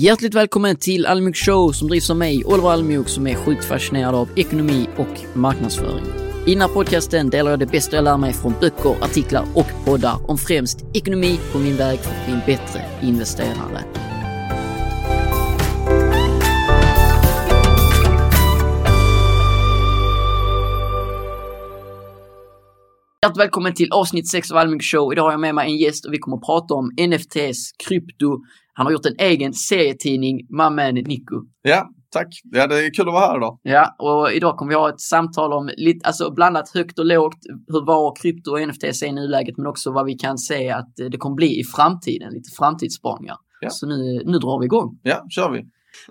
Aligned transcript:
Hjärtligt 0.00 0.34
välkommen 0.34 0.76
till 0.76 1.06
Almjuk 1.06 1.36
Show 1.36 1.72
som 1.72 1.88
drivs 1.88 2.10
av 2.10 2.16
mig, 2.16 2.44
Oliver 2.44 2.70
Almjuk, 2.70 3.08
som 3.08 3.26
är 3.26 3.34
sjukt 3.34 3.64
fascinerad 3.64 4.14
av 4.14 4.28
ekonomi 4.36 4.88
och 4.96 5.36
marknadsföring. 5.36 6.04
I 6.46 6.52
den 6.52 6.60
här 6.60 6.68
podcasten 6.68 7.30
delar 7.30 7.50
jag 7.50 7.60
det 7.60 7.66
bästa 7.66 7.96
jag 7.96 8.04
lär 8.04 8.16
mig 8.16 8.32
från 8.32 8.54
böcker, 8.60 9.04
artiklar 9.04 9.44
och 9.54 9.66
poddar 9.84 10.30
om 10.30 10.38
främst 10.38 10.84
ekonomi 10.94 11.40
på 11.52 11.58
min 11.58 11.76
väg 11.76 11.98
för 11.98 12.10
att 12.10 12.24
bli 12.24 12.34
en 12.34 12.40
bättre 12.46 12.82
investerare. 13.02 13.84
Hjärtligt 23.22 23.40
välkommen 23.40 23.74
till 23.74 23.92
avsnitt 23.92 24.30
6 24.30 24.50
av 24.50 24.56
Almjuk 24.56 24.82
Show. 24.82 25.12
Idag 25.12 25.22
har 25.22 25.30
jag 25.30 25.40
med 25.40 25.54
mig 25.54 25.66
en 25.66 25.76
gäst 25.76 26.06
och 26.06 26.12
vi 26.12 26.18
kommer 26.18 26.36
att 26.36 26.46
prata 26.46 26.74
om 26.74 26.90
NFTs, 27.08 27.72
krypto. 27.88 28.38
Han 28.76 28.86
har 28.86 28.92
gjort 28.92 29.06
en 29.06 29.18
egen 29.18 29.52
serietidning, 29.52 30.46
Mamman 30.50 30.94
Nico. 30.94 31.42
Ja, 31.62 31.88
tack. 32.10 32.26
Ja, 32.52 32.66
det 32.66 32.86
är 32.86 32.94
kul 32.94 33.08
att 33.08 33.14
vara 33.14 33.26
här 33.26 33.36
idag. 33.36 33.58
Ja, 33.62 33.94
och 33.98 34.32
idag 34.32 34.56
kommer 34.56 34.68
vi 34.68 34.76
ha 34.76 34.88
ett 34.88 35.00
samtal 35.00 35.52
om 35.52 35.70
lite, 35.76 36.06
alltså 36.06 36.30
blandat 36.30 36.70
högt 36.74 36.98
och 36.98 37.06
lågt, 37.06 37.38
hur 37.68 37.86
var 37.86 38.16
krypto 38.16 38.50
och 38.50 38.68
NFTs 38.68 39.02
är 39.02 39.06
i 39.06 39.12
nuläget, 39.12 39.56
men 39.56 39.66
också 39.66 39.92
vad 39.92 40.06
vi 40.06 40.14
kan 40.14 40.38
se 40.38 40.70
att 40.70 40.92
det 41.10 41.18
kommer 41.18 41.36
bli 41.36 41.60
i 41.60 41.64
framtiden, 41.64 42.32
lite 42.32 42.50
framtidsspaningar. 42.58 43.36
Ja. 43.60 43.70
Så 43.70 43.86
nu, 43.86 44.22
nu 44.24 44.38
drar 44.38 44.60
vi 44.60 44.64
igång. 44.64 44.98
Ja, 45.02 45.26
kör 45.30 45.50
vi. 45.50 45.58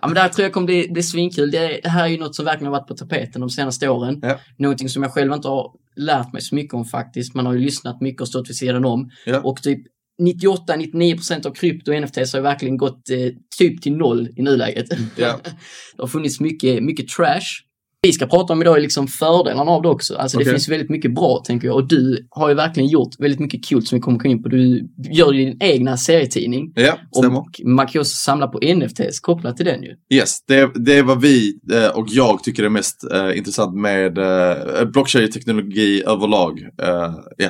Ja, 0.02 0.08
men 0.08 0.14
det 0.14 0.22
här 0.22 0.30
tror 0.30 0.44
jag 0.44 0.54
kommer 0.54 0.66
bli, 0.66 0.88
bli 0.92 1.04
svinkul. 1.04 1.52
Det, 1.52 1.80
det 1.84 1.90
här 1.90 2.04
är 2.04 2.08
ju 2.08 2.18
något 2.18 2.36
som 2.36 2.46
verkligen 2.46 2.74
har 2.74 2.80
varit 2.80 2.88
på 2.88 2.96
tapeten 2.96 3.42
de 3.42 3.50
senaste 3.50 3.90
åren. 3.90 4.20
Ja. 4.22 4.40
Någonting 4.58 4.90
som 4.90 5.04
jag 5.04 5.12
själv 5.14 5.34
inte 5.34 5.48
har 5.48 5.72
lärt 5.96 6.34
mig 6.34 6.42
så 6.42 6.56
mycket 6.56 6.74
om 6.74 6.86
faktiskt. 6.86 7.36
Man 7.36 7.46
har 7.46 7.54
ju 7.54 7.60
lyssnat 7.60 8.02
mycket 8.02 8.22
och 8.22 8.28
stått 8.28 8.50
vid 8.50 8.56
sidan 8.56 8.86
om. 8.86 9.10
Ja. 9.26 9.42
Och 9.44 9.64
typ 9.64 9.80
98-99% 10.22 11.48
av 11.48 11.52
krypto 11.54 11.92
och 11.92 12.02
NFTs 12.02 12.34
har 12.34 12.42
verkligen 12.42 12.78
gått 12.78 13.10
eh, 13.10 13.18
typ 13.58 13.82
till 13.82 13.98
noll 13.98 14.30
i 14.36 14.42
nuläget. 14.42 14.86
Ja. 15.16 15.40
det 15.96 16.02
har 16.02 16.08
funnits 16.08 16.40
mycket, 16.40 16.84
mycket 16.84 17.08
trash. 17.08 17.66
Vi 18.02 18.14
ska 18.14 18.26
prata 18.26 18.54
om 18.54 18.62
idag 18.62 18.78
är 18.78 18.82
liksom 18.82 19.08
fördelarna 19.08 19.72
av 19.72 19.82
det 19.82 19.90
också. 19.90 20.16
Alltså 20.16 20.38
det 20.38 20.44
Okej. 20.44 20.54
finns 20.54 20.70
väldigt 20.70 20.90
mycket 20.90 21.16
bra 21.16 21.44
tänker 21.46 21.68
jag. 21.68 21.76
Och 21.76 21.88
du 21.88 22.28
har 22.30 22.50
ju 22.50 22.56
verkligen 22.56 22.90
gjort 22.90 23.20
väldigt 23.20 23.40
mycket 23.40 23.66
kul 23.66 23.86
som 23.86 23.96
vi 23.96 24.02
kommer 24.02 24.20
komma 24.20 24.32
in 24.32 24.44
på. 24.44 24.50
Du 24.50 24.90
gör 25.12 25.34
ju 25.34 25.46
din 25.46 25.58
egna 25.60 25.98
serietidning. 25.98 26.72
Ja, 26.76 26.98
stämmer. 27.18 27.40
Och 27.40 27.48
man 27.66 27.86
kan 27.86 27.94
ju 27.94 28.00
också 28.00 28.16
samla 28.16 28.48
på 28.48 28.60
NFTs 28.76 29.20
kopplat 29.20 29.58
till 29.58 29.66
den 29.66 29.84
ju. 29.84 29.96
Yes, 30.14 30.46
det, 30.48 30.72
det 30.76 30.98
är 30.98 31.04
vad 31.04 31.22
vi 31.22 31.60
eh, 31.74 31.88
och 31.88 32.08
jag 32.10 32.44
tycker 32.44 32.64
är 32.64 32.70
mest 32.70 33.12
eh, 33.14 33.38
intressant 33.38 33.76
med 33.76 34.18
eh, 34.18 34.86
blockchain-teknologi 34.86 36.04
överlag. 36.06 36.60
Eh, 36.82 37.14
Ja, 37.38 37.50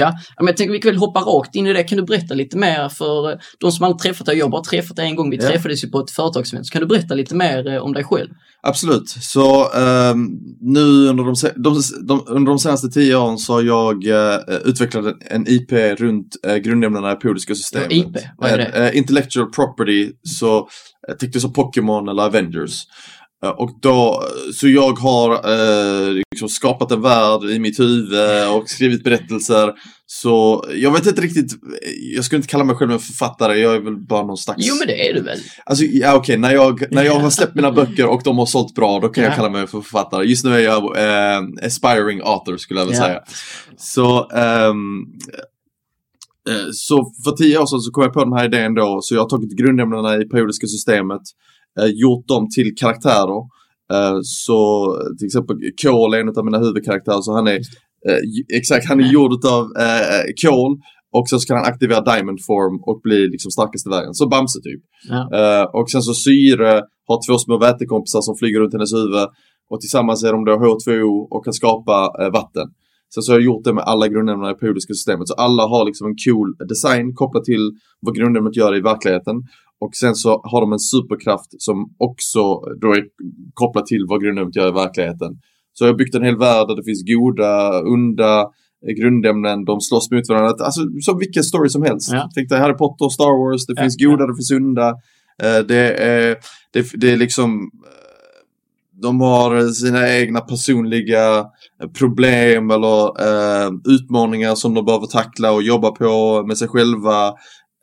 ja, 0.00 0.12
men 0.38 0.46
jag 0.46 0.56
tänker 0.56 0.72
vi 0.72 0.78
kan 0.80 0.90
väl 0.90 0.98
hoppa 0.98 1.20
rakt 1.20 1.54
in 1.54 1.66
i 1.66 1.72
det. 1.72 1.82
Kan 1.84 1.98
du 1.98 2.04
berätta 2.04 2.34
lite 2.34 2.56
mer 2.56 2.88
för 2.88 3.30
eh, 3.32 3.38
de 3.60 3.72
som 3.72 3.84
aldrig 3.84 4.00
träffat 4.02 4.26
dig? 4.26 4.38
Jag 4.38 4.44
har 4.46 4.50
bara 4.50 4.62
träffat 4.64 4.96
dig 4.96 5.06
en 5.06 5.16
gång. 5.16 5.30
Vi 5.30 5.36
Ja. 5.36 5.48
träffades 5.48 5.84
ju 5.84 5.88
på 5.90 6.00
ett 6.00 6.10
företagsevent. 6.10 6.66
Så 6.66 6.72
kan 6.72 6.80
du 6.80 6.86
berätta 6.86 7.14
lite 7.14 7.34
mer 7.34 7.68
eh, 7.68 7.82
om 7.82 7.92
dig 7.92 8.04
själv? 8.04 8.30
absolut. 8.66 9.08
Så 9.08 9.72
ehm, 9.72 10.26
nu 10.60 11.08
under 11.08 11.24
de, 11.24 11.34
de, 11.62 11.82
de, 12.06 12.24
under 12.28 12.52
de 12.52 12.58
senaste 12.58 12.88
tio 12.88 13.16
åren 13.16 13.38
så 13.38 13.52
har 13.52 13.62
jag 13.62 14.06
eh, 14.06 14.38
utvecklat 14.64 15.04
en- 15.30 15.48
IP 15.48 15.72
runt 15.72 16.36
eh, 16.46 16.56
grundämnena 16.56 17.12
i 17.12 17.16
periodiska 17.16 17.54
systemet. 17.54 17.86
Ja, 17.92 17.96
IP, 17.96 18.16
vad 18.38 18.50
är 18.50 18.58
det? 18.58 18.64
Eh, 18.64 18.86
eh, 18.86 18.96
intellectual 18.96 19.50
property, 19.50 20.12
så 20.22 20.68
eh, 21.08 21.14
tänkte 21.16 21.40
som 21.40 21.52
Pokémon 21.52 22.08
eller 22.08 22.22
Avengers. 22.22 22.82
Eh, 23.44 23.50
Och 23.50 23.70
då, 23.82 24.22
så 24.54 24.68
jag 24.68 24.92
har 24.98 25.30
eh, 25.34 26.14
liksom 26.32 26.48
skapat 26.48 26.92
en 26.92 27.02
värld 27.02 27.44
i 27.44 27.58
mitt 27.58 27.80
huvud 27.80 28.48
och 28.54 28.68
skrivit 28.68 29.04
berättelser. 29.04 29.72
Så 30.06 30.64
jag 30.74 30.92
vet 30.92 31.06
inte 31.06 31.20
riktigt, 31.20 31.52
jag 32.14 32.24
skulle 32.24 32.36
inte 32.36 32.48
kalla 32.48 32.64
mig 32.64 32.76
själv 32.76 32.92
en 32.92 32.98
författare, 32.98 33.58
jag 33.58 33.74
är 33.74 33.80
väl 33.80 33.96
bara 34.06 34.22
någon 34.26 34.36
slags... 34.36 34.66
Jo, 34.68 34.74
men 34.78 34.86
det 34.86 35.08
är 35.08 35.14
du 35.14 35.20
väl? 35.22 35.38
Alltså, 35.66 35.84
ja 35.84 36.14
okej, 36.16 36.36
när, 36.38 36.52
jag, 36.54 36.82
när 36.90 37.02
jag 37.04 37.14
har 37.14 37.30
släppt 37.38 37.54
mina 37.54 37.72
böcker 37.72 38.06
och 38.06 38.20
de 38.24 38.38
har 38.38 38.46
sålt 38.46 38.74
bra, 38.74 39.00
då 39.00 39.08
kan 39.08 39.24
Ja. 39.24 39.30
jag 39.30 39.36
kalla 39.36 39.50
mig 39.50 39.66
för 39.66 39.80
författare. 39.80 40.24
Just 40.26 40.44
nu 40.44 40.54
är 40.54 40.58
jag 40.58 40.82
eh, 40.82 41.66
aspiring 41.66 42.20
author, 42.24 42.56
skulle 42.56 42.80
jag 42.80 42.86
vilja 42.86 43.00
Ja. 43.00 43.06
säga. 43.06 43.20
Så, 43.76 44.30
ehm, 44.30 45.00
eh, 46.50 46.66
så 46.72 47.12
för 47.24 47.30
tio 47.36 47.58
år 47.58 47.66
sedan 47.66 47.80
så 47.80 47.90
kom 47.90 48.02
jag 48.04 48.12
på 48.12 48.24
den 48.24 48.32
här 48.32 48.44
idén 48.44 48.74
då, 48.74 48.98
så 49.02 49.14
jag 49.14 49.20
har 49.22 49.28
tagit 49.28 49.56
grundämnena 49.58 50.16
i 50.16 50.24
periodiska 50.28 50.66
systemet, 50.66 51.22
eh, 51.80 51.90
gjort 51.94 52.28
dem 52.28 52.48
till 52.56 52.74
karaktärer. 52.76 53.40
Eh, 53.92 54.18
så 54.22 54.48
till 55.18 55.26
exempel 55.26 55.56
Kol 55.82 56.14
är 56.14 56.18
en 56.18 56.28
av 56.28 56.44
mina 56.44 56.58
huvudkaraktärer, 56.58 57.20
så 57.20 57.34
han 57.34 57.46
är 57.46 57.60
eh, 58.08 58.20
exakt, 58.56 58.88
han 58.88 59.00
är 59.00 59.12
gjord 59.12 59.44
av 59.46 59.64
eh, 59.78 60.24
kol 60.42 60.78
och 61.16 61.28
sen 61.28 61.40
så 61.40 61.46
kan 61.46 61.56
han 61.56 61.66
aktivera 61.72 62.00
Diamond 62.00 62.40
Form 62.48 62.76
och 62.88 63.00
bli 63.02 63.28
liksom 63.28 63.50
starkaste 63.50 63.88
vägen. 63.90 64.14
Så 64.14 64.28
Bamse 64.28 64.60
typ. 64.60 64.82
Ja. 65.08 65.20
Eh, 65.38 65.64
och 65.78 65.90
sen 65.90 66.02
så 66.02 66.14
Syre 66.14 66.72
har 67.08 67.18
två 67.26 67.38
små 67.38 67.58
vätekompisar 67.58 68.20
som 68.20 68.36
flyger 68.36 68.60
runt 68.60 68.72
hennes 68.72 68.94
huvud. 68.94 69.28
Och 69.70 69.80
tillsammans 69.80 70.24
är 70.24 70.32
de 70.32 70.44
då 70.44 70.52
H2O 70.52 71.26
och 71.30 71.44
kan 71.44 71.52
skapa 71.52 71.96
eh, 72.20 72.30
vatten. 72.30 72.66
Sen 73.14 73.22
så 73.22 73.32
har 73.32 73.38
jag 73.38 73.44
gjort 73.44 73.64
det 73.64 73.74
med 73.74 73.84
alla 73.84 74.08
grundämnena 74.08 74.50
i 74.50 74.54
periodiska 74.54 74.94
systemet. 74.94 75.28
Så 75.28 75.34
alla 75.34 75.62
har 75.66 75.84
liksom 75.84 76.06
en 76.06 76.16
cool 76.26 76.48
design 76.68 77.14
kopplat 77.14 77.44
till 77.44 77.64
vad 78.00 78.14
grundämnet 78.14 78.56
gör 78.56 78.76
i 78.76 78.80
verkligheten. 78.80 79.36
Och 79.80 79.94
sen 79.94 80.14
så 80.14 80.40
har 80.44 80.60
de 80.60 80.72
en 80.72 80.78
superkraft 80.78 81.50
som 81.58 81.94
också 81.98 82.60
då 82.80 82.92
är 82.92 83.04
kopplat 83.54 83.86
till 83.86 84.04
vad 84.08 84.22
grundämnet 84.22 84.56
gör 84.56 84.68
i 84.68 84.72
verkligheten. 84.72 85.38
Så 85.72 85.84
jag 85.84 85.92
har 85.92 85.98
byggt 85.98 86.14
en 86.14 86.22
hel 86.22 86.38
värld 86.38 86.68
där 86.68 86.76
det 86.76 86.84
finns 86.84 87.04
goda, 87.14 87.82
onda 87.82 88.40
eh, 88.86 88.94
grundämnen, 89.00 89.64
de 89.64 89.80
slåss 89.80 90.10
mot 90.10 90.28
varandra. 90.28 90.64
Alltså 90.64 90.80
som 91.00 91.18
vilken 91.18 91.44
story 91.44 91.68
som 91.68 91.82
helst. 91.82 92.12
Ja. 92.12 92.30
Tänk 92.34 92.48
dig 92.48 92.58
Harry 92.58 92.76
Potter, 92.76 93.08
Star 93.08 93.50
Wars, 93.50 93.66
det 93.66 93.80
finns 93.82 93.94
ja. 93.98 94.10
goda, 94.10 94.26
det 94.26 94.34
finns 94.34 94.50
onda. 94.50 94.88
Eh, 95.42 95.66
Det 95.68 95.94
är, 96.02 96.36
det, 96.72 96.86
det 96.94 97.12
är 97.12 97.16
liksom 97.16 97.70
eh, 97.86 98.04
de 99.02 99.20
har 99.20 99.68
sina 99.68 100.14
egna 100.14 100.40
personliga 100.40 101.44
problem 101.98 102.70
eller 102.70 103.04
eh, 103.04 103.70
utmaningar 103.84 104.54
som 104.54 104.74
de 104.74 104.84
behöver 104.84 105.06
tackla 105.06 105.52
och 105.52 105.62
jobba 105.62 105.90
på 105.90 106.42
med 106.46 106.58
sig 106.58 106.68
själva. 106.68 107.32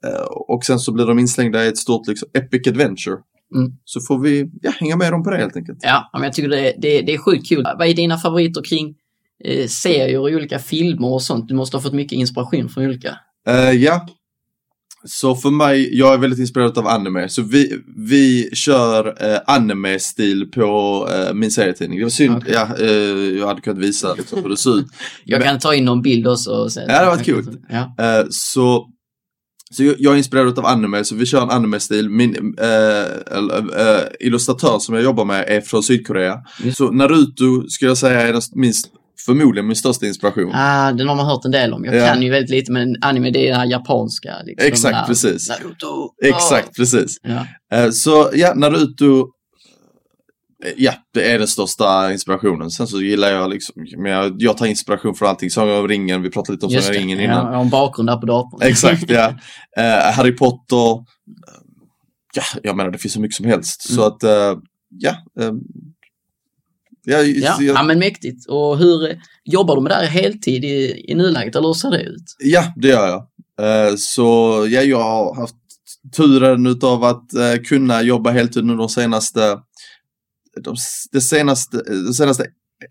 Eh, 0.07 0.22
och 0.23 0.63
sen 0.66 0.79
så 0.79 0.91
blir 0.91 1.06
de 1.06 1.19
inslängda 1.19 1.66
i 1.66 1.67
ett 1.67 1.78
stort 1.78 2.07
liksom, 2.07 2.29
epic 2.34 2.67
adventure. 2.67 3.16
Mm. 3.56 3.72
Så 3.85 4.01
får 4.01 4.19
vi 4.19 4.50
ja, 4.62 4.72
hänga 4.79 4.95
med 4.97 5.12
dem 5.12 5.23
på 5.23 5.29
det 5.29 5.38
helt 5.38 5.56
enkelt. 5.56 5.79
Ja, 5.81 6.09
men 6.13 6.23
jag 6.23 6.34
tycker 6.34 6.50
det, 6.50 6.73
det, 6.78 7.01
det 7.01 7.13
är 7.13 7.17
sjukt 7.17 7.50
kul. 7.50 7.63
Vad 7.78 7.88
är 7.88 7.94
dina 7.94 8.17
favoriter 8.17 8.62
kring 8.63 8.95
eh, 9.44 9.67
serier 9.67 10.19
och 10.19 10.25
olika 10.25 10.59
filmer 10.59 11.07
och 11.13 11.22
sånt? 11.22 11.47
Du 11.47 11.53
måste 11.56 11.78
ha 11.78 11.81
fått 11.81 11.94
mycket 11.94 12.12
inspiration 12.17 12.69
från 12.69 12.85
olika. 12.85 13.17
Eh, 13.47 13.72
ja. 13.72 14.07
Så 15.06 15.35
för 15.35 15.50
mig, 15.50 15.97
jag 15.97 16.13
är 16.13 16.18
väldigt 16.18 16.39
inspirerad 16.39 16.78
av 16.78 16.88
anime. 16.88 17.29
Så 17.29 17.41
vi, 17.41 17.78
vi 17.97 18.50
kör 18.53 19.31
eh, 19.33 19.39
anime-stil 19.47 20.51
på 20.51 21.07
eh, 21.13 21.33
min 21.33 21.51
serietidning. 21.51 22.00
Det 22.00 22.06
var 22.06 22.09
synd, 22.09 22.38
Okej. 22.38 22.53
ja, 22.53 22.78
eh, 22.79 22.89
jag 23.39 23.47
hade 23.47 23.62
kunnat 23.62 23.79
visa 23.79 24.13
liksom, 24.13 24.44
hur 24.44 24.50
det 24.50 24.57
ser 24.57 24.79
ut. 24.79 24.85
Jag 25.25 25.39
Men- 25.39 25.47
kan 25.47 25.59
ta 25.59 25.75
in 25.75 25.85
någon 25.85 26.01
bild 26.01 26.28
också. 26.28 26.51
Och 26.51 26.72
sen, 26.72 26.83
Ja, 26.88 27.00
det 27.00 27.06
varit 27.06 27.25
kul. 27.25 27.57
Ja. 27.69 27.95
Eh, 28.19 28.25
så 28.29 28.88
så 29.71 29.83
jag, 29.83 29.95
jag 29.99 30.13
är 30.13 30.17
inspirerad 30.17 30.59
av 30.59 30.65
anime, 30.65 31.03
så 31.03 31.15
vi 31.15 31.25
kör 31.25 31.41
en 31.41 31.49
anime-stil. 31.49 32.09
Min 32.09 32.55
eh, 32.61 33.01
eh, 33.85 34.01
illustratör 34.19 34.79
som 34.79 34.95
jag 34.95 35.03
jobbar 35.03 35.25
med 35.25 35.45
är 35.47 35.61
från 35.61 35.83
Sydkorea. 35.83 36.37
Just. 36.63 36.77
Så 36.77 36.91
Naruto 36.91 37.67
skulle 37.69 37.91
jag 37.91 37.97
säga 37.97 38.21
är 38.21 38.33
den 38.33 38.41
min, 38.55 38.73
förmodligen 39.25 39.67
min 39.67 39.75
största 39.75 40.05
inspiration. 40.05 40.51
Ah, 40.55 40.91
den 40.91 41.07
har 41.07 41.15
man 41.15 41.25
hört 41.25 41.45
en 41.45 41.51
del 41.51 41.73
om. 41.73 41.85
Jag 41.85 41.95
Ja. 41.95 42.07
kan 42.07 42.21
ju 42.21 42.29
väldigt 42.29 42.49
lite, 42.49 42.71
men 42.71 42.95
anime 43.01 43.31
det 43.31 43.47
är 43.47 43.51
det 43.51 43.57
här 43.57 43.65
japanska. 43.65 44.33
Liksom, 44.45 44.67
Exakt, 44.67 44.93
det 44.93 44.97
här, 44.99 45.07
precis. 45.07 45.49
Naruto! 45.49 46.09
Exakt, 46.23 46.75
precis. 46.75 47.17
Ja. 47.23 47.47
Eh, 47.77 47.89
så 47.89 48.29
ja, 48.33 48.53
Naruto. 48.55 49.27
Eh, 50.66 50.72
Ja, 50.77 50.94
det 51.13 51.31
är 51.31 51.39
den 51.39 51.47
största 51.47 52.11
inspirationen. 52.11 52.72
Sen 52.72 52.88
så 52.88 53.01
gillar 53.01 53.29
jag 53.31 53.49
liksom, 53.49 53.75
men 53.97 54.11
jag, 54.11 54.35
jag 54.38 54.57
tar 54.57 54.66
inspiration 54.66 55.16
från 55.16 55.29
allting. 55.29 55.49
Sagan 55.49 55.79
om 55.79 55.88
ringen, 55.88 56.22
vi 56.22 56.29
pratade 56.29 56.53
lite 56.55 56.66
om 56.66 56.72
Sagan 56.72 56.88
om 56.89 56.94
ringen 56.94 57.17
Ja, 57.17 57.23
innan. 57.23 57.45
jag 57.45 57.53
har 57.53 57.61
en 57.63 57.69
bakgrund 57.69 58.09
där 58.09 58.17
på 58.17 58.25
datorn. 58.25 58.59
Exakt, 58.67 59.09
ja. 59.09 59.33
Eh, 59.77 60.13
Harry 60.13 60.35
Potter. 60.35 60.91
eh, 60.91 61.01
Ja, 62.35 62.44
jag 62.63 62.77
menar 62.77 62.91
det 62.91 62.97
finns 62.97 63.13
så 63.13 63.21
mycket 63.21 63.35
som 63.35 63.45
helst. 63.45 63.81
Så 63.81 64.01
Mm. 64.01 64.07
att, 64.07 64.24
eh, 64.24 64.59
ja. 64.97 65.12
eh, 65.39 65.51
ja, 67.06 67.18
Ja, 67.21 67.21
jag, 67.59 67.63
ja, 67.75 67.83
men 67.83 68.00
mäktigt. 68.00 68.50
Och 68.50 68.77
hur 68.77 69.19
jobbar 69.45 69.75
du 69.75 69.81
med 69.81 69.91
det 69.91 69.95
här 69.95 70.06
heltid 70.06 70.65
i, 70.65 71.06
i 71.12 71.15
nuläget, 71.15 71.56
eller 71.56 71.68
hur 71.68 71.74
ser 71.74 71.91
det 71.91 72.01
ut? 72.03 72.24
ja, 72.39 72.74
det 72.75 72.88
gör 72.88 73.07
jag. 73.07 73.27
Eh, 73.89 73.95
så 73.97 74.24
ja, 74.69 74.81
jag 74.81 75.03
har 75.03 75.36
haft 75.36 75.56
turen 76.15 76.68
utav 76.68 77.03
att 77.03 77.30
kunna 77.68 78.01
jobba 78.01 78.31
heltid 78.31 78.65
nu 78.65 78.75
de 78.75 78.89
senaste, 78.89 79.57
de, 80.63 80.75
det 81.12 81.21
senaste, 81.21 81.77
de 82.07 82.13
senaste 82.13 82.45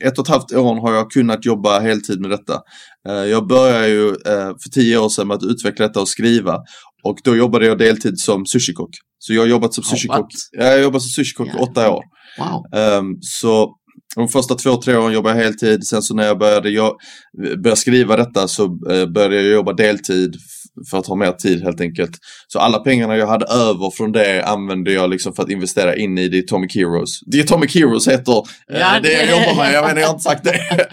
ett 0.04 0.18
och 0.18 0.24
ett 0.24 0.30
halvt 0.30 0.52
åren 0.52 0.78
har 0.78 0.94
jag 0.94 1.10
kunnat 1.10 1.44
jobba 1.44 1.80
heltid 1.80 2.20
med 2.20 2.30
detta. 2.30 2.60
Eh, 3.08 3.14
jag 3.14 3.46
började 3.46 3.88
ju 3.88 4.08
eh, 4.08 4.50
för 4.62 4.70
tio 4.74 4.98
år 4.98 5.08
sedan 5.08 5.28
med 5.28 5.34
att 5.34 5.42
utveckla 5.42 5.88
detta 5.88 6.00
och 6.00 6.08
skriva. 6.08 6.58
Och 7.02 7.18
då 7.24 7.36
jobbade 7.36 7.66
jag 7.66 7.78
deltid 7.78 8.18
som 8.18 8.46
sushikock. 8.46 8.90
Så 9.18 9.34
jag 9.34 9.42
har 9.42 9.46
jobbat 9.46 9.74
som 9.74 9.84
sushikock. 9.84 10.26
Ja, 10.52 10.64
jag 10.64 10.72
har 10.72 10.78
jobbat 10.78 11.02
som 11.02 11.08
sushikock 11.08 11.48
i 11.48 11.58
åtta 11.58 11.90
år. 11.90 12.02
Wow. 12.38 12.80
Ehm, 12.80 13.06
så 13.20 13.74
de 14.16 14.28
första 14.28 14.54
två, 14.54 14.76
tre 14.76 14.96
åren 14.96 15.12
jobbade 15.12 15.36
jag 15.38 15.44
heltid. 15.44 15.86
Sen 15.86 16.02
så 16.02 16.14
när 16.14 16.26
jag 16.26 16.38
började, 16.38 16.70
jag, 16.70 16.96
började 17.38 17.76
skriva 17.76 18.16
detta 18.16 18.48
så 18.48 18.64
eh, 18.64 19.06
började 19.06 19.34
jag 19.34 19.52
jobba 19.52 19.72
deltid. 19.72 20.36
För 20.90 20.98
att 20.98 21.06
ha 21.06 21.14
mer 21.14 21.32
tid 21.32 21.62
helt 21.62 21.80
enkelt. 21.80 22.10
Så 22.48 22.58
alla 22.58 22.78
pengarna 22.78 23.16
jag 23.16 23.26
hade 23.26 23.46
över 23.46 23.90
från 23.90 24.12
det 24.12 24.44
använde 24.44 24.92
jag 24.92 25.10
liksom 25.10 25.32
för 25.32 25.42
att 25.42 25.50
investera 25.50 25.96
in 25.96 26.18
i 26.18 26.30
The 26.30 26.38
Atomic 26.38 26.74
Heroes. 26.74 27.20
The 27.32 27.40
Atomic 27.40 27.74
Heroes 27.74 28.08
heter 28.08 28.32
eh, 28.72 28.78
Ja, 28.80 29.00
det 29.02 29.12
jag 29.12 29.30
jobbar 29.30 29.56
med, 29.64 29.72
jag 29.74 29.84
menar 29.86 30.00
jag 30.00 30.06
har 30.08 30.14
inte 30.14 30.22
sagt 30.24 30.44
det. 30.44 30.86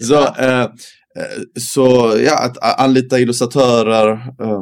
så, 0.04 0.14
eh, 0.24 0.60
eh, 0.60 0.68
så 1.60 2.14
ja, 2.26 2.44
att 2.44 2.80
anlita 2.80 3.18
illustratörer, 3.20 4.12
eh, 4.12 4.60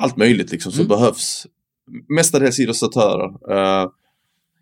allt 0.00 0.16
möjligt 0.16 0.52
liksom 0.52 0.72
som 0.72 0.84
Mm. 0.84 0.88
behövs. 0.98 1.46
Mestadels 2.16 2.58
illustratörer. 2.60 3.26
eh, 3.56 3.88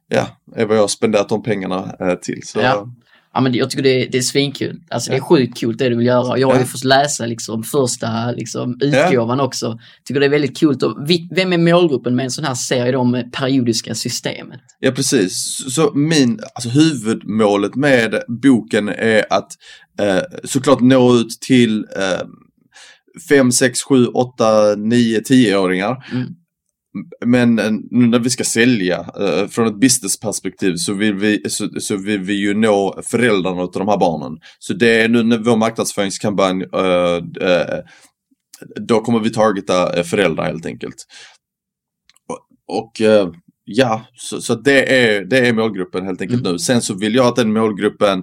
ja, 0.08 0.26
är 0.56 0.66
vad 0.66 0.76
jag 0.76 0.80
har 0.82 0.88
spenderat 0.88 1.28
de 1.28 1.42
pengarna 1.42 1.94
eh, 2.00 2.14
till. 2.14 2.40
Så, 2.44 2.60
Ja. 2.60 2.86
Ja 3.34 3.40
men 3.40 3.54
jag 3.54 3.70
tycker 3.70 3.82
det 3.82 4.02
är, 4.04 4.08
det 4.10 4.18
är 4.18 4.22
svinkul. 4.22 4.80
Alltså 4.90 5.10
det 5.10 5.16
är 5.16 5.20
sjukt 5.20 5.58
kul 5.58 5.76
det 5.76 5.88
du 5.88 5.96
vill 5.96 6.06
göra. 6.06 6.38
Jag 6.38 6.48
har 6.48 6.54
ju 6.54 6.60
Ja. 6.60 6.66
fått 6.66 6.84
läsa 6.84 7.26
liksom 7.26 7.62
första 7.62 8.32
liksom, 8.32 8.78
utgåvan 8.80 9.40
också. 9.40 9.78
Tycker 10.04 10.20
det 10.20 10.26
är 10.26 10.30
väldigt 10.30 10.58
kul. 10.58 10.76
Och 10.84 11.10
vem 11.36 11.52
är 11.52 11.58
målgruppen 11.58 12.16
med 12.16 12.24
en 12.24 12.30
sån 12.30 12.44
här 12.44 12.54
serie 12.54 12.92
då 12.92 13.04
med 13.04 13.32
periodiska 13.32 13.94
systemet? 13.94 14.60
Ja, 14.78 14.90
precis. 14.90 15.64
Så 15.74 15.92
min, 15.94 16.40
alltså 16.54 16.68
huvudmålet 16.68 17.74
med 17.74 18.22
boken 18.42 18.88
är 18.88 19.24
att 19.30 19.48
eh, 20.00 20.22
såklart 20.44 20.80
nå 20.80 21.14
ut 21.16 21.30
till 21.40 21.78
eh, 21.96 22.26
5, 23.28 23.52
6, 23.52 23.82
7, 23.82 24.06
8, 24.06 24.74
9, 24.76 25.20
10-åringar. 25.20 26.04
Mm. 26.12 26.26
Men 27.26 27.58
eh, 27.58 27.70
nu 27.90 28.06
när 28.06 28.18
vi 28.18 28.30
ska 28.30 28.44
sälja 28.44 29.06
eh, 29.20 29.46
från 29.48 29.66
ett 29.66 29.80
businessperspektiv 29.80 30.74
så 30.76 30.94
vill, 30.94 31.14
vi, 31.14 31.50
så, 31.50 31.68
så 31.80 31.96
vill 31.96 32.20
vi 32.20 32.34
ju 32.34 32.54
nå 32.54 33.00
föräldrarna 33.06 33.62
av 33.62 33.70
de 33.72 33.88
här 33.88 33.98
barnen. 33.98 34.38
Så 34.58 34.72
det 34.72 35.02
är 35.02 35.08
nu 35.08 35.22
när 35.22 35.38
vår 35.38 35.56
marknadsföringskampanj, 35.56 36.62
eh, 36.62 37.78
då 38.80 39.00
kommer 39.00 39.20
vi 39.20 39.30
targeta 39.30 40.04
föräldrar 40.04 40.44
helt 40.44 40.66
enkelt. 40.66 40.96
Och, 42.66 42.92
ja, 43.64 44.06
så, 44.14 44.40
så 44.40 44.54
det, 44.54 45.02
är, 45.02 45.24
det 45.24 45.48
är 45.48 45.52
målgruppen 45.52 46.06
helt 46.06 46.20
enkelt 46.20 46.40
Mm. 46.40 46.52
nu. 46.52 46.58
Sen 46.58 46.82
så 46.82 46.94
vill 46.94 47.14
jag 47.14 47.26
att 47.26 47.36
den 47.36 47.52
målgruppen 47.52 48.22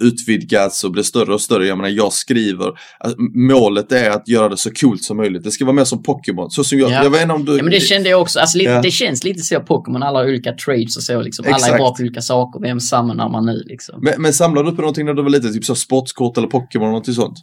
utvidgas 0.00 0.84
och 0.84 0.92
blir 0.92 1.02
större 1.02 1.34
och 1.34 1.40
större. 1.40 1.66
Jag 1.66 1.76
menar, 1.78 1.88
jag 1.90 2.12
skriver. 2.12 2.72
Alltså, 2.98 3.20
målet 3.34 3.92
är 3.92 4.10
att 4.10 4.28
göra 4.28 4.48
det 4.48 4.56
så 4.56 4.70
coolt 4.70 5.04
som 5.04 5.16
möjligt. 5.16 5.44
Det 5.44 5.50
ska 5.50 5.64
vara 5.64 5.74
mer 5.74 5.84
som 5.84 6.02
Pokémon. 6.02 6.50
Så 6.50 6.64
som 6.64 6.78
jag, 6.78 6.90
Ja. 6.90 7.02
jag 7.02 7.10
vet 7.10 7.22
inte 7.22 7.34
om 7.34 7.44
du... 7.44 7.56
Ja 7.56 7.62
men 7.62 7.72
det 7.72 7.80
kände 7.80 8.08
jag 8.08 8.20
också. 8.20 8.40
Alltså, 8.40 8.58
lite, 8.58 8.70
Ja. 8.70 8.82
Det 8.82 8.90
känns 8.90 9.24
lite 9.24 9.40
så 9.40 9.60
Pokémon, 9.60 10.02
alla 10.02 10.18
har 10.18 10.26
olika 10.26 10.52
trades 10.52 10.96
och 10.96 11.02
så 11.02 11.22
liksom. 11.22 11.44
Alla 11.52 11.66
är 11.66 11.76
bra 11.76 11.94
på 11.94 12.02
olika 12.02 12.20
saker. 12.22 12.60
Vem 12.60 12.80
samlar 12.80 13.28
man 13.28 13.46
nu 13.46 13.62
liksom? 13.66 14.00
men, 14.02 14.22
men 14.22 14.32
samlar 14.32 14.62
du 14.64 14.70
på 14.70 14.80
någonting 14.80 15.06
när 15.06 15.14
du 15.14 15.22
var 15.22 15.30
liten? 15.30 15.52
Typ 15.52 15.64
så 15.64 15.74
sportskort 15.74 16.36
eller 16.38 16.48
Pokémon 16.48 16.82
eller 16.82 16.90
någonting 16.90 17.14
sånt? 17.14 17.38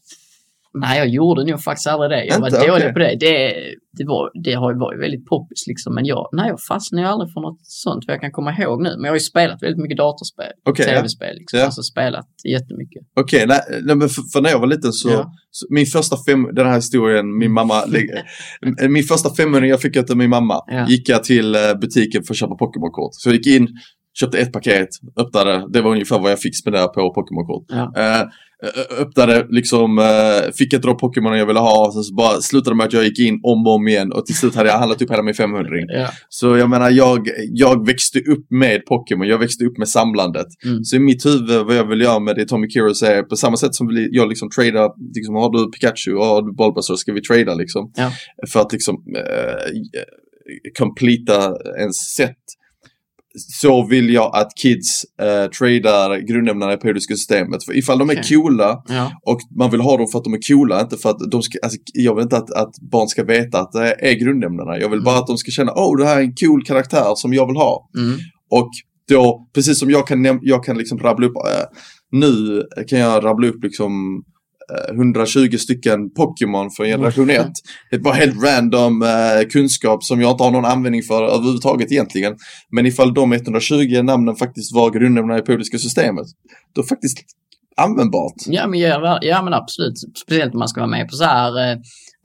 Nej, 0.80 0.98
jag 0.98 1.08
gjorde 1.08 1.44
nog 1.44 1.64
faktiskt 1.64 1.88
aldrig 1.88 2.10
det. 2.12 2.26
Jag 2.26 2.40
var 2.40 2.48
Inte? 2.48 2.68
dålig 2.68 2.84
Okej. 2.84 2.94
på 2.94 3.00
det. 3.00 3.16
Det, 3.20 3.54
det, 3.98 4.06
var, 4.06 4.32
det 4.44 4.54
har 4.54 4.74
ju 4.74 4.80
varit 4.80 5.02
väldigt 5.06 5.26
poppis 5.26 5.68
liksom. 5.68 5.96
Men 5.96 6.06
jag, 6.06 6.30
nej, 6.32 6.48
jag 6.50 6.60
fastnade 6.62 7.02
ju 7.04 7.08
aldrig 7.14 7.34
för 7.34 7.42
något 7.42 7.60
sånt 7.64 8.04
vad 8.08 8.14
jag 8.14 8.22
kan 8.22 8.32
komma 8.32 8.52
ihåg 8.60 8.82
nu. 8.84 8.90
Men 8.90 9.04
jag 9.04 9.10
har 9.12 9.16
ju 9.16 9.20
spelat 9.34 9.64
väldigt 9.64 9.82
mycket 9.84 9.98
datorspel. 9.98 10.52
Ja. 10.64 10.74
Tv-spel 10.74 11.36
liksom. 11.40 11.60
Ja. 11.60 11.66
Alltså 11.66 11.82
spelat 11.82 12.28
jättemycket. 12.56 13.02
Okej, 13.20 13.46
nej, 13.48 13.60
nej, 13.84 13.96
men 13.96 14.10
för, 14.10 14.22
för 14.34 14.42
när 14.42 14.50
jag 14.50 14.60
var 14.60 14.68
liten 14.68 14.94
så, 14.94 15.10
Ja. 15.10 15.32
så 15.52 15.68
min 15.70 15.86
första 15.86 16.16
fem, 16.28 16.50
den 16.54 16.68
här 16.68 16.76
historien, 16.76 17.38
min 17.38 17.52
mamma, 17.52 17.84
min 18.90 19.04
första 19.04 19.30
500 19.36 19.68
jag 19.68 19.82
fick 19.82 19.98
av 19.98 20.18
min 20.18 20.30
mamma, 20.30 20.62
Ja. 20.68 20.88
gick 20.90 21.10
jag 21.10 21.24
till 21.24 21.56
eh, 21.56 21.62
butiken 21.82 22.24
för 22.24 22.34
att 22.34 22.38
köpa 22.38 22.56
Pokémon-kort. 22.56 23.12
Så 23.12 23.30
jag 23.30 23.36
gick 23.36 23.48
in, 23.48 23.68
köpte 24.20 24.38
ett 24.38 24.54
paket, 24.54 24.90
öppnade, 25.18 25.68
det 25.70 25.82
var 25.82 25.92
ungefär 25.92 26.20
vad 26.20 26.32
jag 26.32 26.40
fick 26.40 26.58
spendera 26.58 26.88
på 26.88 27.14
Pokémon-kort. 27.14 27.66
Ja. 27.68 27.94
Eh, 27.98 28.28
öppnade, 29.02 29.48
liksom, 29.50 30.00
eh, 30.00 30.52
fick 30.58 30.74
ett 30.74 30.86
av 30.86 30.94
Pokémon 30.94 31.38
jag 31.38 31.46
ville 31.46 31.60
ha, 31.60 31.92
sen 31.94 32.04
så 32.04 32.14
bara 32.14 32.42
slutade 32.42 32.76
med 32.76 32.86
att 32.86 32.94
jag 32.94 33.04
gick 33.04 33.20
in 33.20 33.40
om 33.44 33.68
och 33.68 33.76
om 33.76 33.88
igen 33.88 34.12
och 34.12 34.26
till 34.26 34.36
slut 34.36 34.56
hade 34.56 34.70
jag 34.70 34.78
handlat 34.78 35.02
upp 35.02 35.12
hela 35.12 35.24
min 35.24 35.34
500 35.34 35.70
Ja. 35.88 36.08
Så 36.30 36.58
jag 36.58 36.70
menar, 36.70 36.90
jag, 36.90 37.28
jag 37.54 37.88
växte 37.88 38.20
upp 38.20 38.46
med 38.50 38.86
Pokémon, 38.86 39.28
jag 39.28 39.38
växte 39.38 39.66
upp 39.66 39.78
med 39.78 39.90
samlandet. 39.90 40.48
Mm. 40.66 40.84
Så 40.84 40.96
i 40.96 41.00
mitt 41.00 41.26
huvud, 41.26 41.66
vad 41.66 41.76
jag 41.76 41.88
vill 41.88 42.02
göra 42.02 42.20
med 42.20 42.36
det 42.36 42.42
Atomic 42.42 42.76
Heroes 42.76 43.04
är 43.04 43.24
på 43.24 43.36
samma 43.36 43.58
sätt 43.58 43.76
som 43.76 44.08
jag 44.12 44.30
liksom 44.30 44.50
tradar, 44.50 44.92
liksom, 45.16 45.36
har 45.36 45.52
du 45.52 45.72
Pikachu 45.72 46.14
och 46.14 46.26
har 46.26 46.42
du 46.42 46.56
Bulbasaur 46.56 46.96
ska 46.96 47.14
vi 47.14 47.22
trada 47.22 47.54
liksom. 47.54 47.92
Ja. 47.96 48.12
För 48.54 48.60
att 48.60 48.74
liksom 48.74 48.96
eh, 49.18 49.72
completa 50.78 51.56
en 51.80 51.94
set. 51.94 52.44
Så 53.38 53.88
vill 53.88 54.14
jag 54.14 54.36
att 54.36 54.52
kids 54.56 55.04
eh, 55.22 55.50
tradar 55.50 56.18
grundämnena 56.28 56.74
i 56.74 56.78
periodiska 56.78 57.14
systemet. 57.14 57.64
För 57.64 57.78
ifall 57.78 58.00
de 58.00 58.10
är 58.10 58.30
coola 58.30 58.84
Ja. 58.88 59.12
och 59.26 59.40
man 59.58 59.72
vill 59.72 59.82
ha 59.82 59.98
dem 59.98 60.08
för 60.08 60.18
att 60.20 60.24
de 60.24 60.34
är 60.34 60.48
coola, 60.48 60.82
inte 60.82 60.98
för 60.98 61.10
att 61.10 61.32
de 61.32 61.42
ska, 61.42 61.58
alltså, 61.64 61.78
jag 61.94 62.16
vill 62.16 62.24
inte 62.24 62.38
att, 62.38 62.52
att 62.52 62.74
barn 62.92 63.08
ska 63.08 63.24
veta 63.24 63.60
att 63.60 63.72
det 63.72 63.96
är 64.00 64.14
grundämnena. 64.14 64.80
Jag 64.80 64.90
vill 64.90 65.04
bara 65.04 65.18
att 65.18 65.28
de 65.28 65.38
ska 65.38 65.52
känna, 65.52 65.72
åh 65.76 65.94
oh, 65.94 65.98
det 65.98 66.06
här 66.06 66.18
är 66.18 66.22
en 66.22 66.36
cool 66.36 66.64
karaktär 66.66 67.16
som 67.16 67.34
jag 67.34 67.48
vill 67.48 67.56
ha. 67.58 67.90
Mm. 67.98 68.18
Och 68.50 68.70
då, 69.10 69.48
precis 69.54 69.80
som 69.80 69.90
jag 69.90 70.08
kan, 70.08 70.40
jag 70.42 70.64
kan 70.64 70.78
liksom 70.78 71.00
rabbla 71.00 71.28
upp, 71.28 71.36
eh, 71.36 71.66
nu 72.12 72.64
kan 72.88 73.00
jag 73.00 73.24
rabbla 73.26 73.48
upp 73.48 73.64
liksom 73.64 74.24
120 74.94 75.58
stycken 75.58 76.10
Pokémon 76.10 76.72
från 76.72 76.86
generation 76.86 77.30
1. 77.30 77.48
Det 77.90 77.96
är 77.96 78.00
bara 78.00 78.14
helt 78.14 78.44
random 78.44 79.02
eh, 79.02 79.48
kunskap 79.50 80.04
som 80.04 80.22
jag 80.22 80.32
inte 80.32 80.44
har 80.44 80.52
någon 80.52 80.66
användning 80.66 81.04
för 81.04 81.24
överhuvudtaget 81.24 81.92
egentligen. 81.92 82.36
Men 82.72 82.86
ifall 82.86 83.14
de 83.14 83.34
120 83.34 84.02
namnen 84.04 84.36
faktiskt 84.36 84.76
var 84.76 84.92
grundämnena 84.92 85.40
i 85.40 85.42
periodiska 85.42 85.78
systemet, 85.78 86.26
då 86.76 86.82
det 86.82 86.88
faktiskt 86.88 87.18
användbart. 87.78 88.34
Ja, 88.48 88.68
men, 88.68 88.80
ja, 88.80 89.20
ja, 89.22 89.42
men 89.42 89.54
absolut. 89.54 89.94
Speciellt 90.26 90.54
om 90.54 90.60
man 90.60 90.68
ska 90.68 90.82
vara 90.82 90.92
med 90.92 91.10
på 91.10 91.16
så 91.16 91.24
här 91.24 91.72
eh, 91.72 91.78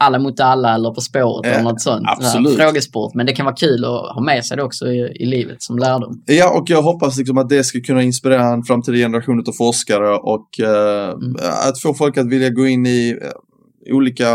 alla 0.03 0.19
mot 0.19 0.41
alla 0.41 0.75
eller 0.75 0.91
På 0.95 1.01
spåret 1.01 1.47
eller 1.47 1.59
Eh, 1.59 1.65
något 1.65 1.81
sånt. 1.81 2.05
absolut. 2.07 2.57
Frågesport. 2.57 3.15
Men 3.15 3.27
det 3.27 3.33
kan 3.33 3.47
vara 3.47 3.55
kul 3.57 3.85
att 3.85 4.15
ha 4.15 4.21
med 4.21 4.45
sig 4.45 4.57
det 4.57 4.63
också 4.63 4.87
i, 4.87 4.99
i 4.99 5.27
livet 5.27 5.63
som 5.63 5.79
lärdom. 5.79 6.23
Ja, 6.27 6.59
och 6.61 6.71
jag 6.71 6.83
hoppas 6.83 7.19
liksom 7.19 7.39
att 7.39 7.49
det 7.49 7.65
ska 7.65 7.81
kunna 7.81 8.03
inspirera 8.03 8.45
en 8.53 8.63
framtida 8.63 8.97
generation 8.97 9.45
av 9.49 9.53
forskare 9.53 10.09
och 10.17 10.61
eh, 10.61 11.09
Mm. 11.13 11.37
att 11.69 11.81
få 11.83 11.95
folk 11.95 12.19
att 12.19 12.29
vilja 12.29 12.51
gå 12.51 12.67
in 12.67 12.87
i 12.87 13.19
eh, 13.23 13.95
olika 13.95 14.27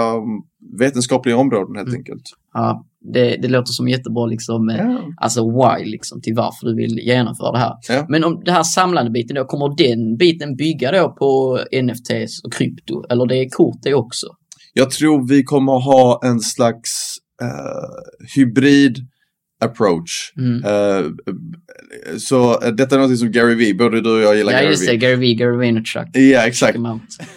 vetenskapliga 0.80 1.38
områden 1.38 1.75
helt 1.75 1.88
Mm. 1.88 2.00
enkelt. 2.00 2.24
Ja, 2.54 2.86
det, 3.13 3.38
det 3.42 3.48
låter 3.48 3.72
som 3.72 3.88
jättebra 3.88 4.25
liksom. 4.25 4.70
Ja. 4.70 5.00
Alltså 5.22 5.42
why 5.50 5.86
liksom 5.86 6.22
till 6.22 6.34
varför 6.36 6.68
du 6.68 6.75
vill 6.75 6.98
genomföra 7.00 7.52
det 7.52 7.58
här. 7.58 7.74
Ja. 7.90 8.06
Men 8.10 8.24
om 8.24 8.42
det 8.46 8.52
här 8.52 8.63
samlande 8.63 9.12
biten 9.12 9.36
då, 9.36 9.46
kommer 9.46 9.75
den 9.78 10.18
biten 10.18 10.56
bygga 10.56 10.92
då 10.92 11.10
på 11.20 11.60
NFTs 11.84 12.44
och 12.44 12.54
krypto? 12.54 13.04
Eller 13.10 13.25
det 13.25 13.36
är 13.36 13.50
kort 13.50 13.78
det 13.84 13.94
också? 13.94 14.28
Jag 14.77 14.91
tror 14.91 15.27
vi 15.27 15.44
kommer 15.44 15.79
ha 15.79 16.21
en 16.24 16.39
slags 16.39 17.18
eh, 17.41 18.27
hybrid 18.35 18.97
approach. 19.62 20.33
Mm. 20.38 20.63
Eh, 20.63 21.12
så 22.18 22.62
eh, 22.63 22.71
detta 22.71 22.96
är 22.96 23.00
något 23.00 23.19
som 23.19 23.31
Gary 23.31 23.55
Vee, 23.55 23.74
både 23.74 24.01
du 24.01 24.15
och 24.15 24.22
jag 24.22 24.38
gillar 24.38 24.51
Ja, 24.51 24.57
Gary 24.57 24.69
just 24.69 24.86
det. 24.86 24.91
Vee. 24.91 24.98
Gary 24.98 25.15
Vee, 25.15 25.34
Gary 25.34 25.57
Vaynerchuk. 25.57 26.07
Ja, 26.13 26.48
exakt. 26.48 26.77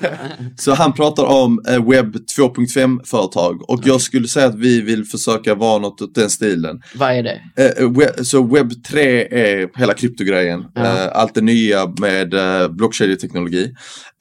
Så 0.56 0.74
han 0.74 0.92
pratar 0.92 1.24
om 1.24 1.62
eh, 1.68 1.88
webb 1.90 2.16
2.5-företag 2.38 3.70
och 3.70 3.80
jag 3.84 4.00
skulle 4.00 4.28
säga 4.28 4.46
att 4.46 4.58
vi 4.58 4.80
vill 4.80 5.04
försöka 5.04 5.54
vara 5.54 5.78
något 5.78 6.02
åt 6.02 6.14
den 6.14 6.30
stilen. 6.30 6.82
Vad 6.94 7.12
är 7.12 7.22
det? 7.22 7.40
Web, 7.88 8.26
så 8.26 8.42
webb 8.42 8.84
3 8.84 9.26
är 9.30 9.78
hela 9.78 9.94
kryptogrejen. 9.94 10.64
Ja. 10.74 10.82
Eh, 10.82 11.08
allt 11.12 11.34
det 11.34 11.40
nya 11.40 11.94
med 12.00 12.34
uh, 12.34 12.68
blockkedjeteknologi. 12.68 13.74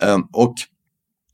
Um, 0.03 0.27
och, 0.33 0.55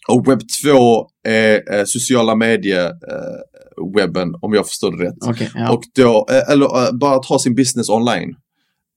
och 0.07 0.27
webb 0.27 0.39
2 0.63 1.07
är 1.27 1.73
eh, 1.73 1.83
sociala 1.85 2.35
medier 2.35 2.85
eh, 2.85 3.95
webben, 3.95 4.35
om 4.41 4.53
jag 4.53 4.67
förstår 4.67 4.91
det 4.91 5.05
rätt. 5.05 5.15
Okej, 5.27 5.51
ja. 5.55 5.71
Och 5.71 5.83
då, 5.95 6.27
eh, 6.29 6.51
eller 6.51 6.97
bara 6.99 7.15
att 7.15 7.25
ha 7.25 7.39
sin 7.39 7.55
business 7.55 7.89
online. 7.89 8.35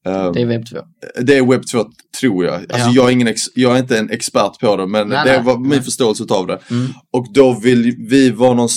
Um, 0.08 0.32
det 0.32 0.42
är 0.42 0.46
webb 0.46 0.66
2. 0.66 0.76
det 1.20 1.36
är 1.36 1.46
webb 1.46 1.66
2 1.72 1.84
tror 2.20 2.44
jag. 2.44 2.54
Alltså 2.54 2.88
Ja. 2.88 2.92
jag, 2.94 3.08
är 3.08 3.10
ingen 3.12 3.28
ex, 3.28 3.42
jag 3.54 3.76
är 3.76 3.78
inte 3.78 3.98
en 3.98 4.10
expert 4.10 4.58
på 4.60 4.76
det 4.76 4.86
men 4.86 5.08
Nej, 5.08 5.24
det 5.24 5.32
nej, 5.32 5.42
var 5.44 5.58
min 5.58 5.82
förståelse 5.82 6.24
av 6.30 6.46
det. 6.46 6.58
Mm. 6.70 6.86
Och 7.12 7.26
då 7.32 7.52
vill 7.62 7.96
vi 8.08 8.30
vara 8.30 8.54
någon, 8.54 8.68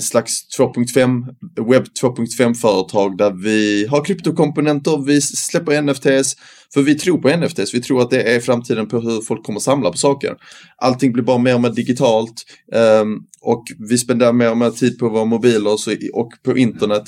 slags 0.00 0.58
2.5, 0.58 1.70
webb 1.70 1.84
2.5 2.02 2.54
företag 2.54 3.18
där 3.18 3.30
vi 3.30 3.86
har 3.86 4.04
kryptokomponenter, 4.04 5.06
vi 5.06 5.20
släpper 5.20 5.82
NFTs. 5.82 6.36
För 6.74 6.82
vi 6.82 6.94
tror 6.94 7.18
på 7.18 7.28
NFTs, 7.36 7.74
vi 7.74 7.80
tror 7.80 8.02
att 8.02 8.10
det 8.10 8.22
är 8.22 8.40
framtiden 8.40 8.88
på 8.88 9.00
hur 9.00 9.20
folk 9.20 9.44
kommer 9.44 9.60
samla 9.60 9.90
på 9.90 9.98
saker. 9.98 10.34
Allting 10.76 11.12
blir 11.12 11.24
bara 11.24 11.38
mer 11.38 11.54
och 11.54 11.60
mer 11.60 11.70
digitalt 11.70 12.42
ehm, 12.74 13.16
och 13.40 13.64
vi 13.88 13.98
spenderar 13.98 14.32
mer 14.32 14.50
och 14.50 14.56
mer 14.56 14.70
tid 14.70 14.98
på 14.98 15.08
våra 15.08 15.24
mobiler 15.24 15.70
och 16.12 16.30
på 16.44 16.58
internet. 16.58 17.02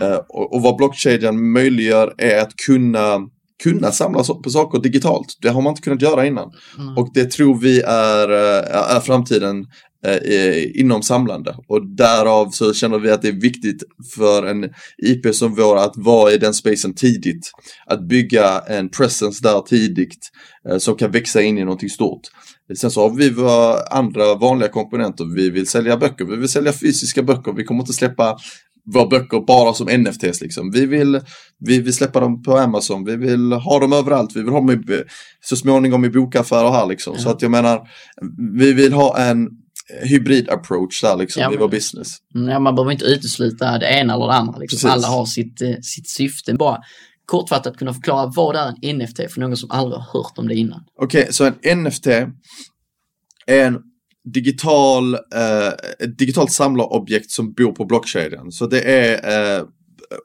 Eh, 0.00 0.18
och, 0.28 0.62
vad 0.62 0.76
blockkedjan 0.76 1.52
möjliggör 1.52 2.14
är 2.18 2.42
att 2.42 2.56
kunna 2.66 3.20
kunna 3.62 3.92
samla 3.92 4.24
på 4.44 4.50
saker 4.50 4.78
digitalt. 4.78 5.26
Det 5.42 5.48
har 5.48 5.62
man 5.62 5.70
inte 5.70 5.82
kunnat 5.82 6.02
göra 6.02 6.26
innan. 6.26 6.50
Mm. 6.78 6.98
Och 6.98 7.10
det 7.14 7.30
tror 7.30 7.60
vi 7.60 7.80
är, 7.80 8.28
eh, 8.30 8.96
är 8.96 9.00
framtiden 9.00 9.66
eh, 10.06 10.80
inom 10.80 11.02
samlande. 11.02 11.56
Och 11.68 11.86
därav 11.96 12.50
så 12.50 12.74
känner 12.74 12.98
vi 12.98 13.10
att 13.10 13.22
det 13.22 13.28
är 13.28 13.40
viktigt 13.40 13.82
för 14.16 14.46
en 14.46 14.64
IP 14.98 15.34
som 15.34 15.54
vår 15.54 15.76
att 15.76 15.92
vara 15.96 16.32
i 16.32 16.38
den 16.38 16.54
spacen 16.54 16.94
tidigt. 16.94 17.50
Att 17.86 18.08
bygga 18.08 18.60
en 18.60 18.88
presence 18.88 19.42
där 19.42 19.60
tidigt 19.60 20.30
som 20.78 20.96
kan 20.96 21.10
växa 21.10 21.42
in 21.42 21.58
i 21.58 21.64
någonting 21.64 21.90
stort. 21.90 22.22
Sen 22.76 22.90
så 22.90 23.00
har 23.00 23.16
vi 23.16 23.30
våra 23.30 23.82
andra 23.82 24.34
vanliga 24.34 24.68
komponenter. 24.68 25.34
Vi 25.34 25.50
vill 25.50 25.66
sälja 25.66 25.96
böcker, 25.96 26.24
vi 26.24 26.36
vill 26.36 26.48
sälja 26.48 26.72
fysiska 26.72 27.22
böcker. 27.22 27.52
Vi 27.52 27.64
kommer 27.64 27.80
inte 27.80 27.92
släppa 27.92 28.36
våra 28.92 29.06
böcker 29.06 29.46
bara 29.46 29.74
som 29.74 29.86
NFTs 29.86 30.40
liksom. 30.40 30.70
Vi 30.70 30.86
vill, 30.86 31.20
vi 31.58 31.80
vill 31.80 31.94
släppa 31.94 32.20
dem 32.20 32.42
på 32.42 32.58
Amazon, 32.58 33.04
vi 33.04 33.16
vill 33.16 33.52
ha 33.52 33.78
dem 33.78 33.92
överallt, 33.92 34.36
vi 34.36 34.40
vill 34.42 34.52
ha 34.52 34.58
dem 34.58 34.70
i, 34.70 35.02
så 35.40 35.56
småningom 35.56 36.04
i 36.04 36.10
bokaffärer 36.10 36.70
här 36.70 36.86
liksom. 36.86 37.14
Ja. 37.16 37.22
Så 37.22 37.30
att 37.30 37.42
jag 37.42 37.50
menar, 37.50 37.88
vi 38.58 38.72
vill 38.72 38.92
ha 38.92 39.18
en 39.18 39.48
hybrid 40.02 40.50
approach 40.50 41.02
där 41.02 41.16
liksom 41.16 41.42
ja, 41.42 41.52
i 41.52 41.56
vår 41.56 41.68
business. 41.68 42.16
Mm, 42.34 42.48
ja, 42.48 42.58
man 42.58 42.74
behöver 42.74 42.92
inte 42.92 43.04
utesluta 43.04 43.78
det 43.78 43.86
ena 43.86 44.14
eller 44.14 44.26
det 44.26 44.32
andra. 44.32 44.58
Liksom. 44.58 44.90
Alla 44.90 45.08
har 45.08 45.26
sitt, 45.26 45.62
eh, 45.62 45.74
sitt 45.82 46.08
syfte. 46.08 46.54
Bara 46.54 46.78
kortfattat 47.26 47.76
kunna 47.76 47.94
förklara 47.94 48.32
vad 48.36 48.56
är 48.56 48.74
en 48.82 48.98
NFT 48.98 49.20
för 49.30 49.40
någon 49.40 49.56
som 49.56 49.70
aldrig 49.70 50.00
har 50.00 50.22
hört 50.22 50.38
om 50.38 50.48
det 50.48 50.54
innan. 50.54 50.84
Okej, 51.02 51.22
okay, 51.22 51.32
så 51.32 51.52
en 51.62 51.82
NFT 51.82 52.06
är 52.06 53.66
en 53.66 53.78
digital, 54.24 55.14
eh, 55.14 55.68
ett 55.98 56.18
digitalt 56.18 56.52
samlarobjekt 56.52 57.30
som 57.30 57.52
bor 57.52 57.72
på 57.72 57.84
blockkedjan. 57.84 58.52
Så 58.52 58.66
det 58.66 58.80
är 58.80 59.58
eh, 59.58 59.64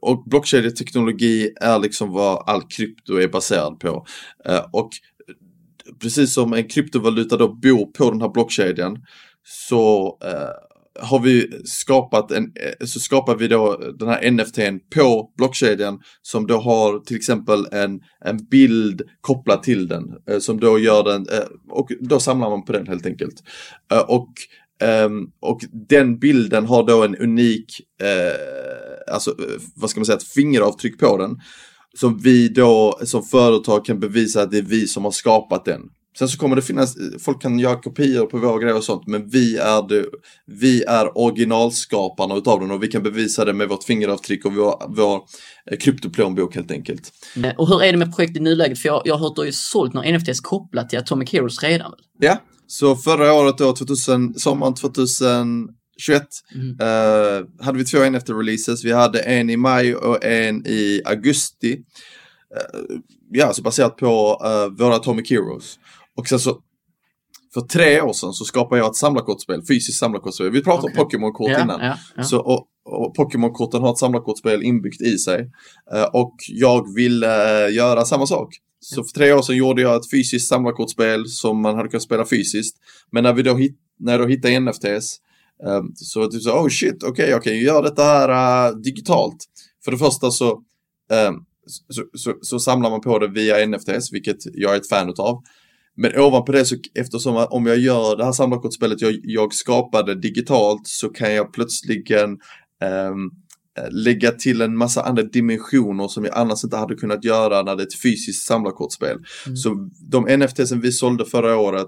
och 0.01 0.23
blockkedjeteknologi 0.25 1.53
är 1.61 1.79
liksom 1.79 2.11
vad 2.11 2.49
all 2.49 2.61
krypto 2.61 3.15
är 3.15 3.27
baserad 3.27 3.79
på. 3.79 4.05
Eh, 4.45 4.65
och 4.71 4.89
precis 6.01 6.33
som 6.33 6.53
en 6.53 6.67
kryptovaluta 6.67 7.37
då 7.37 7.47
bor 7.47 7.85
på 7.85 8.11
den 8.11 8.21
här 8.21 8.29
blockkedjan 8.29 8.97
så 9.43 10.17
eh, 10.23 10.68
har 11.01 11.19
vi 11.19 11.61
skapat 11.65 12.31
en, 12.31 12.43
eh, 12.43 12.85
så 12.85 12.99
skapar 12.99 13.35
vi 13.35 13.47
då 13.47 13.77
den 13.99 14.07
här 14.07 14.31
NFTn 14.31 14.79
på 14.95 15.31
blockkedjan 15.37 15.99
som 16.21 16.47
då 16.47 16.57
har 16.57 16.99
till 16.99 17.17
exempel 17.17 17.67
en, 17.71 17.99
en 18.25 18.45
bild 18.51 19.01
kopplad 19.21 19.63
till 19.63 19.87
den 19.87 20.03
eh, 20.29 20.39
som 20.39 20.59
då 20.59 20.79
gör 20.79 21.03
den, 21.03 21.27
eh, 21.31 21.45
och 21.69 21.89
då 22.01 22.19
samlar 22.19 22.49
man 22.49 22.65
på 22.65 22.71
den 22.71 22.87
helt 22.87 23.05
enkelt. 23.05 23.43
Och, 24.07 24.33
ehm, 24.81 25.27
och 25.39 25.61
den 25.89 26.19
bilden 26.19 26.65
har 26.65 26.83
då 26.83 27.03
en 27.03 27.15
unik, 27.15 27.81
alltså 29.11 29.35
vad 29.75 29.89
ska 29.89 29.99
man 29.99 30.05
säga, 30.05 30.17
ett 30.17 30.23
fingeravtryck 30.23 30.99
på 30.99 31.17
den. 31.17 31.39
Som 31.97 32.17
vi 32.17 32.47
då 32.49 32.99
som 33.03 33.23
företag 33.23 33.85
kan 33.85 33.99
bevisa 33.99 34.41
att 34.41 34.51
det 34.51 34.57
är 34.57 34.61
vi 34.61 34.87
som 34.87 35.03
har 35.03 35.11
skapat 35.11 35.65
den. 35.65 35.81
Sen 36.19 36.29
så 36.29 36.37
kommer 36.37 36.55
det 36.55 36.61
finnas, 36.61 36.95
folk 37.19 37.41
kan 37.41 37.59
göra 37.59 37.75
kopior 37.75 38.25
på 38.25 38.37
våra 38.37 38.59
grejer 38.59 38.75
och 38.77 38.83
sånt, 38.83 39.07
men 39.07 39.29
vi 39.29 39.57
är, 39.57 39.87
det, 39.87 40.05
vi 40.45 40.83
är 40.83 41.17
originalskaparna 41.17 42.35
utav 42.35 42.59
den 42.59 42.71
och 42.71 42.83
vi 42.83 42.87
kan 42.87 43.03
bevisa 43.03 43.45
det 43.45 43.53
med 43.53 43.69
vårt 43.69 43.83
fingeravtryck 43.83 44.45
och 44.45 44.55
vår, 44.55 44.83
vår 44.87 45.21
eh, 45.71 45.77
kryptoplånbok 45.77 46.55
helt 46.55 46.71
enkelt. 46.71 47.11
Eh, 47.43 47.55
och 47.57 47.67
hur 47.67 47.83
är 47.83 47.91
det 47.91 47.97
med 47.97 48.15
projektet 48.15 48.37
i 48.37 48.39
nuläget? 48.39 48.79
För 48.79 48.89
jag, 48.89 49.01
jag 49.05 49.13
har 49.13 49.19
hört 49.19 49.29
att 49.29 49.35
du 49.35 49.41
har 49.41 49.51
sålt 49.51 49.93
några 49.93 50.17
NFTs 50.17 50.39
kopplat 50.39 50.89
till 50.89 50.99
Atomic 50.99 51.33
Heroes 51.33 51.63
redan. 51.63 51.93
Ja, 52.19 52.37
så 52.67 52.95
förra 52.95 53.33
året 53.33 53.57
då, 53.57 53.75
2000, 53.75 54.39
sommaren 54.39 54.73
2021, 54.73 55.69
mm. 56.55 56.79
eh, 56.81 57.65
hade 57.65 57.77
vi 57.77 57.85
två 57.85 57.97
NFT-releases. 57.97 58.83
Vi 58.83 58.91
hade 58.91 59.19
en 59.19 59.49
i 59.49 59.57
maj 59.57 59.95
och 59.95 60.25
en 60.25 60.67
i 60.67 61.01
augusti. 61.05 61.71
Eh, 62.55 62.79
ja, 63.31 63.53
så 63.53 63.61
baserat 63.61 63.97
på 63.97 64.41
eh, 64.45 64.77
våra 64.77 64.95
Atomic 64.95 65.29
Heroes. 65.29 65.79
Och 66.19 66.27
sen 66.27 66.39
så 66.39 66.61
för 67.53 67.61
tre 67.61 68.01
år 68.01 68.13
sedan 68.13 68.33
så 68.33 68.45
skapade 68.45 68.81
jag 68.81 68.89
ett 68.89 68.95
samlarkortspel, 68.95 69.61
fysiskt 69.67 69.99
samlarkortspel. 69.99 70.51
Vi 70.51 70.63
pratade 70.63 70.87
okay. 70.87 71.01
om 71.01 71.05
Pokémon-kort 71.05 71.51
ja, 71.51 71.63
innan. 71.63 71.81
Ja, 71.81 71.97
ja. 72.15 72.23
Så, 72.23 72.39
och, 72.39 72.67
och 72.85 73.15
Pokémon-korten 73.15 73.81
har 73.81 73.91
ett 73.91 73.97
samlarkortspel 73.97 74.63
inbyggt 74.63 75.01
i 75.01 75.17
sig. 75.17 75.51
Uh, 75.95 76.03
och 76.03 76.35
jag 76.47 76.95
ville 76.95 77.27
uh, 77.67 77.73
göra 77.73 78.05
samma 78.05 78.27
sak. 78.27 78.55
Så 78.79 79.03
för 79.03 79.11
tre 79.11 79.33
år 79.33 79.41
sedan 79.41 79.55
gjorde 79.55 79.81
jag 79.81 79.95
ett 79.95 80.11
fysiskt 80.11 80.47
samlarkortspel 80.47 81.27
som 81.27 81.61
man 81.61 81.75
hade 81.75 81.89
kunnat 81.89 82.03
spela 82.03 82.25
fysiskt. 82.25 82.77
Men 83.11 83.23
när 83.23 83.33
vi 83.33 83.43
då 83.43 83.55
hit, 83.55 83.77
när 83.99 84.11
jag 84.11 84.21
då 84.21 84.27
hittade 84.27 84.59
NFTs 84.59 85.17
um, 85.65 85.91
så 85.95 86.27
typ 86.27 86.41
så, 86.41 86.51
oh 86.51 86.69
shit, 86.69 87.03
okej, 87.03 87.09
okay, 87.11 87.29
jag 87.29 87.43
kan 87.43 87.53
ju 87.53 87.63
göra 87.63 87.81
detta 87.81 88.03
här 88.03 88.69
uh, 88.69 88.77
digitalt. 88.77 89.45
För 89.85 89.91
det 89.91 89.97
första 89.97 90.31
så, 90.31 90.51
um, 90.51 91.45
så, 91.67 92.03
så, 92.13 92.33
så, 92.41 92.59
samlar 92.59 92.89
man 92.89 93.01
på 93.01 93.19
det 93.19 93.27
via 93.27 93.65
NFTs, 93.65 94.13
vilket 94.13 94.37
jag 94.53 94.73
är 94.73 94.77
ett 94.77 94.89
fan 94.89 95.09
utav. 95.09 95.43
Men 96.01 96.19
ovanpå 96.19 96.51
det 96.51 96.65
så 96.65 96.75
eftersom 96.95 97.47
om 97.49 97.65
jag 97.65 97.77
gör 97.77 98.17
det 98.17 98.25
här 98.25 98.31
samlarkortspelet 98.31 99.01
jag, 99.01 99.19
jag 99.23 99.53
skapade 99.53 100.15
digitalt 100.15 100.87
så 100.87 101.09
kan 101.09 101.33
jag 101.33 101.53
plötsligen 101.53 102.29
um, 103.11 103.31
lägga 103.91 104.31
till 104.31 104.61
en 104.61 104.77
massa 104.77 105.01
andra 105.01 105.23
dimensioner 105.23 106.07
som 106.07 106.25
jag 106.25 106.37
annars 106.37 106.63
inte 106.63 106.77
hade 106.77 106.95
kunnat 106.95 107.23
göra 107.23 107.61
när 107.63 107.75
det 107.75 107.83
är 107.83 107.87
ett 107.87 108.01
fysiskt 108.01 108.47
samlarkortspel. 108.47 109.17
Mm. 109.45 109.55
Så 109.55 109.89
de 110.11 110.37
NFT 110.37 110.67
som 110.67 110.81
vi 110.81 110.91
sålde 110.91 111.25
förra 111.25 111.57
året 111.57 111.87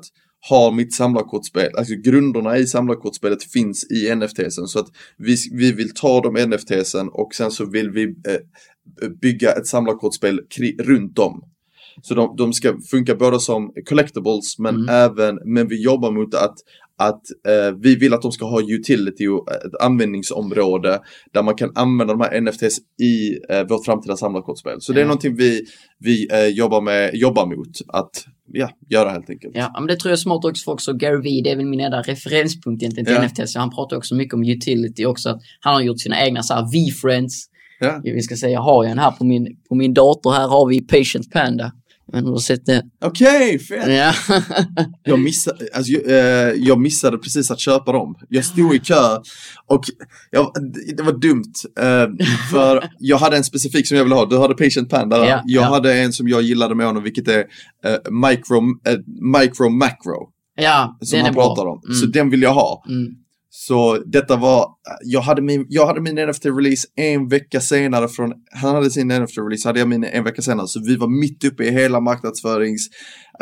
har 0.50 0.72
mitt 0.72 0.94
samlarkortspel, 0.94 1.76
alltså 1.78 1.94
grunderna 1.96 2.58
i 2.58 2.68
samlarkortspelet 2.68 3.44
finns 3.44 3.92
i 3.92 4.16
NFTsen 4.16 4.68
så 4.68 4.80
att 4.80 4.88
vi, 5.18 5.36
vi 5.52 5.72
vill 5.72 5.94
ta 5.94 6.22
de 6.22 6.50
NFTsen 6.50 7.10
och 7.10 7.36
sen 7.36 7.52
så 7.52 7.66
vill 7.66 7.92
vi 7.92 8.04
eh, 8.04 9.10
bygga 9.22 9.52
ett 9.52 9.68
samlarkortspel 9.68 10.40
runt 10.80 11.16
dem. 11.16 11.51
Så 12.02 12.14
de, 12.14 12.36
de 12.38 12.54
ska 12.54 12.74
funka 12.92 13.16
både 13.16 13.40
som 13.40 13.74
collectibles 13.90 14.60
men 14.60 14.76
mm. 14.76 14.90
även, 14.90 15.40
men 15.46 15.68
vi 15.68 15.84
jobbar 15.84 16.12
mot 16.12 16.36
att 16.36 16.56
att 17.02 17.22
eh, 17.48 17.76
vi 17.80 17.96
vill 17.96 18.14
att 18.14 18.22
de 18.22 18.32
ska 18.32 18.46
ha 18.46 18.62
utility 18.62 19.28
och 19.28 19.52
ett 19.52 19.82
användningsområde 19.82 21.00
där 21.34 21.44
man 21.44 21.56
kan 21.56 21.72
använda 21.76 22.14
de 22.14 22.22
här 22.22 22.42
NFTs 22.42 22.78
i 23.02 23.40
eh, 23.50 23.68
vårt 23.68 23.86
framtida 23.86 24.18
samlarkortspel. 24.18 24.82
Så 24.82 24.94
det 24.94 25.02
är 25.02 25.06
någonting 25.06 25.36
vi, 25.36 25.62
vi 26.00 26.28
eh, 26.32 26.48
jobbar, 26.48 26.82
med, 26.82 27.16
jobbar 27.16 27.46
mot 27.46 27.68
att 27.88 28.26
ja, 28.54 28.70
göra 28.90 29.10
helt 29.10 29.30
enkelt. 29.30 29.56
Ja, 29.56 29.76
men 29.80 29.88
det 29.88 29.96
tror 29.96 30.10
jag 30.10 30.18
är 30.18 30.22
smart 30.22 30.46
också 30.46 30.64
för 30.64 30.72
också 30.72 30.94
Gary 30.94 31.22
Vee, 31.22 31.42
det 31.44 31.52
är 31.52 31.56
väl 31.56 31.66
min 31.66 31.80
enda 31.80 32.02
referenspunkt 32.02 32.84
egentligen 32.84 33.06
till 33.06 33.16
ja. 33.16 33.24
NFTs. 33.24 33.56
Han 33.56 33.70
pratar 33.70 33.98
också 33.98 34.16
mycket 34.16 34.34
om 34.34 34.44
utility 34.44 35.06
också, 35.06 35.30
att 35.30 35.42
han 35.60 35.74
har 35.74 35.82
gjort 35.82 36.00
sina 36.00 36.26
egna 36.26 36.44
så 36.44 36.54
här 36.54 36.62
V-friends. 36.62 37.48
Ja. 37.80 38.02
Vi 38.04 38.22
ska 38.22 38.36
säga, 38.36 38.54
jag 38.54 38.62
har 38.62 38.86
en 38.86 39.00
här 39.00 39.12
på 39.12 39.26
min, 39.26 39.58
på 39.70 39.76
min 39.76 39.94
dator, 39.94 40.32
här 40.32 40.48
har 40.48 40.68
vi 40.68 40.82
Patient 40.82 41.32
Panda. 41.32 41.72
Men 42.14 42.24
du 42.24 42.32
har 42.32 42.38
sett 42.38 42.66
det? 42.66 42.84
Okej, 43.06 43.56
okay, 43.56 43.60
fett! 43.60 43.90
Ja. 43.90 44.14
jag, 45.04 45.20
missade, 45.20 45.68
alltså, 45.74 45.92
jag, 45.92 46.10
eh, 46.10 46.54
jag, 46.56 46.80
missade 46.80 47.18
precis 47.18 47.52
att 47.52 47.60
köpa 47.60 47.92
dem. 47.92 48.16
Jag 48.30 48.46
stod 48.46 48.76
i 48.76 48.80
kö 48.80 49.18
och 49.68 49.86
jag, 50.32 50.52
det 50.98 51.04
var 51.04 51.14
dumt. 51.14 51.54
Eh, 51.80 52.26
för 52.52 52.90
jag 53.00 53.18
hade 53.18 53.38
en 53.38 53.44
specifik 53.44 53.88
som 53.88 53.98
jag 53.98 54.04
ville 54.04 54.16
ha. 54.16 54.26
Du 54.26 54.38
hade 54.38 54.54
Patient 54.54 54.90
Panda. 54.90 55.18
Ja, 55.18 55.42
jag 55.46 55.64
ja. 55.64 55.70
hade 55.70 55.94
en 55.94 56.14
som 56.14 56.28
jag 56.28 56.42
gillade 56.42 56.76
med 56.76 56.86
honom, 56.86 57.04
vilket 57.04 57.28
är 57.28 57.40
eh, 57.86 58.12
micro, 58.12 58.58
eh, 58.88 58.98
micro 59.40 59.70
Macro. 59.70 60.30
Ja, 60.56 60.98
som 61.02 61.22
han 61.22 61.34
pratar 61.34 61.66
om. 61.66 61.82
Mm. 61.86 61.96
Så 61.96 62.06
den 62.06 62.30
vill 62.30 62.42
jag 62.42 62.54
ha. 62.54 62.84
Mm. 62.90 63.16
Så 63.54 63.98
detta 64.06 64.36
var, 64.36 64.68
jag 65.02 65.22
hade 65.22 65.42
min, 65.42 65.66
jag 65.70 65.86
hade 65.88 66.02
min 66.02 66.20
NFT-release 66.20 66.86
en 66.96 67.28
vecka 67.28 67.62
senare 67.62 68.08
från, 68.08 68.34
han 68.52 68.76
hade 68.76 68.92
sin 68.92 69.12
NFT-release, 69.12 69.68
hade 69.68 69.80
jag 69.80 69.88
min 69.88 70.04
en 70.04 70.24
vecka 70.24 70.42
senare. 70.42 70.68
Så 70.68 70.84
vi 70.86 70.96
var 70.96 71.08
mitt 71.08 71.44
uppe 71.44 71.64
i 71.64 71.72
hela 71.72 72.00
marknadsförings, 72.00 72.82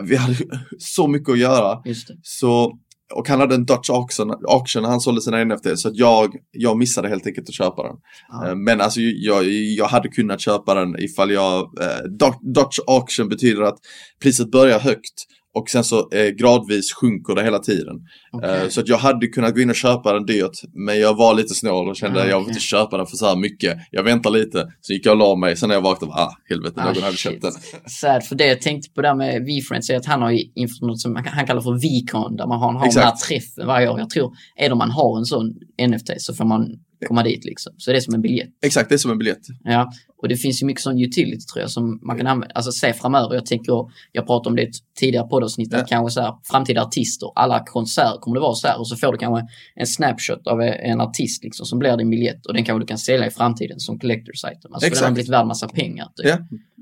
vi 0.04 0.16
hade 0.16 0.36
så 0.78 1.08
mycket 1.08 1.30
att 1.30 1.40
göra. 1.40 1.82
Så, 2.22 2.78
och 3.16 3.28
han 3.28 3.40
hade 3.40 3.56
en 3.56 3.66
Dutch 3.66 3.90
auction, 3.90 4.36
auction 4.48 4.84
han 4.84 5.02
sålde 5.02 5.22
sina 5.22 5.44
NFT 5.44 5.80
så 5.80 5.92
jag, 5.94 6.36
jag 6.52 6.78
missade 6.78 7.10
helt 7.10 7.28
enkelt 7.28 7.50
att 7.50 7.56
köpa 7.56 7.84
den. 7.84 7.96
Ah. 8.30 8.56
Men 8.56 8.82
alltså 8.82 9.00
jag, 9.02 9.46
jag 9.52 9.88
hade 9.88 10.10
kunnat 10.10 10.42
köpa 10.42 10.74
den 10.74 11.00
ifall 11.00 11.32
jag, 11.32 11.60
eh, 11.60 12.30
Dutch 12.54 12.80
auction 12.88 13.30
betyder 13.30 13.62
att 13.62 13.78
priset 14.22 14.52
börjar 14.52 14.80
högt 14.80 15.26
och 15.54 15.70
sen 15.70 15.84
så 15.84 16.10
eh, 16.12 16.28
gradvis 16.28 16.94
sjunker 16.94 17.36
det 17.36 17.44
hela 17.44 17.60
tiden. 17.60 17.96
Okay. 18.32 18.64
Eh, 18.64 18.70
så 18.70 18.82
att 18.82 18.88
jag 18.88 18.98
hade 18.98 19.28
kunnat 19.28 19.56
gå 19.56 19.62
in 19.62 19.70
och 19.70 19.76
köpa 19.76 20.14
den 20.14 20.26
dyrt. 20.26 20.62
Men 20.74 21.00
jag 21.00 21.18
var 21.18 21.34
lite 21.34 21.54
snål 21.54 21.90
och 21.90 21.96
kände 21.96 22.20
ah, 22.20 22.24
att 22.24 22.30
jag 22.30 22.40
vill 22.40 22.50
inte 22.50 22.60
köpa 22.60 22.98
den 22.98 23.06
för 23.06 23.18
så 23.18 23.26
här 23.26 23.36
mycket. 23.36 23.78
Jag 23.92 24.04
väntar 24.04 24.30
lite, 24.30 24.68
så 24.82 24.94
gick 24.94 25.06
jag 25.06 25.12
och 25.12 25.18
la 25.18 25.36
mig. 25.36 25.56
Sen 25.58 25.70
när 25.70 25.76
jag 25.76 25.82
vaknade, 25.82 26.14
ah 26.14 26.32
helvete, 26.50 26.82
ah, 26.82 26.94
någon 26.94 27.04
hade 27.04 27.18
köpt 27.18 27.42
den. 27.42 27.52
Sad, 27.86 28.24
för 28.24 28.36
det 28.36 28.46
jag 28.46 28.62
tänkte 28.62 28.90
på 28.94 29.02
där 29.02 29.16
med 29.16 29.46
V-Friends 29.46 29.90
är 29.90 29.98
att 29.98 30.06
han 30.06 30.22
har 30.22 30.32
infört 30.32 30.82
något 30.82 31.00
som 31.00 31.16
han 31.26 31.48
kallar 31.48 31.62
för 31.62 31.74
V-con. 31.74 32.36
Där 32.36 32.48
man 32.48 32.60
har, 32.60 32.74
har 32.74 32.94
den 32.94 33.04
här 33.04 33.16
träffen 33.16 33.68
varje 33.68 33.90
år. 33.90 34.00
Jag 34.00 34.10
tror, 34.10 34.34
är 34.56 34.66
det 34.66 34.72
om 34.72 34.78
man 34.78 34.92
har 34.92 35.18
en 35.18 35.26
sån 35.26 35.54
NFT 35.88 36.10
så 36.18 36.34
får 36.34 36.46
man 36.46 36.62
komma 37.08 37.24
dit 37.24 37.46
liksom. 37.46 37.74
Så 37.78 37.92
det 37.92 37.98
är 37.98 38.02
som 38.02 38.14
en 38.14 38.22
biljett. 38.22 38.50
Exakt, 38.62 38.90
det 38.90 38.96
är 38.96 38.98
som 38.98 39.12
en 39.12 39.18
biljett. 39.18 39.42
Ja, 39.64 39.92
och 40.22 40.28
det 40.28 40.36
finns 40.36 40.62
ju 40.62 40.66
mycket 40.66 40.84
sån 40.84 41.02
utility 41.02 41.46
tror 41.46 41.62
jag 41.62 41.72
som 41.72 42.00
man 42.02 42.18
kan 42.18 42.28
använda, 42.28 42.54
alltså 42.56 42.72
se 42.72 42.94
framöver. 42.94 43.36
Jag 43.36 43.46
tänker, 43.46 43.74
jag 44.12 44.28
pratade 44.28 44.50
om 44.50 44.56
det 44.56 44.72
tidigare 45.00 45.28
poddavsnitt, 45.28 45.70
ja. 45.72 45.86
kanske 45.88 46.14
så 46.14 46.22
här, 46.22 46.34
framtida 46.44 46.82
artister, 46.82 47.30
alla 47.36 47.66
konserter 47.66 48.20
kommer 48.20 48.36
det 48.36 48.42
vara 48.42 48.56
så 48.56 48.68
här 48.68 48.80
och 48.80 48.88
så 48.88 48.96
får 48.96 49.12
du 49.12 49.18
kanske 49.18 49.48
en 49.76 49.88
snapshot 49.88 50.48
av 50.48 50.62
en 50.62 51.02
artist 51.02 51.44
liksom 51.44 51.66
som 51.66 51.80
blir 51.80 51.98
din 51.98 52.10
biljett 52.10 52.46
och 52.46 52.54
den 52.54 52.64
kanske 52.64 52.84
du 52.84 52.88
kan 52.88 52.98
sälja 52.98 53.28
i 53.28 53.32
framtiden 53.32 53.80
som 53.80 54.00
collector's 54.00 54.52
item. 54.52 54.74
Alltså 54.74 54.88
Exakt. 54.88 55.00
den 55.00 55.04
har 55.04 55.14
blivit 55.14 55.32
värd 55.32 55.48
massa 55.48 55.68
pengar. 55.68 56.08
Typ. 56.16 56.28
Ja, 56.28 56.38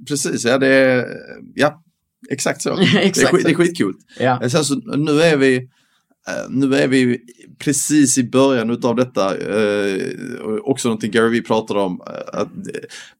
precis. 0.07 0.45
Ja, 0.45 0.57
det 0.57 0.67
är, 0.67 1.05
ja, 1.55 1.83
exakt 2.29 2.61
så. 2.61 2.77
Exakt 2.79 3.31
det, 3.31 3.39
är, 3.39 3.43
det 3.43 3.49
är 3.49 3.55
skitkul. 3.55 3.93
Ja. 4.19 4.49
Sen 4.49 4.65
så, 4.65 4.75
nu 4.75 5.21
är 5.21 5.37
vi 5.37 5.69
nu 6.49 6.75
är 6.75 6.87
vi 6.87 7.19
precis 7.57 8.17
i 8.17 8.23
början 8.23 8.69
utav 8.69 8.95
detta, 8.95 9.37
eh, 9.37 10.13
också 10.63 10.87
någonting 10.87 11.11
Gary 11.11 11.29
Vee 11.29 11.41
pratar 11.41 11.75
om, 11.75 12.01
eh, 12.07 12.39
att 12.39 12.49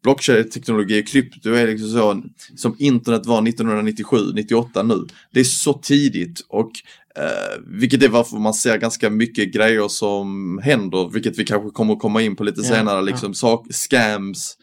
blockchain-teknologi, 0.03 1.03
krypto 1.03 1.49
är 1.49 1.67
liksom 1.67 1.89
så 1.89 2.23
som 2.55 2.75
internet 2.79 3.25
var 3.25 3.41
1997, 3.41 4.17
98 4.33 4.83
nu. 4.83 5.05
Det 5.31 5.39
är 5.39 5.43
så 5.43 5.73
tidigt 5.73 6.45
och 6.47 6.71
eh, 7.15 7.61
vilket 7.65 8.03
är 8.03 8.09
varför 8.09 8.37
man 8.37 8.53
ser 8.53 8.77
ganska 8.77 9.09
mycket 9.09 9.53
grejer 9.53 9.87
som 9.87 10.59
händer, 10.63 11.09
vilket 11.13 11.39
vi 11.39 11.45
kanske 11.45 11.69
kommer 11.69 11.93
att 11.93 11.99
komma 11.99 12.21
in 12.21 12.35
på 12.35 12.43
lite 12.43 12.61
ja, 12.61 12.67
senare, 12.67 13.01
liksom 13.01 13.33
sak, 13.33 13.67
scams, 13.71 14.57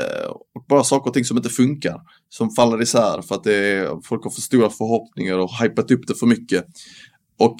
eh, 0.00 0.30
och 0.54 0.64
bara 0.68 0.84
saker 0.84 1.10
och 1.10 1.14
ting 1.14 1.24
som 1.24 1.36
inte 1.36 1.48
funkar, 1.48 2.00
som 2.28 2.50
faller 2.50 2.82
isär 2.82 3.22
för 3.22 3.34
att 3.34 3.44
det 3.44 3.54
är, 3.54 4.00
folk 4.04 4.24
har 4.24 4.30
för 4.30 4.40
stora 4.40 4.70
förhoppningar 4.70 5.38
och 5.38 5.50
hypat 5.62 5.90
upp 5.90 6.06
det 6.06 6.14
för 6.14 6.26
mycket. 6.26 6.64
Och, 7.40 7.56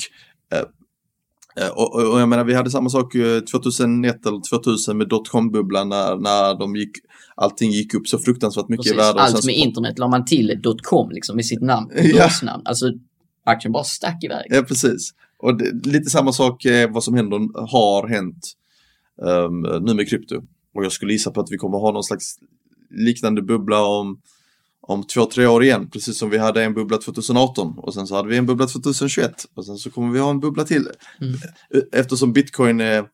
eh, 0.52 1.64
eh, 1.64 1.70
och, 1.70 2.12
och, 2.12 2.20
jag 2.20 2.28
menar, 2.28 2.44
vi 2.44 2.54
hade 2.54 2.70
samma 2.70 2.90
sak 2.90 3.12
2001 3.52 4.26
eller 4.26 4.48
2000 4.50 4.98
med 4.98 5.08
dotcom-bubblan 5.08 5.88
när, 5.88 6.16
när 6.16 6.58
de 6.58 6.76
gick, 6.76 6.90
allting 7.34 7.70
gick 7.70 7.94
upp 7.94 8.08
så 8.08 8.18
fruktansvärt 8.18 8.68
mycket 8.68 8.84
Precis, 8.84 8.94
i 8.94 8.96
värde. 8.96 9.20
Allt 9.20 9.46
med 9.46 9.54
internet 9.54 9.98
la 9.98 10.08
man 10.08 10.24
till 10.24 10.60
dotcom 10.62 11.10
liksom 11.10 11.40
i 11.40 11.42
sitt 11.42 11.62
namn, 11.62 11.90
ja. 11.94 12.30
namn. 12.42 12.62
Alltså 12.64 12.86
aktien 13.44 13.72
bara 13.72 13.84
stack 13.84 14.24
iväg. 14.24 14.46
Ja, 14.48 14.62
precis. 14.62 15.10
Och 15.38 15.58
det, 15.58 15.86
lite 15.86 16.10
samma 16.10 16.32
sak 16.32 16.64
är 16.64 16.88
vad 16.88 17.04
som 17.04 17.14
händer, 17.14 17.68
har 17.70 18.08
hänt 18.08 18.52
um, 19.22 19.84
nu 19.84 19.94
med 19.94 20.08
krypto. 20.08 20.42
Och 20.74 20.84
jag 20.84 20.92
skulle 20.92 21.12
gissa 21.12 21.30
på 21.30 21.40
att 21.40 21.50
vi 21.50 21.56
kommer 21.56 21.78
ha 21.78 21.92
någon 21.92 22.04
slags 22.04 22.38
liknande 22.90 23.42
bubbla 23.42 23.84
om 23.84 24.20
om 24.92 25.04
två, 25.04 25.24
tre 25.24 25.46
år 25.46 25.64
igen, 25.64 25.90
precis 25.90 26.18
som 26.18 26.30
vi 26.30 26.38
hade 26.38 26.64
en 26.64 26.74
bubbla 26.74 26.98
2018 26.98 27.78
och 27.78 27.94
sen 27.94 28.06
så 28.06 28.16
hade 28.16 28.28
vi 28.28 28.36
en 28.36 28.46
bubbla 28.46 28.66
2021 28.66 29.32
och 29.54 29.66
sen 29.66 29.76
så 29.76 29.90
kommer 29.90 30.12
vi 30.12 30.18
ha 30.18 30.30
en 30.30 30.40
bubbla 30.40 30.64
till. 30.64 30.88
Mm. 31.20 31.38
Eftersom 31.92 32.32
bitcoin 32.32 32.80
är 32.80 33.04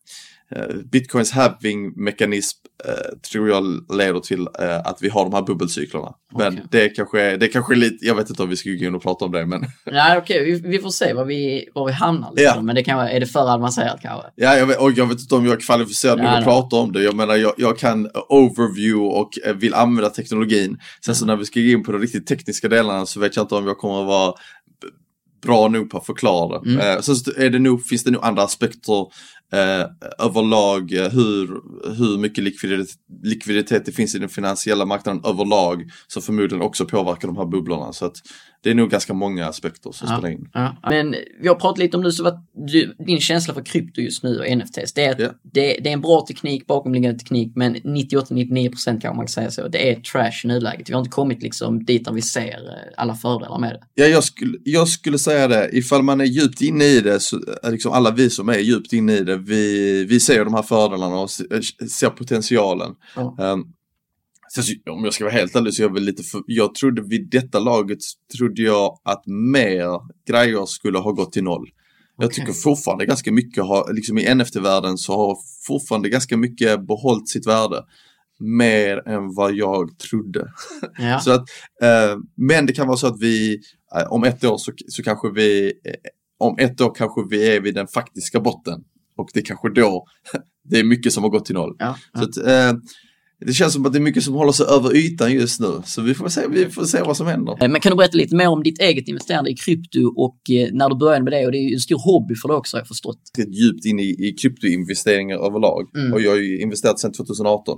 Bitcoins 0.91 1.31
halving-mekanism 1.31 2.57
eh, 2.85 3.19
tror 3.31 3.49
jag 3.49 3.63
leder 3.97 4.19
till 4.19 4.47
eh, 4.59 4.77
att 4.77 4.97
vi 5.01 5.09
har 5.09 5.23
de 5.23 5.33
här 5.33 5.41
bubbelcyklerna. 5.41 6.13
Okay. 6.33 6.49
Men 6.49 6.67
det 6.71 6.89
kanske, 6.89 7.37
det 7.37 7.47
kanske 7.47 7.73
är 7.73 7.75
lite, 7.75 8.05
jag 8.05 8.15
vet 8.15 8.29
inte 8.29 8.43
om 8.43 8.49
vi 8.49 8.55
ska 8.55 8.69
gå 8.69 8.75
in 8.75 8.95
och 8.95 9.01
prata 9.01 9.25
om 9.25 9.31
det 9.31 9.45
men. 9.45 9.61
Nej 9.85 10.17
okej, 10.17 10.41
okay. 10.41 10.53
vi, 10.53 10.69
vi, 10.69 10.79
får 10.79 10.89
se 10.89 11.13
var 11.13 11.25
vi, 11.25 11.69
var 11.73 11.85
vi 11.85 11.91
hamnar. 11.91 12.31
Liksom. 12.35 12.55
Ja. 12.55 12.61
Men 12.61 12.75
det 12.75 12.83
kan, 12.83 12.99
är 12.99 13.19
det 13.19 13.25
för 13.25 13.53
avancerat 13.53 14.01
kanske? 14.01 14.27
Ja, 14.35 14.57
jag 14.57 14.65
vet, 14.65 14.79
och 14.79 14.91
jag 14.91 15.05
vet 15.05 15.19
inte 15.19 15.35
om 15.35 15.45
jag 15.45 15.53
är 15.53 15.59
kvalificerad 15.59 16.17
nog 16.17 16.27
att 16.27 16.43
prata 16.43 16.75
om 16.75 16.91
det. 16.91 17.03
Jag 17.03 17.15
menar, 17.15 17.35
jag, 17.35 17.53
jag, 17.57 17.77
kan 17.77 18.09
overview 18.29 19.19
och 19.19 19.29
vill 19.55 19.73
använda 19.73 20.09
teknologin. 20.09 20.77
Sen 21.05 21.15
så 21.15 21.25
när 21.25 21.35
vi 21.35 21.45
ska 21.45 21.59
gå 21.59 21.65
in 21.65 21.83
på 21.83 21.91
de 21.91 22.01
riktigt 22.01 22.27
tekniska 22.27 22.67
delarna 22.67 23.05
så 23.05 23.19
vet 23.19 23.35
jag 23.35 23.43
inte 23.43 23.55
om 23.55 23.67
jag 23.67 23.77
kommer 23.77 24.01
att 24.01 24.07
vara 24.07 24.33
bra 25.41 25.67
nog 25.67 25.89
på 25.89 25.97
att 25.97 26.05
förklara. 26.05 26.61
Mm. 26.65 27.01
Sen 27.01 27.15
så 27.15 27.31
är 27.37 27.49
det 27.49 27.59
nog, 27.59 27.85
finns 27.85 28.03
det 28.03 28.11
nog 28.11 28.23
andra 28.23 28.43
aspekter 28.43 29.07
eh, 29.53 29.85
överlag 30.25 30.93
eh, 30.93 31.09
hur, 31.09 31.47
hur 31.97 32.17
mycket 32.17 32.43
likviditet, 32.43 32.95
likviditet 33.23 33.85
det 33.85 33.91
finns 33.91 34.15
i 34.15 34.19
den 34.19 34.29
finansiella 34.29 34.85
marknaden 34.85 35.21
överlag 35.25 35.83
som 36.07 36.21
förmodligen 36.21 36.61
också 36.61 36.85
påverkar 36.85 37.27
de 37.27 37.37
här 37.37 37.45
bubblorna. 37.45 37.93
Så 37.93 38.05
att 38.05 38.15
det 38.63 38.69
är 38.69 38.75
nog 38.75 38.89
ganska 38.89 39.13
många 39.13 39.45
aspekter 39.45 39.91
som 39.91 40.07
ja, 40.09 40.17
spelar 40.17 40.29
in. 40.29 40.49
Ja. 40.53 40.75
Men 40.89 41.15
vi 41.41 41.47
har 41.47 41.55
pratat 41.55 41.77
lite 41.77 41.97
om 41.97 42.03
nu 42.03 42.11
så 42.11 42.23
vad 42.23 42.45
du, 42.53 42.95
din 43.05 43.19
känsla 43.19 43.53
för 43.53 43.65
krypto 43.65 44.01
just 44.01 44.23
nu 44.23 44.39
och 44.39 44.57
NFTs. 44.57 44.93
Det 44.93 45.03
är, 45.03 45.11
att 45.11 45.17
det, 45.17 45.79
det, 45.83 45.89
är 45.89 45.93
en 45.93 46.01
bra 46.01 46.25
teknik, 46.27 46.67
bakomliggande 46.67 47.19
teknik, 47.19 47.51
men 47.55 47.75
98-99% 47.75 49.01
kan 49.01 49.15
man 49.15 49.27
säga 49.27 49.51
så. 49.51 49.67
Det 49.67 49.91
är 49.91 49.95
trash 49.95 50.41
i 50.43 50.47
nuläget. 50.47 50.89
Vi 50.89 50.93
har 50.93 50.99
inte 50.99 51.11
kommit 51.11 51.43
liksom 51.43 51.85
dit 51.85 52.05
där 52.05 52.11
vi 52.11 52.21
ser 52.21 52.69
eh, 52.69 52.93
alla 52.97 53.15
fördelar 53.15 53.59
med 53.59 53.69
det. 53.69 54.03
Ja, 54.03 54.05
jag 54.05 54.23
skulle, 54.23 54.57
jag 54.63 54.87
skulle 54.87 55.19
säga 55.19 55.47
det. 55.47 55.69
Ifall 55.73 56.03
man 56.03 56.21
är 56.21 56.25
djupt 56.25 56.61
inne 56.61 56.85
i 56.85 57.01
det, 57.01 57.19
så, 57.19 57.39
liksom 57.63 57.91
alla 57.91 58.11
vi 58.11 58.29
som 58.29 58.49
är 58.49 58.59
djupt 58.59 58.93
inne 58.93 59.13
i 59.13 59.23
det, 59.23 59.37
vi, 59.37 60.05
vi 60.05 60.19
ser 60.19 60.45
de 60.45 60.53
här 60.53 60.63
fördelarna 60.63 61.15
och 61.15 61.29
ser 61.29 62.09
potentialen. 62.09 62.91
Om 64.89 65.03
jag 65.03 65.13
ska 65.13 65.23
vara 65.23 65.33
helt 65.33 65.55
ärlig 65.55 65.73
så 65.73 65.81
jag 65.81 65.93
väl 65.93 66.03
lite 66.03 66.23
för, 66.23 66.41
jag 66.45 66.75
trodde 66.75 67.01
vid 67.01 67.29
detta 67.29 67.59
laget 67.59 67.99
trodde 68.37 68.61
jag 68.61 68.99
att 69.03 69.23
mer 69.25 69.99
grejer 70.27 70.65
skulle 70.65 70.97
ha 70.97 71.11
gått 71.11 71.31
till 71.33 71.43
noll. 71.43 71.61
Okay. 71.61 72.25
Jag 72.25 72.33
tycker 72.33 72.53
fortfarande 72.53 73.05
ganska 73.05 73.31
mycket 73.31 73.63
har, 73.63 73.93
liksom 73.93 74.17
i 74.17 74.35
NFT-världen 74.35 74.97
så 74.97 75.13
har 75.13 75.37
fortfarande 75.67 76.09
ganska 76.09 76.37
mycket 76.37 76.87
behållit 76.87 77.29
sitt 77.29 77.47
värde. 77.47 77.83
Mer 78.39 79.07
än 79.07 79.35
vad 79.35 79.53
jag 79.53 79.99
trodde. 79.99 80.47
Ja. 80.97 81.19
så 81.23 81.31
att, 81.31 81.49
eh, 81.81 82.17
men 82.35 82.65
det 82.65 82.73
kan 82.73 82.87
vara 82.87 82.97
så 82.97 83.07
att 83.07 83.21
vi, 83.21 83.59
eh, 83.95 84.11
om 84.11 84.23
ett 84.23 84.43
år 84.43 84.57
så, 84.57 84.71
så 84.87 85.03
kanske 85.03 85.31
vi, 85.31 85.65
eh, 85.85 85.93
om 86.37 86.55
ett 86.59 86.81
år 86.81 86.95
kanske 86.95 87.21
vi 87.29 87.55
är 87.55 87.61
vid 87.61 87.75
den 87.75 87.87
faktiska 87.87 88.39
botten. 88.39 88.83
Och 89.17 89.29
det 89.33 89.39
är 89.39 89.43
kanske 89.45 89.69
då 89.69 90.05
det 90.63 90.79
är 90.79 90.83
mycket 90.83 91.13
som 91.13 91.23
har 91.23 91.29
gått 91.29 91.45
till 91.45 91.55
noll. 91.55 91.75
Ja, 91.79 91.97
ja. 92.13 92.19
Så 92.19 92.29
att, 92.29 92.37
eh, 92.47 92.79
det 93.45 93.53
känns 93.53 93.73
som 93.73 93.85
att 93.85 93.93
det 93.93 93.99
är 93.99 94.01
mycket 94.01 94.23
som 94.23 94.33
håller 94.33 94.51
sig 94.51 94.65
över 94.65 94.95
ytan 94.95 95.33
just 95.33 95.59
nu, 95.59 95.81
så 95.85 96.01
vi 96.01 96.13
får 96.13 96.29
se, 96.29 96.47
vi 96.47 96.69
får 96.69 96.83
se 96.83 97.01
vad 97.01 97.17
som 97.17 97.27
händer. 97.27 97.63
Eh, 97.63 97.69
men 97.69 97.81
kan 97.81 97.89
du 97.89 97.95
berätta 97.95 98.17
lite 98.17 98.35
mer 98.35 98.47
om 98.47 98.63
ditt 98.63 98.81
eget 98.81 99.07
investerande 99.07 99.49
i 99.49 99.55
krypto 99.55 99.99
och 100.15 100.37
eh, 100.49 100.69
när 100.73 100.89
du 100.89 100.97
började 100.97 101.23
med 101.23 101.33
det 101.33 101.45
och 101.45 101.51
det 101.51 101.57
är 101.57 101.69
ju 101.69 101.73
en 101.73 101.79
stor 101.79 101.99
hobby 101.99 102.35
för 102.35 102.47
dig 102.47 102.57
också 102.57 102.77
har 102.77 102.81
jag 102.81 102.87
förstått. 102.87 103.21
Det 103.35 103.41
är 103.41 103.47
djupt 103.47 103.85
in 103.85 103.99
i, 103.99 104.27
i 104.27 104.35
kryptoinvesteringar 104.41 105.37
överlag 105.37 105.83
mm. 105.97 106.13
och 106.13 106.21
jag 106.21 106.31
har 106.31 106.37
ju 106.37 106.61
investerat 106.61 106.99
sedan 106.99 107.13
2018. 107.13 107.77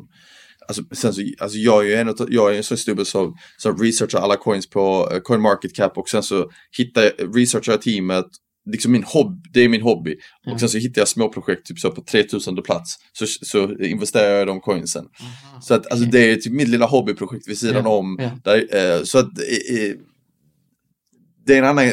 Alltså, 0.68 0.84
sen 0.92 1.14
så, 1.14 1.22
alltså 1.40 1.58
jag 1.58 1.92
är 1.92 2.02
en, 2.02 2.16
jag 2.30 2.54
är 2.54 2.58
en 2.58 2.64
sån 2.64 2.78
snubbe 2.78 3.06
som, 3.06 3.36
som 3.58 3.78
researchar 3.78 4.20
alla 4.20 4.36
coins 4.36 4.70
på 4.70 5.10
uh, 5.14 5.20
CoinMarketCap 5.20 5.98
och 5.98 6.10
sen 6.10 6.24
så 6.24 6.50
hittar, 6.78 7.34
researchar 7.34 7.74
jag 7.74 7.82
teamet 7.82 8.26
liksom 8.72 8.92
min 8.92 9.04
hobby, 9.04 9.50
det 9.54 9.62
är 9.62 9.70
min 9.70 9.82
hobby. 9.82 10.16
Mm. 10.46 10.54
Och 10.54 10.60
sen 10.60 10.70
så 10.70 10.78
hittar 10.78 11.02
jag 11.02 11.08
småprojekt 11.08 11.66
typ 11.66 11.80
så 11.80 11.92
på 11.92 12.02
3000 12.02 12.64
plats 12.64 12.96
så, 13.14 13.26
så 13.28 13.74
investerar 13.74 14.38
jag 14.38 14.48
de 14.48 14.60
coinsen. 14.62 15.02
Mm. 15.02 15.62
Så 15.62 15.74
att 15.74 15.92
alltså 15.92 16.06
det 16.06 16.32
är 16.32 16.36
typ 16.36 16.54
mitt 16.54 16.68
lilla 16.68 16.86
hobbyprojekt 16.86 17.48
vid 17.48 17.58
sidan 17.58 17.76
yeah. 17.76 17.88
om. 17.88 18.20
Yeah. 18.20 18.34
Där, 18.44 18.76
eh, 18.76 19.04
så 19.04 19.20
att 19.20 19.26
eh, 19.26 19.96
det 21.46 21.54
är 21.54 21.58
en 21.58 21.66
annan, 21.66 21.86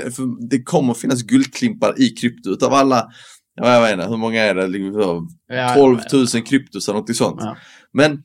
det 0.51 0.63
kommer 0.63 0.95
finnas 0.95 1.23
guldklimpar 1.23 1.95
i 2.01 2.09
krypto 2.09 2.51
utav 2.51 2.73
alla, 2.73 3.09
jag 3.55 3.83
vet 3.83 3.93
inte, 3.93 4.09
hur 4.09 4.17
många 4.17 4.43
är 4.43 4.55
det? 4.55 5.75
12 5.75 5.99
000 6.13 6.27
kryptos 6.27 6.89
eller 6.89 6.99
något 6.99 7.17
sånt. 7.17 7.41
Men 7.93 8.23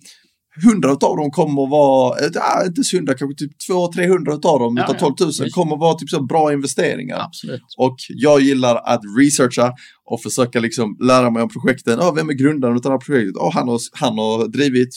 hundra 0.63 0.91
av 0.91 1.17
dem 1.17 1.31
kommer 1.31 1.63
att 1.63 1.69
vara, 1.69 2.19
ja, 2.33 2.65
inte 2.65 2.97
hundra, 2.97 3.13
kanske 3.13 3.45
typ 3.45 3.51
200-300 3.69 4.45
av 4.45 4.59
dem 4.59 4.77
ja, 4.77 4.83
utav 4.83 5.15
12 5.15 5.15
000 5.19 5.31
ja, 5.39 5.45
kommer 5.51 5.73
att 5.73 5.79
vara 5.79 5.93
typ 5.93 6.09
så 6.09 6.23
bra 6.23 6.53
investeringar. 6.53 7.19
Absolut. 7.19 7.61
Och 7.77 7.95
jag 8.09 8.41
gillar 8.41 8.75
att 8.75 9.01
researcha 9.19 9.73
och 10.05 10.21
försöka 10.21 10.59
liksom 10.59 10.97
lära 11.01 11.29
mig 11.29 11.43
om 11.43 11.49
projekten. 11.49 11.99
Oh, 11.99 12.15
vem 12.15 12.29
är 12.29 12.33
grundaren 12.33 12.75
av 12.75 12.81
det 12.81 12.89
här 12.89 12.97
projektet? 12.97 13.35
Oh, 13.35 13.53
han, 13.53 13.67
har, 13.67 13.79
han 13.91 14.17
har 14.17 14.47
drivit 14.47 14.95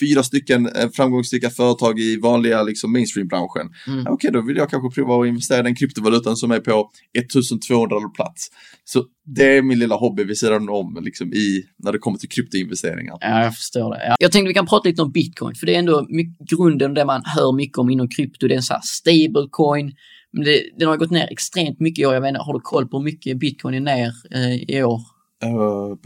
fyra 0.00 0.22
stycken 0.22 0.66
eh, 0.66 0.90
framgångsrika 0.90 1.50
företag 1.50 1.98
i 1.98 2.20
vanliga 2.20 2.62
liksom, 2.62 2.92
mainstream-branschen. 2.92 3.70
Mm. 3.86 4.00
Okej, 4.00 4.12
okay, 4.12 4.30
då 4.30 4.40
vill 4.40 4.56
jag 4.56 4.70
kanske 4.70 5.00
prova 5.00 5.22
att 5.22 5.28
investera 5.28 5.58
i 5.58 5.62
den 5.62 5.74
kryptovalutan 5.74 6.36
som 6.36 6.50
är 6.50 6.60
på 6.60 6.90
1200 7.18 8.08
plats. 8.08 8.48
Så 8.84 9.04
det 9.24 9.56
är 9.56 9.62
min 9.62 9.78
lilla 9.78 9.96
hobby 9.96 10.24
vid 10.24 10.38
sidan 10.38 10.68
om 10.68 10.98
liksom, 11.02 11.32
i, 11.32 11.64
när 11.76 11.92
det 11.92 11.98
kommer 11.98 12.18
till 12.18 12.28
kryptoinvesteringar. 12.28 13.18
Ja, 13.20 13.42
jag 13.42 13.56
förstår 13.56 13.90
det. 13.90 14.06
Ja. 14.06 14.16
Jag 14.18 14.32
tänkte 14.32 14.48
vi 14.48 14.54
kan 14.54 14.66
prata 14.66 14.88
lite 14.88 15.02
om 15.02 15.12
bitcoin, 15.12 15.54
för 15.54 15.66
det 15.66 15.74
är 15.74 15.78
ändå 15.78 16.06
mycket, 16.08 16.48
grunden 16.48 16.94
det 16.94 17.04
man 17.04 17.22
hör 17.24 17.52
mycket 17.52 17.78
om 17.78 17.90
inom 17.90 18.08
krypto. 18.08 18.48
Det 18.48 18.54
är 18.54 18.56
en 18.56 18.62
sån 18.62 18.74
här 18.74 18.82
stablecoin. 18.84 19.92
Men 20.32 20.44
det, 20.44 20.62
den 20.78 20.88
har 20.88 20.96
gått 20.96 21.10
ner 21.10 21.28
extremt 21.30 21.80
mycket 21.80 22.02
i 22.02 22.06
år. 22.06 22.14
Jag 22.14 22.20
vet 22.20 22.28
inte, 22.28 22.40
har 22.40 22.52
du 22.52 22.60
koll 22.60 22.88
på 22.88 22.96
hur 22.96 23.04
mycket 23.04 23.38
bitcoin 23.38 23.74
är 23.74 23.80
ner 23.80 24.12
eh, 24.30 24.76
i 24.76 24.82
år? 24.82 25.00
Uh, 25.44 25.96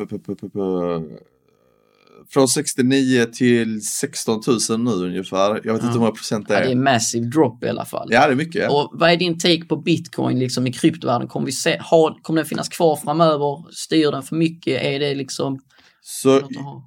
från 2.30 2.48
69 2.48 3.24
till 3.24 3.82
16 3.82 4.40
000 4.70 4.80
nu 4.80 4.90
ungefär. 4.90 5.48
Jag 5.48 5.54
vet 5.54 5.64
ja. 5.64 5.74
inte 5.74 5.87
hur 5.87 5.98
många 5.98 6.10
procent 6.10 6.48
det 6.48 6.54
är. 6.54 6.60
Ja, 6.60 6.66
det 6.66 6.72
är 6.72 6.76
massive 6.76 7.26
drop 7.26 7.64
i 7.64 7.68
alla 7.68 7.84
fall. 7.84 8.08
Ja, 8.10 8.26
det 8.26 8.32
är 8.32 8.37
mycket. 8.37 8.70
Och 8.70 8.90
vad 8.92 9.10
är 9.10 9.16
din 9.16 9.38
take 9.38 9.64
på 9.64 9.76
bitcoin 9.76 10.38
liksom 10.38 10.66
i 10.66 10.72
kryptovärlden? 10.72 11.28
Kommer, 11.28 11.46
vi 11.46 11.52
se, 11.52 11.78
ha, 11.78 12.18
kommer 12.22 12.40
den 12.40 12.48
finnas 12.48 12.68
kvar 12.68 12.96
framöver? 12.96 13.72
Styr 13.72 14.10
den 14.10 14.22
för 14.22 14.37
mycket? 14.37 14.82
Är 14.82 15.00
det 15.00 15.14
liksom... 15.14 15.60
Så 16.02 16.40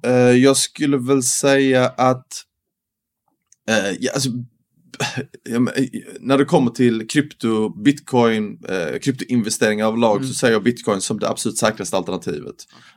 eh, 0.04 0.12
jag 0.12 0.56
skulle 0.56 0.96
väl 0.96 1.22
säga 1.22 1.86
att 1.86 2.26
eh, 3.68 3.96
ja, 4.00 4.12
alltså, 4.14 4.30
när 6.20 6.38
det 6.38 6.44
kommer 6.44 6.70
till 6.70 7.08
krypto, 7.08 7.82
bitcoin, 7.82 8.58
eh, 8.68 8.98
kryptoinvesteringar 8.98 9.86
överlag 9.86 10.16
mm. 10.16 10.28
så 10.28 10.34
säger 10.34 10.52
jag 10.52 10.62
bitcoin 10.62 11.00
som 11.00 11.18
det 11.18 11.28
absolut 11.28 11.58
säkraste 11.58 11.96
alternativet. 11.96 12.54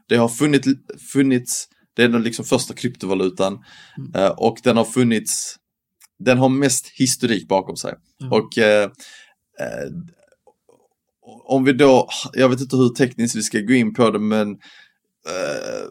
Det 0.10 0.15
har 0.15 0.27
funnits, 0.27 0.67
funnits 1.13 1.67
det 1.95 2.04
är 2.04 2.10
den 2.10 2.23
liksom 2.23 2.45
första 2.45 2.73
kryptovalutan 2.73 3.60
mm. 3.97 4.12
Eh, 4.15 4.32
och 4.32 4.58
den 4.63 4.77
har 4.77 4.86
funnits, 4.86 5.56
den 6.19 6.38
har 6.38 6.49
mest 6.49 6.88
historik 6.93 7.47
bakom 7.47 7.75
sig. 7.75 7.93
Mm. 8.21 8.32
Och 8.34 8.58
eh, 8.58 8.84
eh, 9.60 9.89
om 11.47 11.63
vi 11.63 11.73
då, 11.73 12.10
jag 12.34 12.49
vet 12.49 12.62
inte 12.62 12.75
hur 12.75 12.89
tekniskt 12.89 13.36
vi 13.36 13.41
ska 13.41 13.60
gå 13.60 13.73
in 13.73 13.93
på 13.93 14.10
det 14.10 14.19
men 14.19 14.51
eh, 15.27 15.88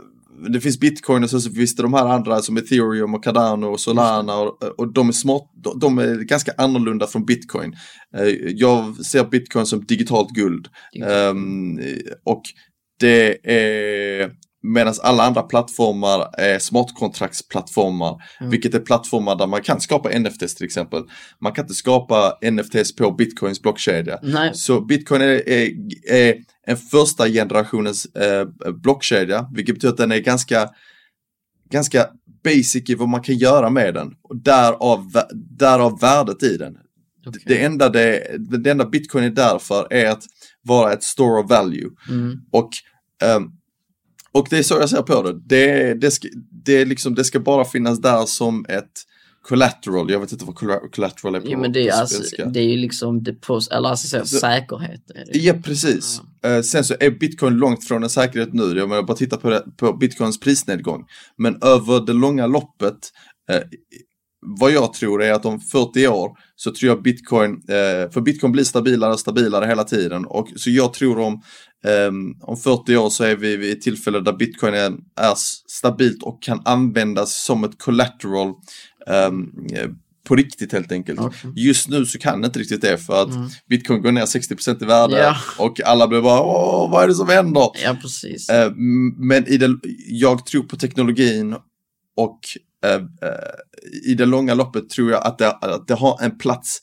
det 0.52 0.60
finns 0.60 0.80
bitcoin 0.80 1.24
och 1.24 1.30
så, 1.30 1.40
så 1.40 1.50
finns 1.50 1.76
det 1.76 1.82
de 1.82 1.94
här 1.94 2.06
andra 2.06 2.42
som 2.42 2.56
ethereum 2.56 3.14
och 3.14 3.24
cardano 3.24 3.66
och 3.66 3.80
solana 3.80 4.36
och, 4.36 4.62
och 4.78 4.92
de 4.92 5.08
är 5.08 5.12
smart, 5.12 5.50
de, 5.54 5.78
de 5.78 5.98
är 5.98 6.16
ganska 6.16 6.52
annorlunda 6.58 7.06
från 7.06 7.24
bitcoin. 7.24 7.72
Eh, 8.16 8.28
jag 8.54 8.96
ser 9.06 9.24
bitcoin 9.24 9.66
som 9.66 9.84
digitalt 9.84 10.28
guld. 10.30 10.68
Um, 11.30 11.80
och 12.24 12.42
det 13.00 13.52
är 13.52 14.30
Medan 14.62 14.94
alla 15.02 15.22
andra 15.22 15.42
plattformar 15.42 16.30
är 16.38 16.58
smartkontraktsplattformar, 16.58 18.22
mm. 18.40 18.50
vilket 18.50 18.74
är 18.74 18.80
plattformar 18.80 19.36
där 19.36 19.46
man 19.46 19.62
kan 19.62 19.80
skapa 19.80 20.18
NFTs 20.18 20.54
till 20.54 20.66
exempel. 20.66 21.02
Man 21.38 21.52
kan 21.52 21.64
inte 21.64 21.74
skapa 21.74 22.38
NFTs 22.50 22.96
på 22.96 23.10
bitcoins 23.10 23.62
blockkedja. 23.62 24.18
Nej. 24.22 24.50
Så 24.54 24.80
bitcoin 24.80 25.22
är, 25.22 25.48
är, 25.48 25.70
är 26.08 26.34
en 26.66 26.76
första 26.76 27.28
generationens 27.28 28.04
eh, 28.04 28.46
blockkedja, 28.72 29.48
vilket 29.54 29.74
betyder 29.74 29.92
att 29.92 29.98
den 29.98 30.12
är 30.12 30.18
ganska, 30.18 30.68
ganska 31.70 32.06
basic 32.44 32.90
i 32.90 32.94
vad 32.94 33.08
man 33.08 33.22
kan 33.22 33.36
göra 33.36 33.70
med 33.70 33.94
den. 33.94 34.14
Och 34.22 34.36
därav, 34.36 35.12
därav 35.34 36.00
värdet 36.00 36.42
i 36.42 36.56
den. 36.56 36.76
Okay. 37.26 37.42
Det, 37.46 37.64
enda 37.64 37.88
det, 37.88 38.36
det 38.38 38.70
enda 38.70 38.86
bitcoin 38.86 39.24
är 39.24 39.30
därför 39.30 39.92
är 39.92 40.10
att 40.10 40.22
vara 40.62 40.92
ett 40.92 41.02
store 41.02 41.40
of 41.40 41.50
value. 41.50 41.90
Mm. 42.08 42.40
Och 42.50 42.70
um, 43.36 43.52
och 44.32 44.46
det 44.50 44.58
är 44.58 44.62
så 44.62 44.74
jag 44.74 44.90
ser 44.90 45.02
på 45.02 45.22
det. 45.22 45.40
Det, 45.46 45.94
det, 45.94 46.10
ska, 46.10 46.28
det, 46.64 46.84
liksom, 46.84 47.14
det 47.14 47.24
ska 47.24 47.40
bara 47.40 47.64
finnas 47.64 47.98
där 47.98 48.26
som 48.26 48.66
ett 48.68 49.06
collateral. 49.42 50.10
Jag 50.10 50.20
vet 50.20 50.32
inte 50.32 50.44
vad 50.44 50.54
collateral 50.92 51.34
är 51.34 51.40
på, 51.40 51.46
jo, 51.50 51.58
men 51.58 51.72
det 51.72 51.88
är, 51.88 52.00
alltså, 52.00 52.46
det 52.46 52.60
är 52.60 52.64
ju 52.64 52.76
liksom 52.76 53.22
deposit, 53.22 53.72
eller 53.72 53.88
alltså 53.88 54.26
så, 54.26 54.38
säkerhet. 54.38 55.02
Ja, 55.32 55.54
precis. 55.64 56.20
Uh, 56.46 56.62
sen 56.62 56.84
så 56.84 56.94
är 57.00 57.10
bitcoin 57.10 57.54
långt 57.54 57.88
från 57.88 58.02
en 58.02 58.10
säkerhet 58.10 58.52
nu. 58.52 58.78
Jag 58.78 58.88
menar 58.88 59.02
bara 59.02 59.16
titta 59.16 59.36
på, 59.36 59.50
det, 59.50 59.64
på 59.76 59.92
bitcoins 59.92 60.40
prisnedgång. 60.40 61.04
Men 61.36 61.58
över 61.62 62.06
det 62.06 62.12
långa 62.12 62.46
loppet 62.46 63.12
uh, 63.52 63.60
vad 64.58 64.70
jag 64.72 64.92
tror 64.92 65.22
är 65.22 65.32
att 65.32 65.44
om 65.44 65.60
40 65.60 66.08
år 66.08 66.30
så 66.56 66.70
tror 66.70 66.88
jag 66.88 67.02
bitcoin, 67.02 67.52
eh, 67.52 68.10
för 68.10 68.20
bitcoin 68.20 68.52
blir 68.52 68.64
stabilare 68.64 69.12
och 69.12 69.20
stabilare 69.20 69.66
hela 69.66 69.84
tiden. 69.84 70.26
Och, 70.26 70.48
så 70.56 70.70
jag 70.70 70.92
tror 70.92 71.18
om 71.18 71.42
Um, 72.08 72.36
om 72.40 72.56
40 72.56 72.96
år 72.96 73.10
så 73.10 73.24
är 73.24 73.36
vi 73.36 73.56
vid 73.56 73.72
ett 73.72 73.80
tillfälle 73.80 74.20
där 74.20 74.32
bitcoin 74.32 74.74
är, 74.74 74.92
är 75.20 75.34
stabilt 75.68 76.22
och 76.22 76.42
kan 76.42 76.62
användas 76.64 77.44
som 77.44 77.64
ett 77.64 77.78
collateral 77.78 78.48
um, 79.28 79.52
på 80.28 80.36
riktigt 80.36 80.72
helt 80.72 80.92
enkelt. 80.92 81.20
Okay. 81.20 81.50
Just 81.56 81.88
nu 81.88 82.06
så 82.06 82.18
kan 82.18 82.40
det 82.40 82.46
inte 82.46 82.58
riktigt 82.58 82.80
det 82.80 82.98
för 82.98 83.22
att 83.22 83.34
mm. 83.34 83.48
bitcoin 83.68 84.02
går 84.02 84.12
ner 84.12 84.22
60% 84.22 84.82
i 84.82 84.86
värde 84.86 85.16
yeah. 85.16 85.36
och 85.58 85.80
alla 85.84 86.08
blir 86.08 86.20
bara 86.20 86.40
Åh, 86.40 86.90
vad 86.90 87.04
är 87.04 87.08
det 87.08 87.14
som 87.14 87.28
händer? 87.28 87.68
Ja, 87.84 87.96
precis. 88.02 88.50
Uh, 88.50 88.72
men 89.16 89.48
i 89.48 89.56
det, 89.56 89.78
jag 90.08 90.46
tror 90.46 90.62
på 90.62 90.76
teknologin 90.76 91.56
och 92.22 92.40
uh, 92.86 93.02
uh, 93.02 94.10
i 94.10 94.14
det 94.14 94.26
långa 94.26 94.54
loppet 94.54 94.90
tror 94.90 95.10
jag 95.10 95.26
att 95.26 95.38
det, 95.38 95.50
att 95.50 95.88
det 95.88 95.94
har 95.94 96.22
en 96.22 96.38
plats 96.38 96.80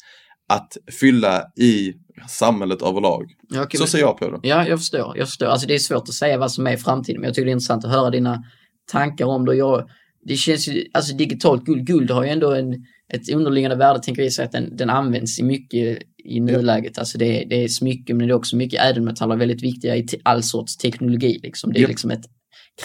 att 0.50 0.78
fylla 1.00 1.44
i 1.56 1.94
samhället 2.30 2.82
överlag. 2.82 3.26
Ja, 3.50 3.64
okay, 3.64 3.78
så 3.78 3.88
ser 3.88 4.00
jag 4.00 4.18
på 4.18 4.32
det. 4.32 4.48
Ja, 4.48 4.68
jag 4.68 4.80
förstår. 4.80 5.18
Jag 5.18 5.28
förstår. 5.28 5.46
Alltså 5.46 5.68
det 5.68 5.74
är 5.74 5.80
svårt 5.80 6.10
att 6.10 6.14
säga 6.14 6.38
vad 6.38 6.52
som 6.52 6.68
är 6.68 6.78
framtiden, 6.78 7.22
men 7.22 7.28
jag 7.28 7.36
tycker 7.36 7.46
det 7.46 7.52
är 7.52 7.54
intressant 7.54 7.86
att 7.86 7.92
höra 7.92 8.10
dina 8.10 8.44
tankar 8.92 9.26
om 9.26 9.46
det. 9.46 9.56
Jag, 9.56 9.90
det 10.26 10.36
känns 10.36 10.68
ju, 10.68 10.86
alltså 10.94 11.16
digitalt 11.16 11.66
guld, 11.66 11.88
guld 11.88 12.12
har 12.12 12.24
ju 12.24 12.30
ändå 12.30 12.54
en, 12.54 12.74
ett 13.14 13.30
underliggande 13.30 13.76
värde, 13.76 14.00
tänker 14.00 14.30
så 14.30 14.44
att 14.44 14.52
den, 14.52 14.76
den 14.78 14.90
används 14.90 15.40
i 15.40 15.44
mycket 15.44 15.98
i 16.18 16.40
nuläget. 16.40 16.92
Ja. 16.96 17.00
Alltså 17.00 17.18
det, 17.18 17.46
det 17.50 17.64
är 17.64 17.68
smycken, 17.68 18.18
men 18.18 18.28
det 18.28 18.32
är 18.34 18.36
också 18.36 18.56
mycket 18.56 18.82
ädelmetaller, 18.82 19.36
väldigt 19.36 19.64
viktiga 19.64 19.96
i 19.96 20.08
all 20.24 20.44
sorts 20.44 20.78
teknologi. 20.78 21.40
Liksom. 21.44 21.74
Det 21.74 21.80
är 21.80 21.82
ja. 21.82 21.88
liksom 21.88 22.12
ett 22.12 22.26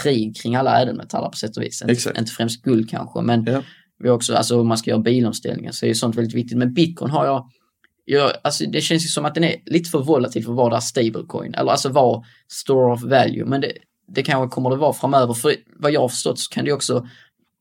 krig 0.02 0.36
kring 0.36 0.56
alla 0.56 0.82
ädelmetaller 0.82 1.28
på 1.28 1.36
sätt 1.36 1.56
och 1.56 1.62
vis. 1.62 1.82
Inte, 1.88 2.12
inte 2.18 2.32
främst 2.32 2.62
guld 2.62 2.90
kanske, 2.90 3.20
men 3.20 3.44
ja. 3.44 3.62
vi 3.98 4.08
också, 4.08 4.34
alltså 4.34 4.60
om 4.60 4.68
man 4.68 4.78
ska 4.78 4.90
göra 4.90 5.00
bilomställningar 5.00 5.72
så 5.72 5.86
är 5.86 5.94
sånt 5.94 6.16
väldigt 6.16 6.34
viktigt. 6.34 6.58
Men 6.58 6.74
bitcoin 6.74 7.10
har 7.10 7.26
jag 7.26 7.50
jag, 8.04 8.32
alltså 8.44 8.64
det 8.66 8.80
känns 8.80 9.04
ju 9.04 9.08
som 9.08 9.24
att 9.24 9.34
den 9.34 9.44
är 9.44 9.56
lite 9.66 9.90
för 9.90 9.98
volatil 9.98 10.44
för 10.44 10.52
att 10.52 10.56
vara 10.56 10.74
där 10.74 10.80
stablecoin, 10.80 11.54
eller 11.54 11.70
alltså 11.70 11.88
vara 11.88 12.22
store 12.48 12.92
of 12.92 13.02
value. 13.02 13.44
Men 13.44 13.60
det, 13.60 13.72
det 14.08 14.22
kanske 14.22 14.54
kommer 14.54 14.70
det 14.70 14.76
vara 14.76 14.92
framöver. 14.92 15.34
För 15.34 15.54
vad 15.76 15.92
jag 15.92 16.00
har 16.00 16.08
förstått 16.08 16.38
så 16.38 16.50
kan 16.50 16.64
det 16.64 16.72
också 16.72 17.06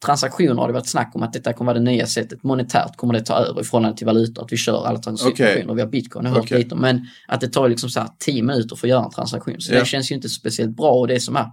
transaktioner 0.06 0.56
har 0.56 0.68
det 0.68 0.74
varit 0.74 0.88
snack 0.88 1.12
om 1.16 1.24
att 1.24 1.34
detta 1.34 1.54
kommer 1.54 1.74
vara 1.74 1.84
det 1.84 1.92
nya 1.92 2.08
sättet. 2.08 2.44
Monetärt 2.44 2.98
kommer 2.98 3.14
det 3.14 3.22
ta 3.22 3.34
över 3.34 3.62
i 3.62 3.64
förhållande 3.64 3.98
till 3.98 4.08
valutor. 4.08 4.44
Att 4.44 4.52
vi 4.52 4.58
kör 4.58 4.86
alla 4.86 5.00
transaktioner 5.00 5.64
okay. 5.64 5.76
via 5.76 5.86
bitcoin. 5.86 6.26
Jag 6.26 6.32
har 6.32 6.40
okay. 6.40 6.58
lite 6.58 6.76
om. 6.76 6.82
Men 6.82 7.08
att 7.28 7.42
det 7.42 7.48
tar 7.48 7.70
liksom 7.70 7.90
så 7.90 8.00
här 8.00 8.10
10 8.20 8.44
minuter 8.44 8.76
för 8.76 8.88
att 8.88 8.90
göra 8.90 9.06
en 9.06 9.12
transaktion. 9.12 9.62
Så 9.62 9.72
yeah. 9.72 9.84
det 9.84 9.88
känns 9.88 10.12
ju 10.12 10.16
inte 10.16 10.30
speciellt 10.30 10.76
bra 10.76 10.92
och 10.92 11.08
det 11.08 11.16
är 11.16 11.20
som 11.20 11.36
är 11.36 11.46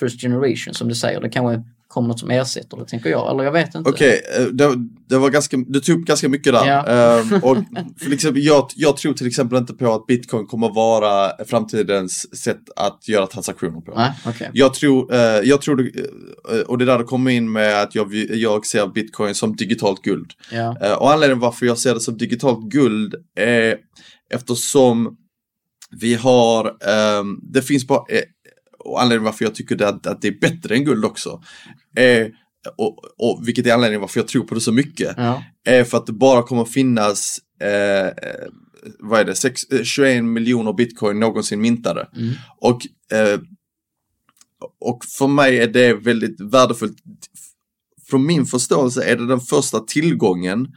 first 0.00 0.20
generation 0.20 0.74
som 0.74 0.88
du 0.88 0.94
säger. 0.94 1.20
Det 1.20 1.28
kanske 1.28 1.64
kommer 1.92 2.08
något 2.08 2.20
som 2.20 2.30
ersätter 2.30 2.76
det, 2.76 2.86
tänker 2.86 3.10
jag. 3.10 3.30
Eller 3.30 3.44
jag 3.44 3.52
vet 3.52 3.74
inte. 3.74 3.90
Okej, 3.90 4.20
okay, 4.30 4.44
eh, 4.44 4.48
det, 4.52 4.74
det, 5.08 5.18
var 5.18 5.30
ganska, 5.30 5.56
du 5.56 5.80
tog 5.80 6.00
upp 6.00 6.06
ganska 6.06 6.28
mycket 6.28 6.52
där. 6.52 6.66
Ja. 6.66 7.20
Um, 7.20 7.34
och 7.42 7.56
för 8.00 8.12
exempel, 8.12 8.42
jag, 8.44 8.68
jag 8.76 8.96
tror 8.96 9.14
till 9.14 9.26
exempel 9.26 9.58
inte 9.58 9.72
på 9.72 9.92
att 9.92 10.06
bitcoin 10.06 10.46
kommer 10.46 10.74
vara 10.74 11.44
framtidens 11.44 12.36
sätt 12.42 12.60
att 12.76 13.08
göra 13.08 13.26
transaktioner 13.26 13.80
på. 13.80 13.94
Nej, 13.96 14.12
okay. 14.28 14.48
Jag 14.52 14.74
tror, 14.74 15.14
uh, 15.14 15.18
jag 15.20 15.60
tror 15.60 15.80
uh, 15.80 16.60
och 16.66 16.78
det 16.78 16.84
där 16.84 16.98
det 16.98 17.04
kommer 17.04 17.30
in 17.30 17.52
med 17.52 17.82
att 17.82 17.94
jag, 17.94 18.14
jag 18.14 18.66
ser 18.66 18.86
bitcoin 18.86 19.34
som 19.34 19.56
digitalt 19.56 20.02
guld. 20.02 20.30
Ja. 20.52 20.76
Uh, 20.84 20.92
och 20.92 21.12
anledningen 21.12 21.40
varför 21.40 21.66
jag 21.66 21.78
ser 21.78 21.94
det 21.94 22.00
som 22.00 22.16
digitalt 22.16 22.70
guld 22.70 23.14
är 23.36 23.76
eftersom 24.34 25.16
vi 26.00 26.14
har, 26.14 26.66
um, 27.20 27.40
det 27.42 27.62
finns 27.62 27.86
bara 27.86 28.04
och 28.84 29.02
anledningen 29.02 29.24
varför 29.24 29.44
jag 29.44 29.54
tycker 29.54 29.82
att, 29.82 30.06
att 30.06 30.22
det 30.22 30.28
är 30.28 30.40
bättre 30.40 30.74
än 30.74 30.84
guld 30.84 31.04
också, 31.04 31.42
är, 31.96 32.30
och, 32.78 32.98
och, 33.18 33.42
vilket 33.48 33.66
är 33.66 33.74
anledningen 33.74 34.00
varför 34.00 34.20
jag 34.20 34.28
tror 34.28 34.44
på 34.44 34.54
det 34.54 34.60
så 34.60 34.72
mycket, 34.72 35.14
ja. 35.16 35.44
är 35.64 35.84
för 35.84 35.98
att 35.98 36.06
det 36.06 36.12
bara 36.12 36.42
kommer 36.42 36.64
finnas 36.64 37.38
eh, 37.60 38.12
vad 38.98 39.20
är 39.20 39.24
det, 39.24 39.34
6, 39.34 39.60
21 39.82 40.16
eh, 40.16 40.22
miljoner 40.22 40.72
bitcoin 40.72 41.20
någonsin 41.20 41.60
mintade. 41.60 42.08
Mm. 42.16 42.34
Och, 42.60 42.80
eh, 43.12 43.40
och 44.80 45.04
för 45.04 45.26
mig 45.26 45.58
är 45.58 45.68
det 45.68 45.94
väldigt 45.94 46.40
värdefullt. 46.40 46.96
Från 48.10 48.26
min 48.26 48.46
förståelse 48.46 49.04
är 49.04 49.16
det 49.16 49.26
den 49.26 49.40
första 49.40 49.80
tillgången, 49.80 50.68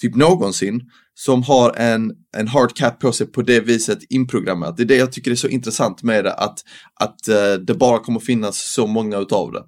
typ 0.00 0.14
någonsin, 0.14 0.90
som 1.18 1.42
har 1.42 1.76
en, 1.76 2.12
en 2.36 2.48
hard 2.48 2.76
cap 2.76 3.00
på 3.00 3.12
sig 3.12 3.26
på 3.26 3.42
det 3.42 3.60
viset 3.60 3.98
inprogrammerat. 4.08 4.76
Det 4.76 4.82
är 4.82 4.84
det 4.84 4.96
jag 4.96 5.12
tycker 5.12 5.30
är 5.30 5.34
så 5.34 5.48
intressant 5.48 6.02
med 6.02 6.24
det, 6.24 6.32
att, 6.32 6.58
att 7.00 7.28
uh, 7.28 7.64
det 7.64 7.74
bara 7.74 7.98
kommer 7.98 8.20
finnas 8.20 8.72
så 8.72 8.86
många 8.86 9.18
utav 9.18 9.52
det. 9.52 9.64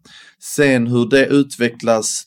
Sen 0.56 0.86
hur 0.86 1.10
det 1.10 1.26
utvecklas 1.26 2.24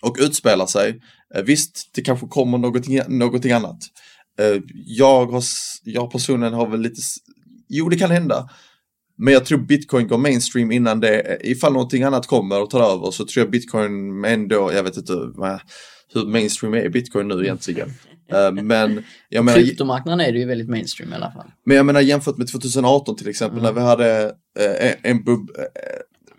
och 0.00 0.16
utspelar 0.20 0.66
sig, 0.66 1.00
uh, 1.38 1.42
visst, 1.42 1.90
det 1.94 2.02
kanske 2.02 2.26
kommer 2.26 2.58
någonting, 2.58 3.00
någonting 3.08 3.52
annat. 3.52 3.78
Uh, 4.40 4.62
jag, 4.86 5.26
har, 5.26 5.42
jag 5.84 6.10
personligen 6.10 6.54
har 6.54 6.68
väl 6.68 6.80
lite, 6.80 7.00
jo 7.68 7.88
det 7.88 7.96
kan 7.96 8.10
hända. 8.10 8.48
Men 9.18 9.34
jag 9.34 9.44
tror 9.44 9.58
bitcoin 9.58 10.08
går 10.08 10.18
mainstream 10.18 10.72
innan 10.72 11.00
det, 11.00 11.38
ifall 11.40 11.72
någonting 11.72 12.02
annat 12.02 12.26
kommer 12.26 12.62
och 12.62 12.70
tar 12.70 12.92
över 12.94 13.10
så 13.10 13.24
tror 13.26 13.44
jag 13.44 13.50
bitcoin 13.50 14.24
ändå, 14.24 14.72
jag 14.72 14.82
vet 14.82 14.96
inte 14.96 15.12
hur 16.14 16.26
mainstream 16.26 16.74
är 16.74 16.88
bitcoin 16.88 17.28
nu 17.28 17.42
egentligen. 17.42 17.88
Eh, 18.32 18.52
men 18.52 19.04
jag 19.28 19.44
menar... 19.44 19.58
Kryptomarknaden 19.58 20.20
är 20.20 20.32
det 20.32 20.38
ju 20.38 20.46
väldigt 20.46 20.68
mainstream 20.68 21.12
i 21.12 21.14
alla 21.14 21.32
fall. 21.32 21.50
Men 21.66 21.76
jag 21.76 21.86
menar 21.86 22.00
jämfört 22.00 22.36
med 22.36 22.48
2018 22.48 23.16
till 23.16 23.28
exempel 23.28 23.58
mm. 23.58 23.74
när 23.74 23.80
vi 23.80 23.86
hade 23.86 24.24
eh, 24.58 25.10
en 25.10 25.24
bub 25.24 25.50
eh, 25.58 25.64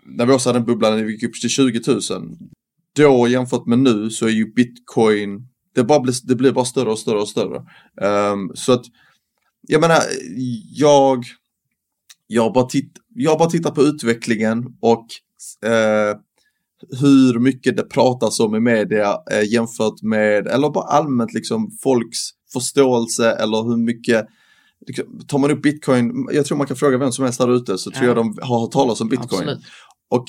när 0.06 0.26
vi 0.26 0.32
också 0.32 0.48
hade 0.48 0.58
en 0.58 0.64
bubbla 0.64 0.90
när 0.90 1.04
vi 1.04 1.12
gick 1.12 1.22
upp 1.22 1.40
till 1.40 1.50
20 1.50 1.80
000. 1.86 2.00
Då 2.96 3.28
jämfört 3.28 3.66
med 3.66 3.78
nu 3.78 4.10
så 4.10 4.26
är 4.26 4.30
ju 4.30 4.52
bitcoin, 4.52 5.48
det, 5.74 5.84
bara 5.84 6.00
blir, 6.00 6.14
det 6.24 6.34
blir 6.34 6.52
bara 6.52 6.64
större 6.64 6.90
och 6.90 6.98
större 6.98 7.20
och 7.20 7.28
större. 7.28 7.58
Um, 8.32 8.52
så 8.54 8.72
att, 8.72 8.84
jag 9.60 9.80
menar, 9.80 9.98
jag, 10.70 11.24
jag, 12.26 12.52
bara 12.52 12.64
titt, 12.64 12.92
jag 13.14 13.38
bara 13.38 13.50
tittar 13.50 13.70
på 13.70 13.82
utvecklingen 13.82 14.64
och 14.80 15.06
uh, 15.66 16.20
hur 17.00 17.38
mycket 17.38 17.76
det 17.76 17.82
pratas 17.82 18.40
om 18.40 18.54
i 18.54 18.60
media 18.60 19.16
eh, 19.32 19.52
jämfört 19.52 20.02
med, 20.02 20.46
eller 20.46 20.70
bara 20.70 20.84
allmänt 20.84 21.34
liksom 21.34 21.70
folks 21.82 22.18
förståelse 22.52 23.30
eller 23.30 23.68
hur 23.68 23.76
mycket 23.76 24.26
liksom, 24.86 25.20
Tar 25.28 25.38
man 25.38 25.50
upp 25.50 25.62
bitcoin, 25.62 26.28
jag 26.32 26.46
tror 26.46 26.58
man 26.58 26.66
kan 26.66 26.76
fråga 26.76 26.98
vem 26.98 27.12
som 27.12 27.24
helst 27.24 27.40
där 27.40 27.56
ute 27.56 27.78
så 27.78 27.90
tror 27.90 28.06
jag 28.06 28.16
de 28.16 28.38
har 28.42 28.60
hört 28.60 28.72
talas 28.72 29.00
om 29.00 29.08
bitcoin. 29.08 29.40
Absolut. 29.40 29.64
Och 30.10 30.24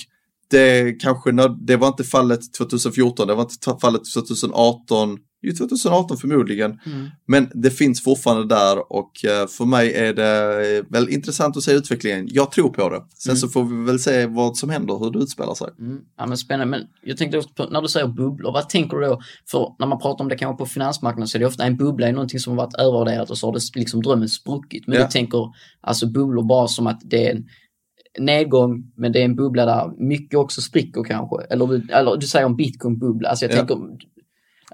det 0.50 0.94
kanske, 1.02 1.32
det 1.68 1.78
var 1.78 1.88
inte 1.88 2.04
fallet 2.04 2.54
2014, 2.58 3.28
det 3.28 3.36
var 3.36 3.42
inte 3.42 3.78
fallet 3.82 4.02
2018, 4.14 5.18
ju 5.46 5.52
2018 5.52 6.18
förmodligen. 6.18 6.80
Mm. 6.86 7.10
Men 7.28 7.52
det 7.54 7.72
finns 7.72 8.04
fortfarande 8.04 8.56
där 8.56 8.94
och 8.94 9.26
eh, 9.26 9.48
för 9.48 9.66
mig 9.66 9.94
är 9.94 10.14
det 10.14 10.86
väl 10.90 11.10
intressant 11.10 11.58
att 11.58 11.64
se 11.64 11.72
utvecklingen. 11.72 12.28
Jag 12.32 12.52
tror 12.52 12.70
på 12.70 12.90
det. 12.90 13.02
Sen 13.18 13.32
mm. 13.32 13.38
så 13.38 13.48
får 13.48 13.64
vi 13.64 13.86
väl 13.86 14.00
se 14.00 14.26
vad 14.26 14.58
som 14.58 14.70
händer, 14.70 15.00
hur 15.00 15.12
det 15.12 15.20
utspelar 15.20 15.54
sig. 15.54 15.68
Mm. 15.80 16.00
Ja 16.18 16.26
men 16.26 16.38
spännande, 16.38 16.78
men 16.78 16.88
jag 17.04 17.18
tänkte 17.18 17.38
också 17.38 17.50
på, 17.56 17.64
när 17.64 17.82
du 17.82 17.88
säger 17.88 18.08
bubblor, 18.08 18.54
vad 18.54 18.70
tänker 18.70 18.98
du 18.98 19.06
då? 19.06 19.22
För 19.52 19.76
när 19.80 19.88
man 19.88 20.00
pratar 20.00 20.24
om 20.24 20.30
det 20.30 20.38
kanske 20.38 20.58
på 20.58 20.66
finansmarknaden 20.66 21.28
så 21.28 21.38
är 21.38 21.40
det 21.40 21.46
ofta 21.46 21.64
en 21.64 21.78
bubbla 21.78 22.08
är 22.08 22.12
någonting 22.12 22.40
som 22.40 22.58
har 22.58 22.66
varit 22.66 22.76
övervärderat 22.76 23.30
och 23.30 23.38
så 23.38 23.48
har 23.48 23.54
det 23.54 23.62
liksom 23.76 24.02
drömmen 24.02 24.30
spruckit. 24.30 24.88
Men 24.88 24.98
ja. 24.98 25.06
du 25.06 25.12
tänker 25.12 25.54
alltså 25.82 26.08
bubblor 26.08 26.44
bara 26.44 26.68
som 26.68 26.88
att 26.88 27.02
det 27.04 27.28
är 27.28 27.36
en 27.36 27.46
nedgång, 28.20 28.92
men 28.96 29.12
det 29.12 29.20
är 29.20 29.26
en 29.26 29.36
bubbla 29.36 29.66
där 29.66 30.08
mycket 30.08 30.40
också 30.40 30.62
spricker 30.62 31.04
kanske. 31.04 31.36
Eller 31.50 31.68
du, 31.68 31.88
eller 31.92 32.18
du 32.18 32.28
säger 32.28 32.46
om 32.46 32.58
bitcoin-bubbla. 32.58 33.30
Alltså 33.30 33.46
jag 33.46 33.54
Ja. 33.54 33.58
tänker, 33.58 33.76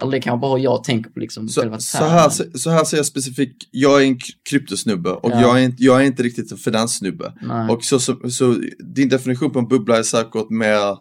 eller 0.01 0.11
det 0.11 0.21
kan 0.21 0.39
bara 0.39 0.59
jag 0.59 0.83
tänker 0.83 1.11
på 1.11 1.19
liksom 1.19 1.49
Så, 1.49 1.61
själva 1.61 1.79
så, 1.79 2.05
här, 2.05 2.57
så 2.57 2.69
här 2.69 2.83
ser 2.83 2.97
jag 2.97 3.05
specifikt, 3.05 3.63
jag 3.71 4.01
är 4.01 4.05
en 4.05 4.19
kryptosnubbe 4.49 5.09
och 5.09 5.31
Ja. 5.31 5.41
jag, 5.41 5.59
är 5.59 5.63
inte, 5.65 5.83
jag 5.83 6.01
är 6.01 6.05
inte 6.05 6.23
riktigt 6.23 6.51
en 6.51 6.57
finanssnubbe. 6.57 7.33
Nej. 7.41 7.69
Och 7.69 7.83
så, 7.83 7.99
så, 7.99 8.29
så 8.29 8.55
din 8.95 9.09
definition 9.09 9.51
på 9.51 9.59
en 9.59 9.67
bubbla 9.67 9.97
är 9.97 10.03
säkert 10.03 10.49
mer 10.49 10.97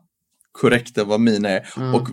korrekt 0.53 0.99
än 0.99 1.09
vad 1.09 1.21
min 1.21 1.45
är. 1.45 1.69
Mm. 1.77 1.95
Och, 1.95 2.09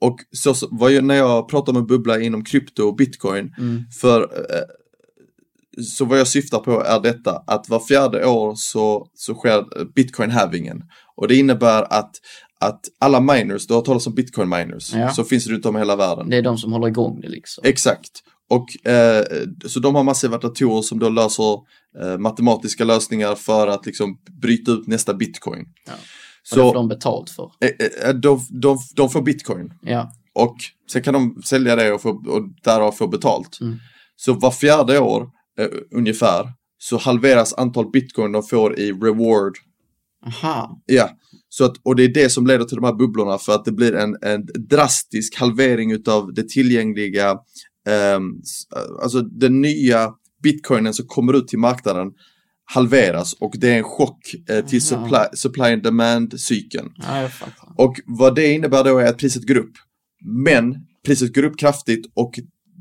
och 0.00 0.16
så, 0.36 0.54
så, 0.54 0.68
jag, 0.90 1.04
när 1.04 1.14
jag 1.14 1.48
pratar 1.48 1.72
om 1.72 1.78
en 1.78 1.86
bubbla 1.86 2.20
inom 2.20 2.44
krypto 2.44 2.82
och 2.82 2.96
bitcoin, 2.96 3.54
Mm. 3.58 3.84
för 4.00 4.22
eh, 4.22 4.62
så 5.82 6.04
vad 6.04 6.18
jag 6.18 6.28
syftar 6.28 6.58
på 6.58 6.82
är 6.84 7.00
detta 7.00 7.42
att 7.46 7.68
var 7.68 7.80
fjärde 7.80 8.26
år 8.26 8.52
så, 8.56 9.06
så 9.14 9.34
sker 9.34 9.64
bitcoin-halvingen. 9.94 10.82
Och 11.16 11.28
det 11.28 11.36
innebär 11.36 11.82
att, 11.92 12.10
att 12.60 12.80
alla 12.98 13.20
miners, 13.20 13.66
du 13.66 13.74
har 13.74 13.80
talat 13.80 14.06
om 14.06 14.14
bitcoin 14.14 14.48
miners, 14.48 14.94
Ja. 14.94 15.10
som 15.10 15.24
finns 15.24 15.46
runt 15.46 15.66
om 15.66 15.76
i 15.76 15.78
hela 15.78 15.96
världen. 15.96 16.30
Det 16.30 16.36
är 16.36 16.42
de 16.42 16.58
som 16.58 16.72
håller 16.72 16.88
igång 16.88 17.20
det 17.20 17.28
liksom. 17.28 17.64
Exakt. 17.66 18.10
Och 18.50 18.86
eh, 18.90 19.24
så 19.66 19.80
de 19.80 19.94
har 19.94 20.04
massiva 20.04 20.38
datorer 20.38 20.82
som 20.82 20.98
då 20.98 21.08
löser 21.08 21.54
eh, 22.02 22.18
matematiska 22.18 22.84
lösningar 22.84 23.34
för 23.34 23.66
att 23.66 23.86
liksom 23.86 24.18
bryta 24.42 24.72
ut 24.72 24.86
nästa 24.86 25.14
bitcoin. 25.14 25.64
Ja. 25.86 25.92
Och 25.92 26.56
det 26.56 26.62
får 26.62 26.68
Så 26.70 26.74
de 26.74 26.88
betalt 26.88 27.30
för. 27.30 27.50
eh, 27.60 28.08
eh, 28.08 28.14
de, 28.14 28.40
de, 28.50 28.78
de 28.96 29.10
får 29.10 29.22
bitcoin 29.22 29.72
Ja. 29.82 30.12
och 30.34 30.56
sen 30.92 31.02
kan 31.02 31.14
de 31.14 31.42
sälja 31.44 31.76
det 31.76 31.92
och, 31.92 32.02
få, 32.02 32.08
och 32.10 32.42
därav 32.64 32.92
få 32.92 33.08
betalt. 33.08 33.58
Mm. 33.60 33.78
Så 34.16 34.32
var 34.32 34.50
fjärde 34.50 34.98
år 34.98 35.30
eh, 35.58 35.68
ungefär 35.94 36.52
så 36.78 36.98
halveras 36.98 37.54
antal 37.54 37.90
bitcoin 37.90 38.32
de 38.32 38.42
får 38.42 38.78
i 38.78 38.92
reward. 38.92 39.52
Aha. 40.26 40.82
Ja, 40.86 41.10
så 41.52 41.64
att, 41.64 41.72
och 41.82 41.96
det 41.96 42.04
är 42.04 42.14
det 42.14 42.30
som 42.30 42.46
leder 42.46 42.64
till 42.64 42.76
de 42.76 42.84
här 42.84 42.94
bubblorna 42.94 43.38
för 43.38 43.52
att 43.54 43.64
det 43.64 43.72
blir 43.72 43.94
en, 43.94 44.16
en 44.22 44.46
drastisk 44.68 45.36
halvering 45.36 45.92
utav 45.92 46.34
det 46.34 46.48
tillgängliga, 46.48 47.30
ehm, 47.88 48.22
s- 48.42 48.62
alltså 49.02 49.20
den 49.22 49.60
nya 49.60 50.10
bitcoinen 50.42 50.94
som 50.94 51.06
kommer 51.06 51.32
ut 51.36 51.48
till 51.48 51.58
marknaden 51.58 52.08
halveras 52.64 53.32
och 53.32 53.52
det 53.58 53.68
är 53.70 53.78
en 53.78 53.84
chock 53.84 54.34
eh, 54.50 54.64
till 54.66 54.82
supply, 54.82 55.24
supply 55.34 55.64
and 55.64 55.82
demand 55.82 56.40
cykeln. 56.40 56.88
Ja. 56.98 57.04
Och 57.76 57.96
vad 58.06 58.34
det 58.34 58.52
innebär 58.52 58.84
då 58.84 58.98
är 58.98 59.06
att 59.06 59.18
priset 59.18 59.46
går 59.48 59.56
upp. 59.56 59.72
Men 60.46 60.74
priset 61.06 61.34
går 61.34 61.42
upp 61.44 61.58
kraftigt 61.58 62.06
och 62.14 62.34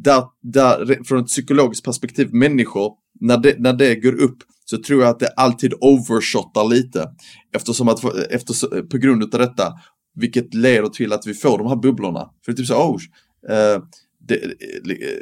där, 0.04 0.24
där, 0.42 1.04
från 1.04 1.20
ett 1.20 1.28
psykologiskt 1.28 1.86
perspektiv, 1.86 2.34
människor, 2.34 2.94
när 3.20 3.38
det, 3.38 3.60
när 3.60 3.74
det 3.74 3.96
går 3.96 4.22
upp 4.22 4.38
så 4.66 4.78
tror 4.78 5.02
jag 5.02 5.10
att 5.10 5.20
det 5.20 5.28
alltid 5.28 5.74
overshottar 5.82 6.70
lite. 6.70 7.10
Eftersom 7.56 7.88
att, 7.88 8.04
efter, 8.32 8.82
på 8.82 8.98
grund 8.98 9.24
av 9.24 9.30
detta, 9.30 9.74
vilket 10.16 10.54
leder 10.54 10.90
till 10.90 11.14
att 11.14 11.28
vi 11.28 11.34
får 11.34 11.58
de 11.58 11.68
här 11.68 11.76
bubblorna. 11.76 12.30
För 12.46 12.52
det 12.52 12.56
är 12.56 12.58
typ 12.58 12.68
så, 12.68 12.76
oh, 12.76 13.02
eh, 13.50 13.82
det, 14.28 14.36
eh, 14.36 14.52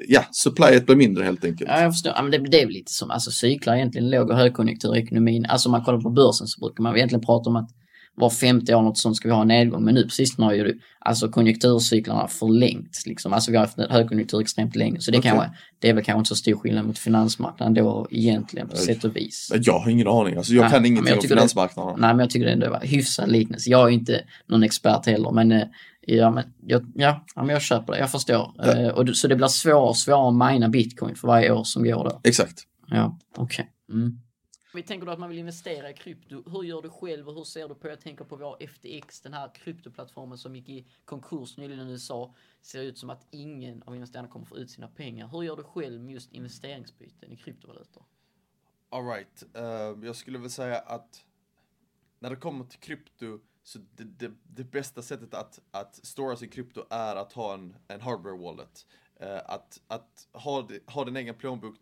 ja, 0.07 0.21
supplyet 0.31 0.85
blir 0.85 0.95
mindre 0.95 1.23
helt 1.23 1.45
enkelt. 1.45 1.69
Ja, 1.69 1.81
jag 1.81 1.93
förstår. 1.93 2.13
Ja, 2.15 2.21
men 2.21 2.31
det, 2.31 2.49
det 2.51 2.61
är 2.61 2.65
väl 2.65 2.73
lite 2.73 2.91
som 2.91 3.11
alltså, 3.11 3.31
cyklar 3.31 3.75
egentligen 3.75 4.09
låg 4.09 4.29
och 4.29 4.37
högkonjunktur 4.37 4.95
i 4.95 4.99
ekonomin. 4.99 5.45
Alltså 5.45 5.69
om 5.69 5.71
man 5.71 5.83
kollar 5.83 6.01
på 6.01 6.09
börsen 6.09 6.47
så 6.47 6.59
brukar 6.59 6.83
man 6.83 6.95
egentligen 6.95 7.25
prata 7.25 7.49
om 7.49 7.55
att 7.55 7.69
var 8.19 8.29
femte 8.29 8.75
år 8.75 8.81
något 8.81 8.97
sånt 8.97 9.17
ska 9.17 9.27
vi 9.27 9.33
ha 9.33 9.41
en 9.41 9.47
nedgång. 9.47 9.83
Men 9.83 9.95
nu 9.95 10.03
på 10.03 10.09
sistone 10.09 10.45
har 10.47 10.53
ju 10.53 10.79
alltså 10.99 11.29
konjunkturcyklarna 11.29 12.27
förlängts. 12.27 13.05
Liksom. 13.05 13.33
Alltså 13.33 13.51
vi 13.51 13.57
har 13.57 13.65
haft 13.65 13.77
en 13.77 13.91
högkonjunktur 13.91 14.41
extremt 14.41 14.75
länge. 14.75 14.99
Så 15.01 15.11
det, 15.11 15.17
Okej. 15.17 15.31
kanske, 15.31 15.49
det 15.79 15.89
är 15.89 15.93
väl 15.93 16.03
kanske 16.03 16.19
inte 16.19 16.27
så 16.27 16.35
stor 16.35 16.55
skillnad 16.55 16.85
mot 16.85 16.97
finansmarknaden 16.99 17.73
då 17.73 18.07
egentligen 18.11 18.67
på 18.67 18.75
Oj. 18.75 18.81
sätt 18.85 19.03
och 19.03 19.15
vis. 19.15 19.51
Jag 19.61 19.79
har 19.79 19.89
ingen 19.89 20.07
aning, 20.07 20.37
alltså 20.37 20.53
jag 20.53 20.61
Nej, 20.61 20.71
kan 20.71 20.85
ingenting 20.85 21.13
om 21.13 21.19
tycker 21.21 21.35
det- 21.35 21.39
finansmarknaden. 21.39 21.95
Nej, 21.99 22.09
men 22.09 22.19
jag 22.19 22.29
tycker 22.29 22.45
det 22.45 22.51
ändå 22.53 22.69
var 22.69 22.79
hyfsad 22.81 23.29
liknelse. 23.31 23.69
Jag 23.69 23.87
är 23.87 23.93
inte 23.93 24.21
någon 24.47 24.63
expert 24.63 25.05
heller, 25.05 25.31
men, 25.31 25.51
eh, 25.51 25.63
ja, 26.01 26.31
men, 26.31 26.43
jag, 26.65 26.81
ja, 26.95 27.25
ja, 27.35 27.43
men 27.43 27.49
jag 27.53 27.61
köper 27.61 27.93
det. 27.93 27.99
Jag 27.99 28.11
förstår. 28.11 28.51
Ja. 28.57 28.73
Eh, 28.77 28.87
och, 28.89 29.17
så 29.17 29.27
det 29.27 29.35
blir 29.35 29.47
svårare 29.47 29.75
och 29.89 29.97
svårare 29.97 30.27
att 30.47 30.53
mina 30.53 30.69
bitcoin 30.69 31.15
för 31.15 31.27
varje 31.27 31.51
år 31.51 31.63
som 31.63 31.83
går 31.83 32.03
då. 32.03 32.21
Exakt. 32.23 32.63
Ja, 32.89 33.19
okej. 33.37 33.67
Mm. 33.93 34.17
Vi 34.77 34.83
tänker 34.83 35.05
då 35.05 35.11
att 35.11 35.19
man 35.19 35.29
vill 35.29 35.37
investera 35.37 35.89
i 35.89 35.93
krypto. 35.93 36.49
Hur 36.49 36.63
gör 36.63 36.81
du 36.81 36.89
själv 36.89 37.29
och 37.29 37.35
hur 37.35 37.43
ser 37.43 37.67
du 37.67 37.75
på? 37.75 37.87
Jag 37.87 38.01
tänker 38.01 38.25
på 38.25 38.35
vår 38.35 38.57
FTX, 38.67 39.21
den 39.21 39.33
här 39.33 39.51
kryptoplattformen 39.55 40.37
som 40.37 40.55
gick 40.55 40.69
i 40.69 40.87
konkurs 41.05 41.57
nyligen 41.57 41.87
i 41.87 41.91
USA. 41.91 42.33
Ser 42.61 42.81
ut 42.81 42.97
som 42.97 43.09
att 43.09 43.27
ingen 43.31 43.83
av 43.83 43.95
investerarna 43.95 44.27
kommer 44.27 44.45
få 44.45 44.57
ut 44.57 44.71
sina 44.71 44.87
pengar. 44.87 45.27
Hur 45.27 45.43
gör 45.43 45.57
du 45.57 45.63
själv 45.63 46.01
med 46.01 46.13
just 46.13 46.31
investeringsbyten 46.31 47.31
i 47.31 47.37
kryptovalutor? 47.37 48.03
Alright, 48.89 49.43
uh, 49.57 49.63
eh, 49.63 49.95
jag 50.03 50.15
skulle 50.15 50.37
väl 50.37 50.49
säga 50.49 50.79
att 50.79 51.25
när 52.19 52.29
det 52.29 52.35
kommer 52.35 52.65
till 52.65 52.79
krypto 52.79 53.39
så 53.63 53.79
det, 53.79 54.03
det, 54.03 54.31
det 54.43 54.63
bästa 54.63 55.01
sättet 55.01 55.33
att, 55.33 55.59
att 55.71 55.95
stora 55.95 56.35
sin 56.35 56.49
krypto 56.49 56.85
är 56.89 57.15
att 57.15 57.33
ha 57.33 57.53
en, 57.53 57.75
en 57.87 58.01
hardware 58.01 58.37
wallet. 58.37 58.87
Uh, 59.21 59.37
att 59.45 59.81
att 59.87 60.27
ha, 60.31 60.69
ha 60.85 61.05
din 61.05 61.17
egen 61.17 61.35
plånbok 61.35 61.75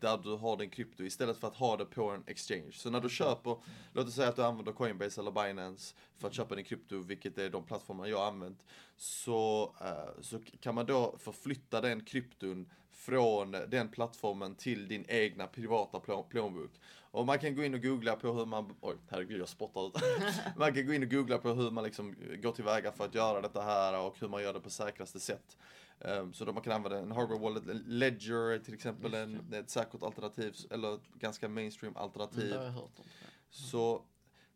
där 0.00 0.18
du 0.18 0.36
har 0.36 0.56
din 0.56 0.70
krypto 0.70 1.02
istället 1.04 1.36
för 1.36 1.48
att 1.48 1.56
ha 1.56 1.76
det 1.76 1.84
på 1.84 2.10
en 2.10 2.24
exchange. 2.26 2.72
Så 2.72 2.90
när 2.90 3.00
du 3.00 3.08
köper, 3.08 3.56
låt 3.92 4.06
oss 4.06 4.14
säga 4.14 4.28
att 4.28 4.36
du 4.36 4.42
använder 4.42 4.72
Coinbase 4.72 5.20
eller 5.20 5.30
Binance 5.30 5.94
för 6.18 6.28
att 6.28 6.34
köpa 6.34 6.54
din 6.54 6.64
krypto, 6.64 6.98
vilket 6.98 7.38
är 7.38 7.50
de 7.50 7.64
plattformar 7.64 8.06
jag 8.06 8.18
har 8.18 8.26
använt, 8.26 8.64
så, 8.96 9.74
eh, 9.80 10.22
så 10.22 10.38
kan 10.60 10.74
man 10.74 10.86
då 10.86 11.16
förflytta 11.18 11.80
den 11.80 12.04
krypton 12.04 12.70
från 12.92 13.50
den 13.50 13.88
plattformen 13.88 14.54
till 14.54 14.88
din 14.88 15.04
egna 15.08 15.46
privata 15.46 15.98
plå- 15.98 16.28
plånbok. 16.28 16.70
Och 17.10 17.26
man 17.26 17.38
kan 17.38 17.56
gå 17.56 17.64
in 17.64 17.74
och 17.74 17.82
googla 17.82 18.16
på 18.16 18.32
hur 18.32 18.46
man, 18.46 18.76
oj 18.80 18.96
herregud 19.08 19.40
jag 19.40 19.48
spottar 19.48 19.86
ut. 19.86 19.94
man 20.56 20.74
kan 20.74 20.86
gå 20.86 20.94
in 20.94 21.02
och 21.02 21.10
googla 21.10 21.38
på 21.38 21.52
hur 21.52 21.70
man 21.70 21.84
liksom 21.84 22.14
går 22.42 22.52
tillväga 22.52 22.92
för 22.92 23.04
att 23.04 23.14
göra 23.14 23.40
detta 23.40 23.62
här 23.62 24.00
och 24.00 24.16
hur 24.20 24.28
man 24.28 24.42
gör 24.42 24.52
det 24.52 24.60
på 24.60 24.70
säkraste 24.70 25.20
sätt. 25.20 25.56
Um, 25.98 26.32
så 26.32 26.44
man 26.44 26.62
kan 26.62 26.72
använda 26.72 26.98
en 26.98 27.12
hardware 27.12 27.38
wallet, 27.38 27.62
ledger 27.86 28.58
till 28.58 28.74
exempel 28.74 29.14
en, 29.14 29.52
ett 29.52 29.70
säkert 29.70 30.02
alternativ, 30.02 30.56
eller 30.70 30.94
ett 30.94 31.08
ganska 31.14 31.48
mainstream 31.48 31.96
alternativ. 31.96 32.54
Hört 32.54 32.98
om. 32.98 33.04
Så, 33.50 34.02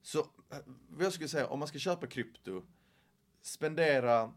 så 0.02 0.18
eh, 0.18 0.58
vad 0.88 1.06
jag 1.06 1.12
skulle 1.12 1.28
säga, 1.28 1.46
om 1.46 1.58
man 1.58 1.68
ska 1.68 1.78
köpa 1.78 2.06
krypto, 2.06 2.62
spendera 3.42 4.32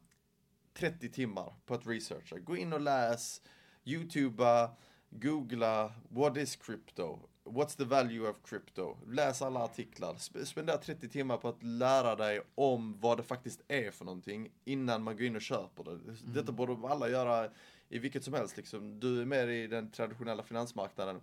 30 0.74 1.10
timmar 1.10 1.54
på 1.66 1.74
att 1.74 1.88
researcha. 1.88 2.40
Gå 2.40 2.58
in 2.58 2.74
och 2.74 2.82
läs, 2.82 3.42
youtuba, 3.84 4.76
googla, 5.10 5.94
what 6.10 6.38
is 6.38 6.56
crypto? 6.56 7.30
What's 7.46 7.76
the 7.78 7.86
value 7.86 8.30
of 8.30 8.36
crypto? 8.46 8.98
Läs 9.08 9.42
alla 9.42 9.60
artiklar. 9.64 10.14
Sp- 10.14 10.46
Spendera 10.46 10.78
30 10.78 11.10
timmar 11.10 11.38
på 11.38 11.48
att 11.50 11.64
lära 11.64 12.16
dig 12.16 12.42
om 12.56 13.00
vad 13.00 13.18
det 13.18 13.24
faktiskt 13.24 13.62
är 13.68 13.92
för 13.92 14.06
någonting 14.06 14.50
innan 14.66 15.04
man 15.04 15.16
går 15.18 15.26
in 15.26 15.36
och 15.36 15.42
köper 15.42 15.84
det. 15.84 16.00
Detta 16.34 16.52
borde 16.52 16.88
alla 16.88 17.10
göra 17.10 17.50
i 17.90 18.00
vilket 18.00 18.24
som 18.24 18.34
helst. 18.34 18.58
Liksom. 18.58 19.00
Du 19.00 19.22
är 19.22 19.26
mer 19.26 19.48
i 19.48 19.68
den 19.68 19.92
traditionella 19.92 20.44
finansmarknaden 20.44 21.22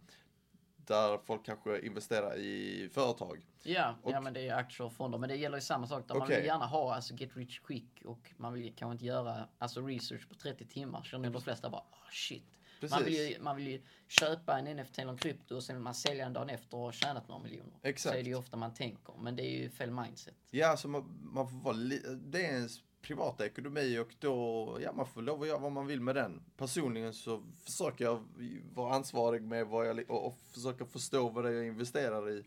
där 0.76 1.18
folk 1.24 1.44
kanske 1.46 1.80
investerar 1.80 2.36
i 2.36 2.88
företag. 2.92 3.40
Ja, 3.62 3.94
Och- 4.02 4.12
ja, 4.12 4.20
men 4.20 4.32
det 4.32 4.48
är 4.48 4.54
aktier. 4.54 5.18
Men 5.18 5.28
det 5.28 5.36
gäller 5.36 5.56
ju 5.56 5.62
samma 5.62 5.86
sak. 5.86 6.08
Där 6.08 6.14
Man 6.14 6.28
vill 6.28 6.46
gärna 6.46 6.66
ha 6.66 6.94
alltså, 6.94 7.14
get 7.14 7.36
rich 7.36 7.58
quick 7.60 8.02
och 8.04 8.32
man 8.36 8.52
vill 8.52 8.72
kanske 8.76 8.92
inte 8.92 9.04
göra 9.06 9.48
alltså, 9.58 9.80
research 9.86 10.28
på 10.28 10.34
30 10.34 10.66
timmar. 10.66 11.02
Känner 11.02 11.30
de 11.30 11.42
flesta 11.42 11.70
bara, 11.70 11.80
oh, 11.82 12.10
shit. 12.12 12.58
Man 12.90 13.04
vill, 13.04 13.14
ju, 13.14 13.40
man 13.40 13.56
vill 13.56 13.68
ju 13.68 13.82
köpa 14.08 14.58
en 14.58 14.76
NFT 14.76 14.98
eller 14.98 15.12
en 15.12 15.18
krypto 15.18 15.56
och 15.56 15.62
sen 15.62 15.76
vill 15.76 15.82
man 15.82 15.94
sälja 15.94 16.24
den 16.24 16.32
dagen 16.32 16.50
efter 16.50 16.76
och 16.76 16.94
tjänat 16.94 17.28
några 17.28 17.42
miljoner. 17.42 17.72
Exakt. 17.82 18.12
Så 18.14 18.18
är 18.18 18.22
det 18.22 18.30
ju 18.30 18.36
ofta 18.36 18.56
man 18.56 18.74
tänker. 18.74 19.14
Men 19.20 19.36
det 19.36 19.42
är 19.42 19.58
ju 19.58 19.70
fel 19.70 19.90
mindset. 19.90 20.34
Ja, 20.50 20.76
så 20.76 20.88
man, 20.88 21.30
man 21.32 21.48
får 21.48 21.56
vara 21.56 21.76
det 22.16 22.46
är 22.46 22.52
ens 22.52 22.80
privata 23.02 23.46
ekonomi 23.46 23.98
och 23.98 24.14
då, 24.18 24.78
ja 24.82 24.92
man 24.92 25.06
får 25.06 25.22
lov 25.22 25.42
att 25.42 25.48
göra 25.48 25.58
vad 25.58 25.72
man 25.72 25.86
vill 25.86 26.00
med 26.00 26.14
den. 26.14 26.42
Personligen 26.56 27.14
så 27.14 27.42
försöker 27.64 28.04
jag 28.04 28.24
vara 28.74 28.94
ansvarig 28.94 29.42
med 29.42 29.66
vad 29.66 29.88
jag, 29.88 30.10
och, 30.10 30.26
och 30.26 30.38
försöka 30.52 30.84
förstå 30.84 31.28
vad 31.28 31.44
det 31.44 31.50
är 31.50 31.54
jag 31.54 31.66
investerar 31.66 32.30
i. 32.30 32.44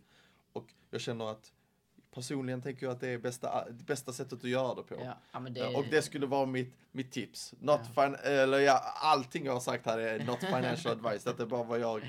Och 0.54 0.74
jag 0.89 1.02
känner 1.02 1.32
att 1.32 1.52
personligen 2.13 2.62
tänker 2.62 2.86
jag 2.86 2.93
att 2.93 2.99
det 2.99 3.10
är 3.10 3.17
bästa, 3.17 3.65
bästa 3.71 4.13
sättet 4.13 4.34
att 4.43 4.49
göra 4.49 4.76
det 4.76 4.84
på. 4.84 4.95
Ja, 5.06 5.17
ja, 5.32 5.39
det, 5.39 5.60
Ja, 5.60 5.78
Och 5.78 5.86
det 5.91 6.02
skulle 6.02 6.26
vara 6.26 6.45
mitt, 6.45 6.73
mitt 6.91 7.12
tips. 7.12 7.54
Not 7.60 7.82
fin- 7.95 8.15
eller 8.23 8.60
ja, 8.60 8.82
allting 8.95 9.45
jag 9.45 9.54
har 9.54 9.60
sagt 9.60 9.86
här 9.86 9.97
är 9.99 10.19
not 10.26 10.39
financial 10.39 10.91
advice. 11.06 11.23
Det 11.23 11.39
är 11.39 11.45
bara 11.45 11.63
vad 11.63 11.80
jag, 11.80 12.02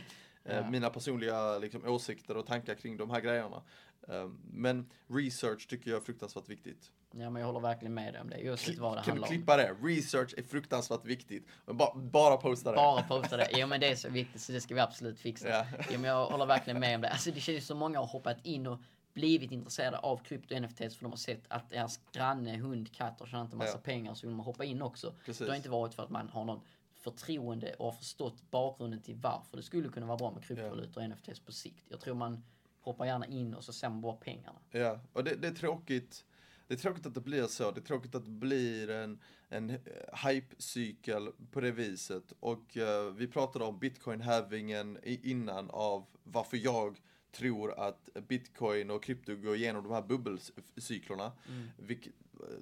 eh, 0.44 0.56
Ja. 0.56 0.70
mina 0.70 0.90
personliga 0.90 1.58
liksom, 1.58 1.84
åsikter 1.88 2.36
och 2.36 2.46
tankar 2.46 2.74
kring 2.74 2.96
de 2.96 3.10
här 3.10 3.20
grejerna. 3.20 3.62
Eh, 4.08 4.28
men 4.52 4.90
research 5.08 5.68
tycker 5.68 5.90
jag 5.90 6.00
är 6.00 6.04
fruktansvärt 6.04 6.48
viktigt. 6.48 6.90
ja, 7.16 7.30
men 7.30 7.40
jag 7.40 7.46
håller 7.46 7.60
verkligen 7.60 7.94
med 7.94 8.14
dig 8.14 8.20
om 8.20 8.30
det. 8.30 8.50
Oavsett 8.50 8.78
vad 8.78 8.96
det 8.98 9.02
kan 9.02 9.16
du 9.16 9.22
klippa 9.22 9.56
det? 9.56 9.74
Research 9.82 10.34
är 10.36 10.42
fruktansvärt 10.42 11.04
viktigt. 11.04 11.46
Men 11.66 11.76
bara, 12.10 12.36
posta 12.36 12.70
det. 12.70 12.76
Bara 12.76 13.02
posta 13.02 13.36
det. 13.36 13.48
Jo 13.52 13.66
men 13.66 13.80
det 13.80 13.86
är 13.88 13.96
så 13.96 14.08
viktigt 14.08 14.40
så 14.40 14.52
det 14.52 14.60
ska 14.60 14.74
vi 14.74 14.80
absolut 14.80 15.18
fixa. 15.20 15.48
Ja. 15.48 15.64
Jo, 15.90 15.98
men 16.00 16.10
jag 16.10 16.26
håller 16.26 16.46
verkligen 16.46 16.80
med 16.80 16.94
om 16.94 17.00
det. 17.00 17.08
Alltså 17.10 17.30
det 17.30 17.40
känns 17.40 17.66
som 17.66 17.78
många 17.78 17.98
har 17.98 18.06
hoppat 18.06 18.36
in 18.42 18.66
och 18.66 18.78
blivit 19.14 19.52
intresserade 19.52 19.98
av 19.98 20.16
krypto 20.24 20.54
NFTs 20.60 20.96
för 20.96 21.02
de 21.02 21.10
har 21.12 21.16
sett 21.16 21.42
att 21.48 21.70
deras 21.70 22.00
granne, 22.12 22.56
hund, 22.56 22.92
katt 22.92 23.20
har 23.20 23.26
tjänat 23.26 23.52
en 23.52 23.58
massa 23.58 23.72
Ja. 23.72 23.78
pengar 23.84 24.14
så 24.14 24.26
vill 24.26 24.36
man 24.36 24.46
hoppa 24.46 24.64
in 24.64 24.82
också. 24.82 25.14
Precis. 25.24 25.46
Det 25.46 25.52
har 25.52 25.56
inte 25.56 25.68
varit 25.70 25.94
för 25.94 26.02
att 26.02 26.10
man 26.10 26.28
har 26.28 26.44
någon 26.44 26.60
förtroende 26.94 27.74
och 27.74 27.84
har 27.84 27.92
förstått 27.92 28.50
bakgrunden 28.50 29.00
till 29.02 29.14
varför 29.16 29.56
det 29.56 29.62
skulle 29.62 29.88
kunna 29.88 30.06
vara 30.06 30.16
bra 30.16 30.30
med 30.30 30.44
kryptovalutor 30.44 31.02
och 31.02 31.08
NFTs 31.10 31.40
på 31.40 31.52
sikt. 31.52 31.84
Jag 31.88 32.00
tror 32.00 32.14
man 32.14 32.44
hoppar 32.80 33.06
gärna 33.06 33.26
in 33.26 33.54
och 33.54 33.64
så 33.64 33.72
ser 33.72 33.88
man 33.88 34.00
bara 34.00 34.16
pengarna. 34.16 34.58
Ja, 34.70 35.00
och 35.12 35.24
det, 35.24 35.34
det 35.34 35.48
är 35.48 35.52
tråkigt. 35.54 36.24
Det 36.66 36.74
är 36.74 36.78
tråkigt 36.78 37.06
att 37.06 37.14
det 37.14 37.20
blir 37.20 37.46
så. 37.46 37.70
Det 37.70 37.80
är 37.80 37.84
tråkigt 37.84 38.14
att 38.14 38.24
det 38.24 38.30
blir 38.30 38.90
en, 38.90 39.20
en 39.48 39.78
hype-cykel 40.26 41.28
på 41.50 41.60
det 41.60 41.70
viset. 41.70 42.32
Och 42.40 42.76
eh, 42.76 43.10
vi 43.12 43.26
pratade 43.28 43.64
om 43.64 43.78
bitcoin-halvingen 43.78 44.98
i- 45.02 45.30
innan 45.30 45.70
av 45.70 46.06
varför 46.24 46.56
jag 46.56 47.00
tror 47.34 47.78
att 47.78 48.08
bitcoin 48.28 48.90
och 48.90 49.02
krypto 49.02 49.36
går 49.36 49.56
igenom 49.56 49.82
de 49.84 49.92
här 49.92 50.02
bubbelcyklerna. 50.02 51.32
Vilket, 51.78 52.12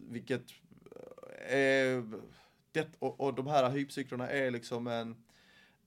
vilket 0.09 0.45
eh, 1.49 1.57
är, 1.57 2.05
det, 2.73 2.89
och, 2.99 3.21
och 3.21 3.35
de 3.35 3.47
här 3.47 3.71
hypecyklerna 3.71 4.29
är 4.31 4.51
liksom 4.51 4.87
en 4.87 5.17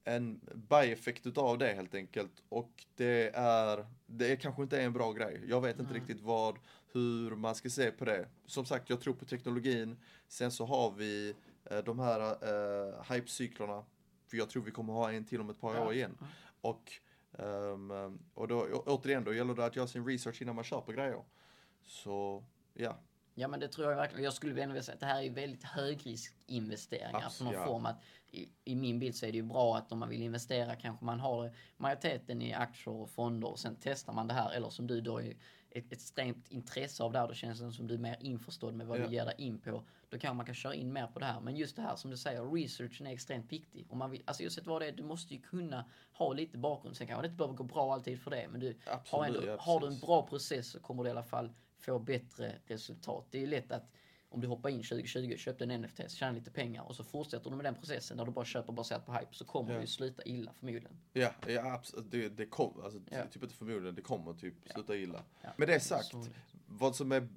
en 0.07 0.41
bieffekt 0.53 1.25
utav 1.27 1.57
det 1.57 1.73
helt 1.73 1.95
enkelt. 1.95 2.43
Och 2.49 2.85
det 2.95 3.31
är, 3.35 3.85
det 4.05 4.31
är 4.31 4.35
kanske 4.35 4.61
inte 4.63 4.81
är 4.81 4.85
en 4.85 4.93
bra 4.93 5.11
grej. 5.11 5.41
Jag 5.47 5.61
vet 5.61 5.79
inte 5.79 5.93
riktigt 5.93 6.21
vad, 6.21 6.57
hur 6.91 7.35
man 7.35 7.55
ska 7.55 7.69
se 7.69 7.91
på 7.91 8.05
det. 8.05 8.27
Som 8.45 8.65
sagt, 8.65 8.89
jag 8.89 9.01
tror 9.01 9.13
på 9.13 9.25
teknologin. 9.25 9.97
Sen 10.27 10.51
så 10.51 10.65
har 10.65 10.91
vi 10.91 11.35
eh, 11.71 11.77
de 11.77 11.99
här 11.99 12.19
eh, 12.21 13.13
hypecyklerna. 13.13 13.83
För 14.27 14.37
jag 14.37 14.49
tror 14.49 14.63
vi 14.63 14.71
kommer 14.71 14.93
ha 14.93 15.11
en 15.11 15.25
till 15.25 15.41
om 15.41 15.49
ett 15.49 15.61
par 15.61 15.75
Ja. 15.75 15.85
år 15.85 15.93
igen. 15.93 16.17
Och, 16.61 16.93
ehm, 17.39 18.19
och 18.33 18.47
då, 18.47 18.57
å- 18.59 18.83
återigen, 18.85 19.23
då 19.23 19.33
gäller 19.33 19.53
det 19.53 19.65
att 19.65 19.75
göra 19.75 19.87
sin 19.87 20.05
research 20.05 20.41
innan 20.41 20.55
man 20.55 20.63
köper 20.63 20.93
grejer. 20.93 21.23
Så, 21.83 22.43
ja. 22.73 22.97
Ja 23.37 23.47
men 23.47 23.59
det 23.59 23.67
tror 23.67 23.89
jag 23.89 23.95
verkligen. 23.95 24.23
Jag 24.23 24.33
skulle 24.33 24.63
ändå 24.63 24.73
vilja 24.73 24.83
säga 24.83 24.93
att 24.93 24.99
det 24.99 25.05
här 25.05 25.23
är 25.23 25.29
väldigt 25.29 25.63
högriskinvesteringar 25.63 27.19
Abs- 27.19 27.37
på 27.37 27.43
någon 27.43 27.53
ja. 27.53 27.65
form. 27.65 27.85
Att 27.85 28.01
i, 28.31 28.49
I 28.63 28.75
min 28.75 28.99
bild 28.99 29.15
så 29.15 29.25
är 29.25 29.31
det 29.31 29.37
ju 29.37 29.43
bra 29.43 29.77
att 29.77 29.91
om 29.91 29.99
man 29.99 30.09
vill 30.09 30.21
investera 30.21 30.75
kanske 30.75 31.05
man 31.05 31.19
har 31.19 31.51
majoriteten 31.77 32.41
i 32.41 32.53
aktier 32.53 32.93
och 32.93 33.09
fonder 33.09 33.47
och 33.49 33.59
sen 33.59 33.77
testar 33.81 34.13
man 34.13 34.27
det 34.27 34.33
här. 34.33 34.51
Eller 34.51 34.69
som 34.69 34.87
du 34.87 35.01
då 35.01 35.21
är 35.21 35.29
ett, 35.31 35.37
ett 35.71 35.91
extremt 35.91 36.47
intresse 36.51 37.03
av 37.03 37.11
det 37.11 37.19
här. 37.19 37.27
Då 37.27 37.33
känns 37.33 37.59
det 37.59 37.71
som 37.71 37.87
du 37.87 37.93
är 37.93 37.97
mer 37.99 38.17
införstådd 38.19 38.73
med 38.73 38.87
vad 38.87 38.99
Ja. 38.99 39.07
du 39.07 39.13
ger 39.13 39.25
dig 39.25 39.35
in 39.37 39.59
på. 39.59 39.83
Då 40.15 40.19
kanske 40.19 40.35
man 40.35 40.45
kan 40.45 40.55
köra 40.55 40.75
in 40.75 40.93
mer 40.93 41.07
på 41.07 41.19
det 41.19 41.25
här. 41.25 41.39
Men 41.41 41.55
just 41.55 41.75
det 41.75 41.81
här 41.81 41.95
som 41.95 42.11
du 42.11 42.17
säger, 42.17 42.51
researchen 42.51 43.07
är 43.07 43.11
extremt 43.11 43.51
viktig. 43.51 43.85
Om 43.89 43.97
man 43.97 44.11
vill, 44.11 44.21
alltså 44.25 44.43
oavsett 44.43 44.67
vad 44.67 44.81
det 44.81 44.87
är, 44.87 44.91
du 44.91 45.03
måste 45.03 45.33
ju 45.33 45.41
kunna 45.41 45.85
ha 46.11 46.33
lite 46.33 46.57
bakgrund. 46.57 46.97
Sen 46.97 47.07
kanske 47.07 47.21
det 47.21 47.25
inte 47.25 47.37
behöver 47.37 47.55
gå 47.57 47.63
bra 47.63 47.93
alltid 47.93 48.19
för 48.19 48.31
det. 48.31 48.47
Men 48.51 48.59
du 48.59 48.75
har, 48.85 48.93
Absolut, 48.95 49.35
ändå, 49.35 49.47
ja, 49.47 49.57
har 49.59 49.79
du 49.79 49.87
en 49.87 49.99
bra 49.99 50.27
process 50.27 50.67
så 50.71 50.79
kommer 50.79 51.03
du 51.03 51.09
i 51.09 51.11
alla 51.11 51.23
fall 51.23 51.53
få 51.79 51.99
bättre 51.99 52.55
resultat. 52.65 53.25
Det 53.29 53.37
är 53.37 53.41
ju 53.41 53.47
lätt 53.47 53.71
att 53.71 53.91
om 54.29 54.41
du 54.41 54.47
hoppar 54.47 54.69
in 54.69 54.83
2020, 54.83 55.35
köpte 55.37 55.63
en 55.63 55.81
NFT, 55.81 56.11
tjänar 56.11 56.33
lite 56.33 56.51
pengar 56.51 56.83
och 56.83 56.95
så 56.95 57.03
fortsätter 57.03 57.49
du 57.49 57.55
med 57.55 57.65
den 57.65 57.75
processen 57.75 58.17
där 58.17 58.25
du 58.25 58.31
bara 58.31 58.45
köper 58.45 58.73
baserat 58.73 59.05
på 59.05 59.13
hype 59.13 59.33
så 59.33 59.45
kommer 59.45 59.73
det 59.73 59.81
ju 59.81 59.87
sluta 59.87 60.23
illa 60.23 60.53
förmodligen. 60.53 60.97
Ja, 61.13 61.29
ja 61.47 61.73
absolut. 61.73 62.11
Det, 62.11 62.29
det 62.29 62.45
kommer, 62.45 62.83
alltså, 62.83 62.99
Ja. 63.09 63.25
typ 63.31 63.43
inte 63.43 63.55
förmodligen, 63.55 63.95
det 63.95 64.01
kommer 64.01 64.33
typ 64.33 64.53
sluta 64.73 64.95
illa. 64.95 65.23
Ja. 65.41 65.49
Med 65.57 65.67
det 65.67 65.79
sagt, 65.79 66.05
Så- 66.05 66.25
vad 66.67 66.95
som 66.95 67.11
är 67.11 67.27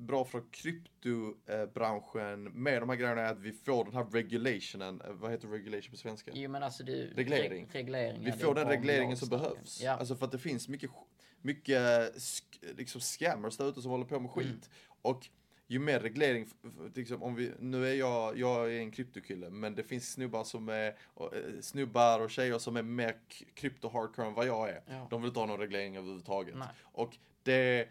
bra 0.00 0.24
för 0.24 0.42
kryptobranschen 0.50 2.42
med 2.44 2.82
de 2.82 2.88
här 2.88 2.96
grejerna 2.96 3.20
är 3.20 3.32
att 3.32 3.40
vi 3.40 3.52
får 3.52 3.84
den 3.84 3.94
här 3.94 4.04
regulationen, 4.04 5.00
eh, 5.00 5.12
vad 5.12 5.30
heter 5.30 5.48
regulation 5.48 5.90
på 5.90 5.96
svenska? 5.96 6.30
Jo 6.34 6.50
men 6.50 6.62
alltså 6.62 6.84
du, 6.84 7.12
Reglering. 7.14 7.68
Re 7.72 7.78
reglering 7.78 8.24
Vi 8.24 8.32
får 8.32 8.54
den 8.54 8.68
regleringen 8.68 9.16
som 9.16 9.28
behövs. 9.28 9.80
Ja. 9.82 9.92
Alltså 9.92 10.16
för 10.16 10.26
att 10.26 10.32
det 10.32 10.38
finns 10.38 10.68
mycket, 10.68 10.90
mycket 11.42 12.12
liksom 12.76 13.00
scammers 13.00 13.56
där 13.56 13.68
ute 13.68 13.82
som 13.82 13.90
håller 13.90 14.04
på 14.04 14.20
med 14.20 14.30
skit. 14.30 14.46
Mm. 14.46 14.60
Och 15.02 15.28
ju 15.70 15.78
mer 15.78 16.00
reglering, 16.00 16.48
liksom, 16.94 17.22
om 17.22 17.34
vi, 17.34 17.52
nu 17.58 17.88
är 17.88 17.94
jag, 17.94 18.38
jag 18.38 18.74
är 18.74 18.78
en 18.78 18.90
kryptokille, 18.90 19.50
men 19.50 19.74
det 19.74 19.82
finns 19.82 20.12
snubbar 20.12 20.44
som 20.44 20.68
är, 20.68 20.88
eh, 20.88 21.60
snubbar 21.60 22.20
och 22.20 22.30
tjejer 22.30 22.58
som 22.58 22.76
är 22.76 22.82
mer 22.82 23.16
krypto-hardcore 23.54 24.26
än 24.26 24.34
vad 24.34 24.46
jag 24.46 24.68
är. 24.68 24.82
Ja. 24.86 25.06
De 25.10 25.22
vill 25.22 25.28
inte 25.28 25.40
ha 25.40 25.46
någon 25.46 25.60
reglering 25.60 25.96
överhuvudtaget. 25.96 26.54
Nej. 26.58 26.68
Och 26.82 27.16
det, 27.42 27.88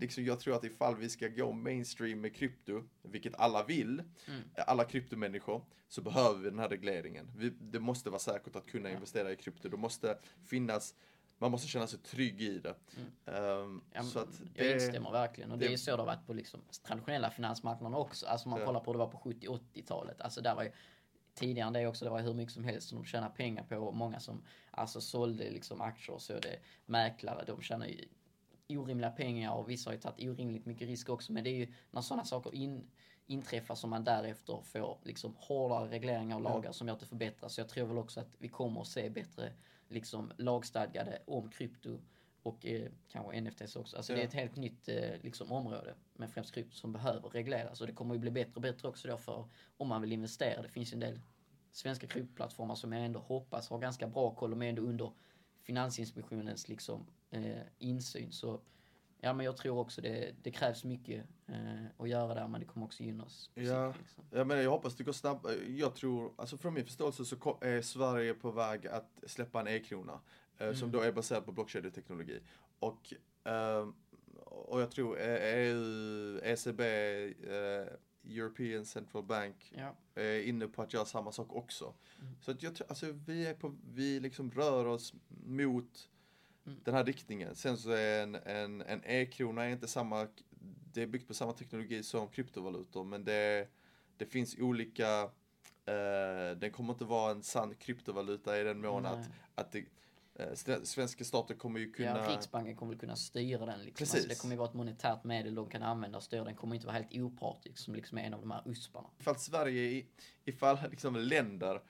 liksom, 0.00 0.24
jag 0.24 0.40
tror 0.40 0.56
att 0.56 0.64
ifall 0.64 0.96
vi 0.96 1.08
ska 1.08 1.28
gå 1.28 1.52
mainstream 1.52 2.20
med 2.20 2.34
krypto, 2.36 2.82
vilket 3.02 3.34
alla 3.34 3.64
vill, 3.64 4.02
Mm. 4.28 4.42
alla 4.66 4.84
kryptomänniskor, 4.84 5.64
så 5.88 6.02
behöver 6.02 6.38
vi 6.38 6.50
den 6.50 6.58
här 6.58 6.68
regleringen. 6.68 7.30
Vi, 7.36 7.50
det 7.50 7.80
måste 7.80 8.10
vara 8.10 8.18
säkert 8.18 8.56
att 8.56 8.66
kunna 8.66 8.90
investera 8.90 9.32
i 9.32 9.36
krypto. 9.36 9.68
Det 9.68 9.76
måste 9.76 10.18
finnas, 10.46 10.94
man 11.38 11.50
måste 11.50 11.68
känna 11.68 11.86
sig 11.86 11.98
trygg 11.98 12.42
i 12.42 12.58
det. 12.58 12.74
Mm. 12.96 13.10
Ja, 13.92 14.02
men 14.02 14.04
så 14.04 14.18
att 14.18 14.42
jag 14.54 14.70
instämmer 14.72 15.10
verkligen. 15.10 15.52
Och 15.52 15.58
det, 15.58 15.66
det- 15.68 15.72
är 15.72 15.76
så 15.76 15.90
det 15.90 15.96
har 16.02 16.06
varit 16.06 16.26
på 16.26 16.32
liksom 16.32 16.60
traditionella 16.86 17.30
finansmarknader 17.30 17.98
också. 17.98 18.26
Alltså 18.26 18.48
man 18.48 18.60
Ja. 18.60 18.66
kollar 18.66 18.80
på 18.80 18.90
hur 18.92 18.98
det 18.98 19.04
var 19.04 19.10
på 19.12 19.18
70-80-talet. 19.18 20.20
Alltså 20.20 20.40
där 20.40 20.54
var 20.54 20.62
ju 20.62 20.70
tidigare 21.34 21.70
det 21.70 21.86
också, 21.86 22.04
det 22.04 22.10
var 22.10 22.20
hur 22.20 22.34
mycket 22.34 22.54
som 22.54 22.64
helst 22.64 22.88
som 22.88 22.98
de 22.98 23.04
tjänade 23.04 23.34
pengar 23.34 23.62
på. 23.64 23.76
Och 23.76 23.94
många 23.94 24.20
som 24.20 24.42
alltså 24.70 25.00
sålde 25.00 25.50
liksom 25.50 25.80
aktier 25.80 26.14
och 26.14 26.22
så. 26.22 26.32
Det, 26.32 26.58
mäklare, 26.86 27.44
de 27.46 27.62
tjänar 27.62 27.86
ju 27.86 28.04
orimliga 28.78 29.10
pengar 29.10 29.52
och 29.52 29.70
vissa 29.70 29.90
har 29.90 29.94
ju 29.94 30.00
tagit 30.00 30.28
orimligt 30.28 30.66
mycket 30.66 30.88
risk 30.88 31.08
också. 31.08 31.32
Men 31.32 31.44
det 31.44 31.50
är 31.50 31.54
ju 31.56 31.72
när 31.90 32.00
sådana 32.00 32.24
saker 32.24 32.54
in, 32.54 32.90
inträffar 33.26 33.74
som 33.74 33.90
man 33.90 34.04
därefter 34.04 34.60
får 34.64 34.98
liksom 35.02 35.34
hårdare 35.38 35.90
regleringar 35.90 36.36
och 36.36 36.42
lagar 36.42 36.72
som 36.72 36.88
gör 36.88 36.94
att 36.94 37.00
det 37.00 37.06
förbättras. 37.06 37.54
Så 37.54 37.60
jag 37.60 37.68
tror 37.68 37.86
väl 37.86 37.98
också 37.98 38.20
att 38.20 38.28
vi 38.38 38.48
kommer 38.48 38.80
att 38.80 38.86
se 38.86 39.10
bättre 39.10 39.52
liksom 39.88 40.32
lagstadgade 40.38 41.22
om 41.26 41.50
krypto 41.50 41.98
och 42.42 42.66
eh, 42.66 42.90
kanske 43.08 43.40
NFTs 43.40 43.76
också. 43.76 43.96
Alltså 43.96 44.12
det 44.12 44.18
är 44.18 44.22
Ja. 44.22 44.28
ett 44.28 44.34
helt 44.34 44.56
nytt 44.56 44.88
eh, 44.88 45.10
liksom, 45.22 45.52
område 45.52 45.94
med 46.12 46.30
främst 46.30 46.54
krypto 46.54 46.76
som 46.76 46.92
behöver 46.92 47.28
regleras. 47.28 47.80
Och 47.80 47.86
det 47.86 47.92
kommer 47.92 48.14
ju 48.14 48.20
bli 48.20 48.30
bättre 48.30 48.52
och 48.54 48.60
bättre 48.62 48.88
också 48.88 49.08
då 49.08 49.16
för 49.16 49.48
om 49.76 49.88
man 49.88 50.00
vill 50.00 50.12
investera. 50.12 50.62
Det 50.62 50.68
finns 50.68 50.92
ju 50.92 50.94
en 50.94 51.00
del 51.00 51.20
svenska 51.72 52.06
kryptoplattformar 52.06 52.74
som 52.74 52.92
jag 52.92 53.04
ändå 53.04 53.20
hoppas 53.20 53.70
har 53.70 53.78
ganska 53.78 54.06
bra 54.08 54.34
koll. 54.34 54.50
De 54.50 54.62
är 54.62 54.68
ändå 54.68 54.82
under 54.82 55.12
Finansinspektionens 55.64 56.68
liksom, 56.68 57.06
eh, 57.30 57.56
insyn. 57.78 58.32
Så 58.32 58.60
ja, 59.20 59.32
men 59.32 59.46
jag 59.46 59.56
tror 59.56 59.78
också 59.78 60.00
det, 60.00 60.34
det 60.42 60.50
krävs 60.50 60.84
mycket 60.84 61.24
eh, 61.46 61.84
att 61.98 62.08
göra 62.08 62.34
där 62.34 62.48
men 62.48 62.60
det 62.60 62.66
kommer 62.66 62.86
också 62.86 63.02
gynna 63.02 63.24
oss. 63.24 63.50
Ja, 63.54 63.92
sikt, 63.92 64.02
liksom. 64.02 64.24
ja, 64.30 64.44
men 64.44 64.62
jag 64.62 64.70
hoppas 64.70 64.96
det 64.96 65.04
går 65.04 65.12
snabbt. 65.12 65.46
Jag 65.68 65.94
tror, 65.94 66.32
alltså 66.36 66.56
från 66.56 66.74
min 66.74 66.84
förståelse 66.84 67.24
så 67.24 67.58
är 67.60 67.82
Sverige 67.82 68.34
på 68.34 68.50
väg 68.50 68.86
att 68.86 69.24
släppa 69.26 69.60
en 69.60 69.68
e-krona. 69.68 70.20
eh, 70.58 70.72
Som 70.72 70.90
då 70.90 71.00
är 71.00 71.12
baserad 71.12 71.44
på 71.44 71.52
blockkedjeteknologi. 71.52 72.40
Och, 72.78 73.14
ehm, 73.44 73.94
och 74.44 74.80
jag 74.80 74.90
tror 74.90 75.20
eh, 75.20 75.54
EU, 75.54 76.40
ECB, 76.42 76.80
eh, 76.84 77.86
European 78.26 78.84
Central 78.84 79.22
Bank 79.24 79.72
Ja. 79.76 79.94
är 80.14 80.42
inne 80.42 80.66
på 80.68 80.82
att 80.82 80.92
göra 80.92 81.04
samma 81.04 81.32
sak 81.32 81.52
också. 81.52 81.94
Så 82.40 82.50
att 82.50 82.62
jag 82.62 82.74
tror, 82.74 82.88
alltså 82.88 83.12
vi 83.26 83.46
är 83.46 83.54
på, 83.54 83.76
vi 83.94 84.20
liksom 84.20 84.50
rör 84.50 84.84
oss 84.86 85.14
mot 85.44 86.08
den 86.64 86.94
här 86.94 87.04
riktningen. 87.04 87.54
Sen 87.54 87.76
så 87.76 87.90
är 87.90 88.22
en, 88.22 88.34
en, 88.34 88.82
en 88.82 89.00
e-krona 89.04 89.70
inte 89.70 89.88
samma, 89.88 90.28
det 90.92 91.02
är 91.02 91.06
byggt 91.06 91.28
på 91.28 91.34
samma 91.34 91.52
teknologi 91.52 92.02
som 92.02 92.28
kryptovalutor 92.28 93.04
men 93.04 93.24
det, 93.24 93.68
det 94.16 94.26
finns 94.26 94.56
olika, 94.58 95.22
eh, 95.86 96.56
den 96.56 96.70
kommer 96.72 96.92
inte 96.92 97.04
vara 97.04 97.30
en 97.30 97.42
sann 97.42 97.74
kryptovaluta 97.74 98.60
i 98.60 98.64
den 98.64 98.80
mån 98.80 99.06
att, 99.06 99.28
att 99.54 99.72
det, 99.72 99.84
eh, 100.34 100.54
svenska 100.82 101.24
staten 101.24 101.56
kommer 101.58 101.80
ju 101.80 101.92
kunna 101.92 102.08
Ja, 102.24 102.32
Riksbanken 102.36 102.76
kommer 102.76 102.92
väl 102.92 103.00
kunna 103.00 103.16
styra 103.16 103.66
den. 103.66 103.78
Liksom. 103.78 103.94
Precis. 103.94 104.14
Alltså, 104.14 104.28
det 104.28 104.34
kommer 104.40 104.54
ju 104.54 104.58
vara 104.58 104.68
ett 104.68 104.74
monetärt 104.74 105.24
medel 105.24 105.54
de 105.54 105.68
kan 105.70 105.82
använda 105.82 106.18
och 106.18 106.24
styra. 106.24 106.44
Den 106.44 106.54
kommer 106.54 106.74
inte 106.74 106.86
vara 106.86 106.96
helt 106.96 107.14
opartisk 107.14 107.78
som 107.78 107.94
liksom 107.94 108.18
är 108.18 108.22
en 108.22 108.34
av 108.34 108.40
de 108.40 108.50
här 108.50 108.62
usparna. 108.66 109.08
Ifall 109.20 109.36
Sverige, 109.38 109.82
i- 109.82 110.06
ifall 110.44 110.78
liksom 110.90 111.16
länder 111.16 111.80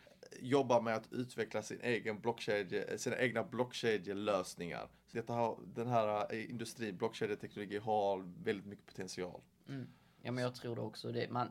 jobbar 0.40 0.80
med 0.80 0.94
att 0.94 1.12
utveckla 1.12 1.62
sin 1.62 1.80
egen 1.82 2.20
blockkedje, 2.20 2.84
eh, 2.84 2.96
sina 2.96 3.18
egna 3.18 3.44
blockkedjelösningar. 3.44 4.88
Så 5.06 5.16
detta 5.16 5.32
har, 5.32 5.58
den 5.74 5.88
här 5.88 6.34
eh, 6.34 6.50
industrin, 6.50 6.96
blockkedjeteknologi, 6.96 7.78
har 7.78 8.44
väldigt 8.44 8.66
mycket 8.66 8.86
potential. 8.86 9.40
Mm. 9.68 9.86
Ja 10.22 10.32
men 10.32 10.44
jag 10.44 10.54
tror 10.54 10.76
det 10.76 10.82
också. 10.82 11.12
Det, 11.12 11.30
man, 11.30 11.48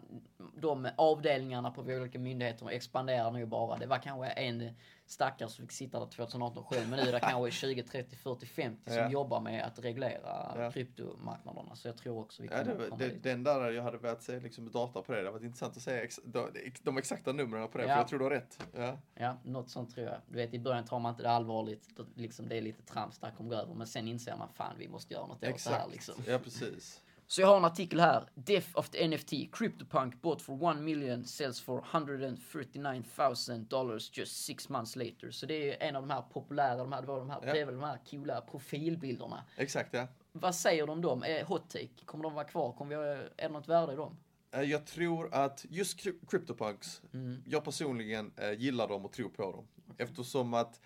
de 0.55 0.89
avdelningarna 0.97 1.71
på 1.71 1.81
olika 1.81 2.19
myndigheter 2.19 2.69
expanderar 2.69 3.31
nu 3.31 3.45
bara. 3.45 3.77
Det 3.77 3.85
var 3.85 3.97
kanske 3.97 4.27
en 4.27 4.69
stackare 5.13 5.49
som 5.49 5.63
fick 5.65 5.71
sitta 5.71 5.99
där 5.99 6.05
2018 6.07 6.63
själv. 6.63 6.89
Men 6.89 6.99
nu 6.99 7.07
är 7.09 7.11
det 7.11 7.19
kanske 7.19 7.51
20, 7.51 7.83
30, 7.83 8.15
40, 8.15 8.45
50 8.45 8.89
som 8.89 8.97
Ja. 8.99 9.09
jobbar 9.09 9.39
med 9.41 9.63
att 9.65 9.79
reglera 9.79 10.53
Ja. 10.57 10.71
kryptomarknaderna. 10.71 11.75
Så 11.75 11.87
jag 11.87 11.97
tror 11.97 12.19
också 12.19 12.41
vi 12.41 12.47
Ja, 12.51 12.57
kommer 12.57 12.75
det, 12.75 12.89
komma 12.89 12.97
det, 12.97 13.09
dit. 13.09 13.23
den 13.23 13.43
där 13.43 13.71
jag 13.71 13.83
hade 13.83 13.97
velat 13.97 14.23
se 14.23 14.39
liksom 14.39 14.71
data 14.71 15.01
på 15.01 15.11
det. 15.11 15.17
Det 15.17 15.21
hade 15.21 15.31
varit 15.31 15.43
intressant 15.43 15.77
att 15.77 15.83
se 15.83 15.91
ex, 15.91 16.19
de, 16.23 16.49
de 16.83 16.97
exakta 16.97 17.31
numren 17.33 17.67
på 17.69 17.77
det, 17.77 17.83
Ja. 17.83 17.89
för 17.89 17.97
jag 17.99 18.07
tror 18.07 18.19
du 18.19 18.25
har 18.25 18.29
rätt. 18.31 18.67
Ja. 18.75 18.97
Ja, 19.15 19.37
något 19.43 19.69
sånt 19.69 19.91
tror 19.95 20.05
jag. 20.07 20.17
Du 20.27 20.35
vet 20.35 20.53
i 20.53 20.59
början 20.59 20.85
tar 20.85 20.99
man 20.99 21.09
inte 21.09 21.23
det 21.23 21.29
allvarligt. 21.31 21.89
Liksom, 22.15 22.47
det 22.49 22.57
är 22.57 22.61
lite 22.61 22.83
trams, 22.83 23.19
där 23.19 23.31
kommer 23.31 23.49
gå 23.49 23.55
över. 23.55 23.73
Men 23.73 23.87
sen 23.87 24.07
inser 24.07 24.35
man 24.37 24.49
fan 24.53 24.75
vi 24.77 24.87
måste 24.87 25.13
göra 25.13 25.25
något 25.25 25.35
åt 25.35 25.41
det 25.41 25.47
här 25.47 25.53
Exakt. 25.53 25.91
liksom. 25.91 26.15
Ja, 26.27 26.39
precis. 26.39 27.01
Så 27.33 27.41
jag 27.41 27.47
har 27.47 27.57
en 27.57 27.65
artikel 27.65 27.99
här. 27.99 28.29
Death 28.35 28.67
of 28.73 28.89
the 28.89 29.07
NFT. 29.07 29.31
CryptoPunk 29.51 30.21
bought 30.21 30.41
for 30.41 30.71
1 30.71 30.77
million 30.77 31.25
sells 31.25 31.61
for 31.61 31.85
139,000 31.91 33.67
dollars 33.69 34.17
just 34.17 34.45
six 34.45 34.69
months 34.69 34.95
later. 34.95 35.31
Så 35.31 35.45
det 35.45 35.83
är 35.83 35.87
en 35.89 35.95
av 35.95 36.01
de 36.07 36.13
här 36.13 36.21
populära, 36.21 36.75
de 36.77 36.91
här, 36.93 37.01
det 37.01 37.07
var 37.07 37.19
de 37.19 37.29
här, 37.29 37.39
Ja. 37.45 37.53
det 37.53 37.59
är 37.59 37.65
väl 37.65 37.75
de 37.75 37.83
här 37.83 37.99
coola 38.11 38.41
profilbilderna. 38.41 39.43
Exakt, 39.57 39.93
ja. 39.93 40.07
Vad 40.31 40.55
säger 40.55 40.87
de 40.87 40.91
om 40.91 41.01
dem? 41.01 41.23
Är 41.23 41.43
hot 41.43 41.69
take? 41.69 42.05
Kommer 42.05 42.23
de 42.23 42.33
vara 42.33 42.45
kvar? 42.45 42.71
Kommer 42.73 42.97
vi, 42.97 43.03
är 43.05 43.29
det 43.37 43.49
något 43.49 43.67
värde 43.67 43.93
i 43.93 43.95
dem? 43.95 44.17
Eh, 44.51 44.61
Jag 44.61 44.85
tror 44.85 45.33
att 45.33 45.65
just 45.69 45.99
cry- 45.99 46.19
CryptoPunks, 46.29 47.01
jag 47.45 47.63
personligen 47.63 48.31
eh, 48.37 48.51
gillar 48.51 48.87
dem 48.87 49.05
och 49.05 49.11
tror 49.11 49.29
på 49.29 49.51
dem. 49.51 49.67
eftersom 49.97 50.53
att 50.53 50.75
eh, 50.75 50.81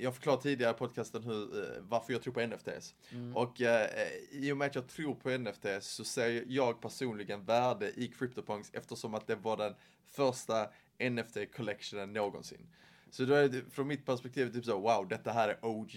jag 0.00 0.14
förklarade 0.14 0.42
tidigare 0.42 0.70
i 0.70 0.78
podcasten 0.78 1.22
hur, 1.22 1.62
eh, 1.62 1.82
varför 1.82 2.12
jag 2.12 2.22
tror 2.22 2.32
på 2.32 2.40
NFTs. 2.40 2.94
Mm. 3.10 3.36
Och 3.36 3.60
eh, 3.60 3.88
i 4.30 4.52
och 4.52 4.56
med 4.56 4.66
att 4.66 4.74
jag 4.74 4.88
tror 4.88 5.14
på 5.14 5.30
NFTs 5.30 5.86
så 5.86 6.04
ser 6.04 6.44
jag 6.46 6.80
personligen 6.80 7.44
värde 7.44 7.90
i 7.90 8.08
CryptoPunks 8.08 8.70
eftersom 8.72 9.14
att 9.14 9.26
det 9.26 9.36
var 9.36 9.56
den 9.56 9.74
första 10.06 10.68
NFT-collectionen 10.98 12.12
någonsin. 12.12 12.66
Så 13.10 13.24
då 13.24 13.34
är 13.34 13.48
det 13.48 13.70
från 13.70 13.86
mitt 13.86 14.06
perspektiv 14.06 14.52
typ 14.52 14.64
så, 14.64 14.80
wow, 14.80 15.08
detta 15.08 15.32
här 15.32 15.48
är 15.48 15.64
OG 15.64 15.94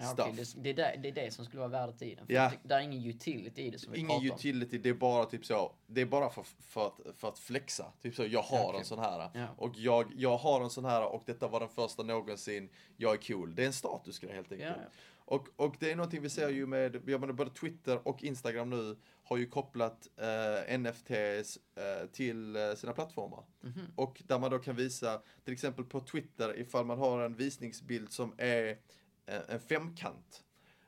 Ja, 0.00 0.06
stuff. 0.06 0.28
okej, 0.30 0.44
det, 0.54 0.62
det, 0.62 0.70
är 0.70 0.74
där, 0.74 0.96
det 1.02 1.08
är 1.08 1.12
det 1.24 1.30
som 1.30 1.44
skulle 1.44 1.60
vara 1.60 1.68
värdet 1.70 2.02
i 2.02 2.14
den. 2.14 2.26
För 2.26 2.34
Ja. 2.34 2.50
det, 2.62 2.68
det 2.68 2.74
är 2.74 2.80
ingen 2.80 3.04
utility 3.06 3.62
i 3.62 3.70
det 3.70 3.78
som 3.78 3.92
vi 3.92 3.98
Ingen 3.98 4.08
pratar 4.10 4.30
om. 4.30 4.36
utility, 4.36 4.78
det 4.78 4.88
är 4.88 4.94
bara 4.94 5.24
typ 5.24 5.44
så, 5.46 5.72
det 5.86 6.00
är 6.00 6.06
bara 6.06 6.30
för, 6.30 6.42
för, 6.60 6.86
att, 6.86 7.00
för 7.16 7.28
att 7.28 7.38
flexa. 7.38 7.92
Typ 8.02 8.14
så, 8.14 8.26
jag 8.26 8.42
har 8.42 8.58
Ja, 8.58 8.64
okej. 8.68 8.78
en 8.78 8.84
sån 8.84 8.98
här. 8.98 9.30
Ja. 9.34 9.46
Och 9.56 9.72
jag, 9.76 10.12
jag 10.16 10.36
har 10.36 10.60
en 10.60 10.70
sån 10.70 10.84
här 10.84 11.06
och 11.14 11.22
detta 11.26 11.48
var 11.48 11.60
den 11.60 11.68
första 11.68 12.02
någonsin. 12.02 12.68
Jag 12.96 13.12
är 13.12 13.18
cool. 13.18 13.54
Det 13.54 13.62
är 13.62 13.66
en 13.66 13.72
statusgrej 13.72 14.34
helt 14.34 14.52
enkelt. 14.52 14.76
Och, 15.24 15.48
och 15.56 15.74
det 15.80 15.90
är 15.90 15.96
någonting 15.96 16.22
vi 16.22 16.28
ser 16.30 16.48
ju 16.48 16.66
med, 16.66 17.02
jag 17.06 17.20
menar 17.20 17.32
både 17.34 17.50
Twitter 17.50 18.08
och 18.08 18.22
Instagram 18.24 18.70
nu 18.70 18.96
har 19.24 19.36
ju 19.36 19.46
kopplat 19.46 20.08
eh, 20.16 20.78
NFTs 20.78 21.58
eh, 21.76 22.06
till 22.12 22.56
eh, 22.56 22.74
sina 22.74 22.92
plattformar. 22.92 23.44
Mhm. 23.60 23.80
Och 23.96 24.22
där 24.26 24.38
man 24.38 24.50
då 24.50 24.58
kan 24.58 24.76
visa, 24.76 25.22
till 25.44 25.52
exempel 25.52 25.84
på 25.84 26.00
Twitter, 26.00 26.58
ifall 26.60 26.84
man 26.86 26.98
har 26.98 27.20
en 27.20 27.34
visningsbild 27.34 28.12
som 28.12 28.34
är 28.38 28.78
en 29.26 29.60
femkant. 29.60 30.44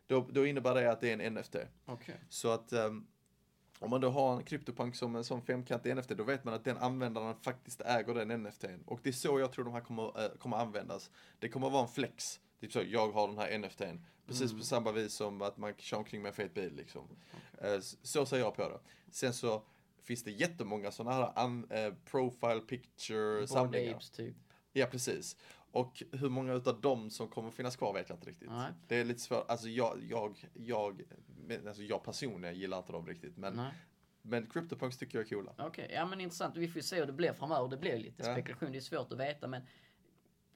Då, 0.07 0.29
då 0.33 0.47
innebär 0.47 0.75
det 0.75 0.93
att 0.93 1.01
det 1.01 1.13
är 1.13 1.21
en 1.21 1.35
NFT. 1.35 1.57
Okej. 1.87 2.21
Så 2.29 2.49
att 2.51 2.73
ehm, 2.73 3.07
om 3.79 3.91
man 3.91 4.01
då 4.01 4.11
har 4.11 4.37
en 4.37 4.45
CryptoPunk 4.45 4.97
som 4.97 5.17
en 5.17 5.25
sån 5.25 5.43
femkantig 5.43 5.97
NFT, 5.97 6.09
då 6.11 6.25
vet 6.25 6.45
man 6.45 6.55
att 6.55 6.65
den 6.65 6.77
användaren 6.77 7.35
faktiskt 7.37 7.81
äger 7.81 8.15
den 8.15 8.43
NFTn. 8.43 8.83
Och 8.87 9.01
det 9.03 9.09
är 9.09 9.13
så 9.13 9.41
jag 9.41 9.53
tror 9.53 9.65
de 9.65 9.75
här 9.75 9.81
kommer, 9.81 10.25
äh, 10.25 10.31
kommer 10.39 10.57
användas. 10.57 11.11
Det 11.39 11.49
kommer 11.49 11.71
vara 11.71 11.83
en 11.83 11.89
flex. 11.89 12.41
Typ 12.61 12.73
så, 12.73 12.83
jag 12.87 13.13
har 13.13 13.29
den 13.29 13.39
här 13.39 13.59
NFTn. 13.59 13.99
Precis 14.27 14.51
Mm. 14.51 14.59
på 14.61 14.65
samma 14.67 14.93
vis 14.93 15.15
som 15.15 15.43
att 15.43 15.57
man 15.57 15.75
kör 15.79 15.97
omkring 15.97 16.23
med 16.23 16.29
en 16.29 16.35
fet 16.35 16.55
bil 16.55 16.75
liksom. 16.77 17.09
Eh, 17.59 17.71
s- 17.73 17.97
så 18.03 18.27
ser 18.27 18.39
jag 18.39 18.55
på 18.55 18.69
det. 18.69 18.81
Sen 19.11 19.33
så 19.33 19.63
finns 20.03 20.25
det 20.25 20.31
jättemånga 20.31 20.91
sådana 20.91 21.33
här 21.37 21.87
eh, 21.87 21.95
profile 22.05 22.61
picture 22.61 23.35
Bored 23.35 23.49
samlingar. 23.49 23.95
Apes, 23.95 24.11
typ. 24.11 24.37
Ja, 24.73 24.87
precis. 24.87 25.37
Och 25.73 26.03
hur 26.13 26.29
många 26.29 26.53
utav 26.53 26.81
dem 26.81 27.11
som 27.11 27.29
kommer 27.29 27.51
finnas 27.51 27.77
kvar 27.77 27.93
vet 27.95 28.09
jag 28.09 28.17
inte 28.17 28.31
riktigt. 28.31 28.51
Nej. 28.51 28.71
Det 28.89 29.01
är 29.01 29.05
lite 29.05 29.21
svårt. 29.21 29.45
Alltså 29.49 29.69
jag, 29.69 29.99
jag, 30.11 30.37
jag, 30.55 31.03
alltså 31.67 31.83
jag 31.83 32.05
personligen 32.05 32.55
gillar 32.55 32.79
inte 32.79 32.93
dem 32.93 33.07
riktigt. 33.07 33.37
Men, 33.37 33.55
Nej. 33.55 33.73
men 34.23 34.47
CryptoPunks 34.47 34.99
tycker 34.99 35.19
jag 35.19 35.25
är 35.27 35.29
coola. 35.37 35.53
Okej, 35.59 35.91
ja 35.95 36.07
men 36.07 36.21
intressant. 36.21 36.57
Vi 36.57 36.69
får 36.69 36.81
se 36.81 36.97
hur 36.99 37.07
det 37.07 37.13
blir 37.13 37.33
framöver. 37.33 37.69
Det 37.69 37.77
blir 37.77 37.99
lite 37.99 38.23
Ja. 38.27 38.33
spekulation, 38.35 38.73
det 38.73 38.79
är 38.79 38.81
svårt 38.81 39.13
att 39.13 39.19
veta 39.19 39.49
men 39.49 39.63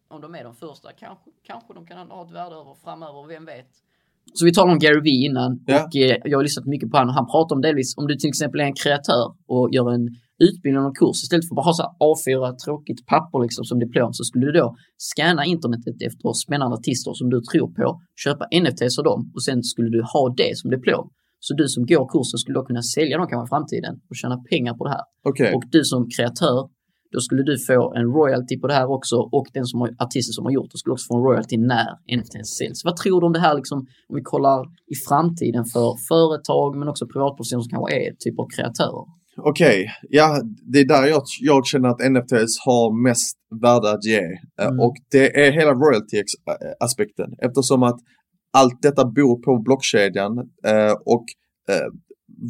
om 0.09 0.21
de 0.21 0.35
är 0.35 0.45
de 0.45 0.55
första 0.55 0.93
kanske, 0.93 1.31
kanske 1.43 1.75
de 1.75 1.87
kan 1.87 2.11
ha 2.11 2.25
ett 2.25 2.31
värde 2.31 2.55
över 2.57 2.75
framöver, 2.75 3.27
vem 3.27 3.45
vet? 3.45 3.69
Så 4.35 4.45
vi 4.45 4.53
talade 4.55 4.73
om 4.73 4.79
Gary 4.79 5.01
Vee 5.01 5.25
innan 5.27 5.65
Ja. 5.67 5.85
och 5.85 5.97
eh, 5.97 6.17
jag 6.25 6.39
har 6.39 6.43
lyssnat 6.43 6.67
mycket 6.67 6.91
på 6.91 6.97
honom. 6.99 7.15
Han 7.15 7.27
pratar 7.27 7.57
om 7.57 7.63
delvis 7.63 7.97
om 7.97 8.07
du 8.07 8.17
till 8.17 8.29
exempel 8.29 8.61
är 8.61 8.65
en 8.65 8.75
kreatör 8.75 9.35
och 9.47 9.69
gör 9.75 9.93
en 9.93 10.17
utbildning 10.49 10.85
och 10.85 10.97
kurs 10.97 11.23
istället 11.23 11.45
för 11.49 11.53
att 11.55 11.61
bara 11.61 11.69
ha 11.71 11.75
så 11.79 11.83
här 11.87 11.95
A4 12.09 12.57
tråkigt 12.65 13.07
papper 13.07 13.39
liksom 13.47 13.65
som 13.65 13.79
diplom 13.79 14.13
så 14.13 14.25
skulle 14.25 14.47
du 14.47 14.53
då 14.53 14.77
scanna 15.09 15.45
internetet 15.45 16.03
efter 16.09 16.33
spännande 16.45 16.77
artister 16.77 17.13
som 17.15 17.31
du 17.31 17.41
tror 17.51 17.69
på, 17.79 18.01
köpa 18.25 18.45
NFTs 18.63 18.99
av 18.99 19.05
dem 19.05 19.21
och 19.35 19.43
sen 19.47 19.63
skulle 19.63 19.91
du 19.97 20.03
ha 20.15 20.35
det 20.41 20.53
som 20.59 20.71
diplom. 20.71 21.07
Så 21.47 21.55
du 21.55 21.69
som 21.69 21.87
går 21.87 22.05
kursen 22.13 22.39
skulle 22.39 22.59
då 22.59 22.65
kunna 22.65 22.83
sälja 22.83 23.19
dem 23.19 23.27
kanske 23.31 23.47
i 23.49 23.53
framtiden 23.55 23.95
och 24.09 24.17
tjäna 24.21 24.37
pengar 24.51 24.75
på 24.79 24.85
det 24.85 24.91
här. 24.91 25.05
Okej. 25.31 25.55
Och 25.55 25.65
du 25.75 25.85
som 25.85 26.01
kreatör, 26.17 26.59
då 27.13 27.21
skulle 27.21 27.43
du 27.43 27.59
få 27.59 27.95
en 27.99 28.07
royalty 28.19 28.55
på 28.61 28.67
det 28.67 28.75
här 28.75 28.87
också 28.97 29.17
och 29.17 29.47
den 29.57 29.67
som 29.67 29.81
har, 29.81 29.89
artisten 30.05 30.33
som 30.33 30.45
har 30.45 30.53
gjort 30.53 30.71
det 30.73 30.79
skulle 30.79 30.93
också 30.93 31.07
få 31.11 31.17
en 31.19 31.25
royalty 31.29 31.57
när 31.73 31.89
NFT 32.17 32.35
säljs. 32.59 32.85
Vad 32.85 32.97
tror 32.97 33.21
du 33.21 33.27
om 33.27 33.33
det 33.33 33.45
här 33.47 33.55
liksom, 33.55 33.79
om 34.09 34.15
vi 34.19 34.23
kollar 34.23 34.61
i 34.95 34.97
framtiden 35.09 35.65
för 35.75 35.89
företag 36.11 36.77
men 36.79 36.89
också 36.89 37.05
privatpersoner 37.15 37.63
som 37.63 37.71
kanske 37.75 37.91
är 38.03 38.11
typ 38.25 38.37
av 38.43 38.47
kreatörer? 38.55 39.07
Okej, 39.39 39.91
ja 40.11 40.41
det 40.73 40.79
är 40.79 40.85
där 40.85 41.07
jag, 41.07 41.23
jag 41.41 41.67
känner 41.67 41.89
att 41.89 42.11
NFTs 42.11 42.59
har 42.67 43.03
mest 43.03 43.37
värde 43.63 43.91
att 43.91 44.05
ge. 44.05 44.21
Eh, 44.61 44.67
Mm. 44.67 44.81
Och 44.81 44.95
det 45.11 45.47
är 45.47 45.53
hela 45.53 45.73
royalty-aspekten. 45.73 47.35
Eftersom 47.39 47.83
att 47.83 47.99
allt 48.53 48.83
detta 48.83 49.05
bor 49.05 49.43
på 49.43 49.63
blockkedjan 49.63 50.39
eh, 50.67 50.93
och 50.93 51.25
eh, 51.69 51.89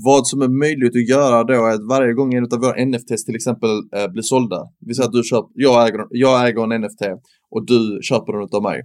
vad 0.04 0.26
som 0.26 0.42
är 0.42 0.48
möjligt 0.48 0.96
att 0.96 1.08
göra 1.08 1.44
då 1.44 1.52
är 1.52 1.74
att 1.74 1.88
varje 1.88 2.12
gång 2.12 2.34
en 2.34 2.44
av 2.44 2.60
våra 2.60 2.84
NFTs 2.84 3.24
till 3.24 3.36
exempel 3.36 3.70
eh, 3.96 4.08
blir 4.12 4.22
sålda, 4.22 4.62
vi 4.86 4.94
säger 4.94 5.08
att 5.08 5.12
du 5.12 5.22
köper, 5.22 5.50
jag 5.54 5.88
äger, 5.88 6.00
jag 6.10 6.48
äger 6.48 6.74
en 6.74 6.80
NFT 6.82 7.02
och 7.50 7.66
du 7.66 7.98
köper 8.02 8.32
den 8.32 8.48
av 8.52 8.62
mig. 8.62 8.82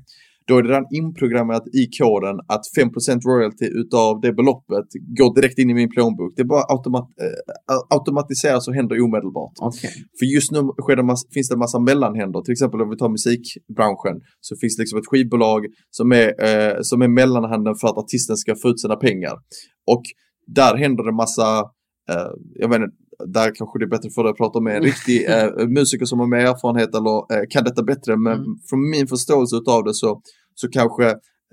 Då 0.47 0.57
är 0.57 0.63
det 0.63 0.69
redan 0.69 0.85
inprogrammerat 0.91 1.67
i 1.67 1.83
koden 1.97 2.35
att 2.47 2.63
5% 2.77 3.21
royalty 3.29 3.65
utav 3.65 4.21
det 4.21 4.33
beloppet 4.33 4.87
går 5.17 5.35
direkt 5.35 5.57
in 5.59 5.69
i 5.69 5.73
min 5.73 5.89
plånbok. 5.89 6.33
Det 6.35 6.43
bara 6.43 6.63
automat, 6.75 7.07
eh, 7.21 7.75
automatiseras 7.89 8.67
och 8.67 8.73
händer 8.73 9.01
omedelbart. 9.01 9.53
Okej. 9.59 9.91
För 10.19 10.25
just 10.25 10.51
nu 10.51 10.59
sker 10.81 10.95
det 10.95 11.15
finns 11.33 11.49
det 11.49 11.55
en 11.55 11.59
massa 11.59 11.79
mellanhänder. 11.79 12.41
Till 12.41 12.51
exempel 12.51 12.81
om 12.81 12.89
vi 12.89 12.97
tar 12.97 13.09
musikbranschen 13.09 14.21
så 14.39 14.55
finns 14.61 14.75
det 14.75 14.81
liksom 14.81 14.99
ett 14.99 15.07
skivbolag 15.07 15.65
som 15.89 16.11
är, 16.11 16.27
eh, 16.47 16.77
som 16.81 17.01
är 17.01 17.07
mellanhanden 17.07 17.75
för 17.75 17.87
att 17.87 17.97
artisten 17.97 18.37
ska 18.37 18.55
få 18.55 18.69
ut 18.69 18.79
sina 18.79 18.95
pengar. 18.95 19.35
Och 19.87 20.03
där 20.47 20.75
händer 20.75 21.03
det 21.03 21.11
massa, 21.11 21.59
eh, 22.11 22.31
jag 22.53 22.69
vet 22.69 22.81
inte, 22.81 22.95
där 23.27 23.55
kanske 23.55 23.79
det 23.79 23.85
är 23.85 23.89
bättre 23.95 24.09
för 24.15 24.23
dig 24.23 24.31
att 24.31 24.37
prata 24.37 24.59
med 24.61 24.75
en 24.77 24.83
riktig 24.83 25.29
eh, 25.29 25.67
musiker 25.77 26.05
som 26.05 26.19
har 26.19 26.27
mer 26.27 26.37
erfarenhet 26.51 26.95
eller 26.95 27.17
eh, 27.33 27.43
kan 27.49 27.63
detta 27.63 27.83
bättre. 27.83 28.17
Men 28.17 28.33
Mm. 28.33 28.57
från 28.69 28.89
min 28.89 29.07
förståelse 29.07 29.55
utav 29.55 29.83
det 29.83 29.93
så, 29.93 30.21
så 30.55 30.67
kanske 30.69 31.05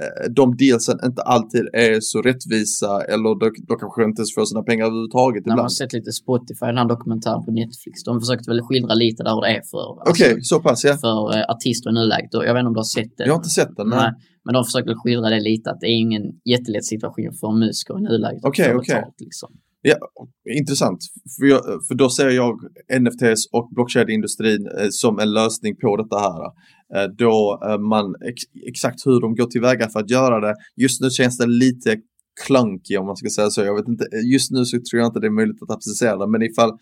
eh, 0.03 0.25
de 0.39 0.57
dealsen 0.57 0.99
inte 1.09 1.23
alltid 1.23 1.64
är 1.73 1.99
så 2.01 2.19
rättvisa 2.29 2.91
eller 3.12 3.31
då, 3.41 3.47
då 3.69 3.75
kanske 3.83 4.01
inte 4.09 4.21
ens 4.21 4.35
får 4.35 4.45
sina 4.45 4.62
pengar 4.62 4.85
överhuvudtaget 4.87 5.43
När 5.47 5.51
man 5.51 5.59
har 5.59 5.62
ibland. 5.62 5.73
sett 5.73 5.93
lite 5.99 6.12
Spotify, 6.23 6.66
den 6.73 6.79
här 6.83 6.89
dokumentären 6.95 7.43
på 7.47 7.51
Netflix, 7.61 7.95
de 8.09 8.12
försökte 8.23 8.47
väl 8.51 8.62
skildra 8.69 8.95
lite 9.05 9.21
där 9.27 9.35
hur 9.37 9.43
det 9.47 9.53
är 9.59 9.62
för, 9.73 9.87
alltså, 10.09 10.25
så 10.51 10.57
pass 10.66 10.81
ja. 10.89 10.95
för 11.05 11.19
eh, 11.37 11.45
artister 11.55 11.87
i 11.91 11.95
nuläget. 11.99 12.31
Jag 12.33 12.55
vet 12.55 12.61
inte 12.62 12.73
om 12.73 12.77
du 12.79 12.83
har 12.87 12.93
sett 12.99 13.12
det? 13.16 13.25
Jag 13.27 13.33
har 13.37 13.41
inte 13.45 13.57
sett 13.61 13.73
den. 13.81 13.89
Nej. 13.89 13.99
Nej. 13.99 14.12
Men 14.45 14.53
de 14.57 14.64
försöker 14.69 14.95
skildra 15.03 15.29
det 15.35 15.41
lite, 15.51 15.66
att 15.71 15.81
det 15.81 15.87
är 15.87 15.99
ingen 16.07 16.25
jättelätt 16.53 16.87
situation 16.95 17.33
för 17.41 17.51
musiker 17.64 17.95
i 17.99 18.03
nuläget. 18.09 18.43
Okej, 18.51 18.75
okej. 18.81 19.03
Liksom. 19.27 19.51
Ja, 19.83 19.97
intressant. 20.59 20.99
För, 21.39 21.47
jag, 21.47 21.62
för 21.89 21.95
då 21.95 22.11
ser 22.11 22.31
jag 22.31 22.55
NFTs 23.01 23.47
och 23.53 23.68
blockkedjeindustrin 23.74 24.66
eh, 24.66 24.89
som 24.91 25.18
en 25.18 25.33
lösning 25.33 25.76
på 25.76 25.97
detta 25.97 26.18
här. 26.18 26.43
Eh, 26.95 27.11
då 27.18 27.61
eh, 27.66 27.79
man, 27.79 28.14
ex, 28.29 28.43
exakt 28.68 29.07
hur 29.07 29.20
de 29.20 29.35
går 29.35 29.47
tillväga 29.47 29.89
för 29.89 30.01
att 30.01 30.11
göra 30.11 30.41
det. 30.41 30.55
Just 30.76 31.01
nu 31.01 31.11
känns 31.11 31.39
det 31.39 31.47
lite 31.47 31.97
klunky 32.47 32.97
om 32.97 33.07
man 33.07 33.16
ska 33.16 33.29
säga 33.29 33.51
så. 33.51 33.61
Jag 33.61 33.76
vet 33.76 33.89
inte, 33.89 34.05
eh, 34.05 34.33
just 34.33 34.51
nu 34.51 34.64
så 34.64 34.76
tror 34.76 35.01
jag 35.01 35.07
inte 35.09 35.20
det 35.20 35.26
är 35.26 35.41
möjligt 35.41 35.62
att 35.62 35.70
applicera 35.70 36.16
det. 36.16 36.31
Men 36.31 36.43
ifall 36.43 36.72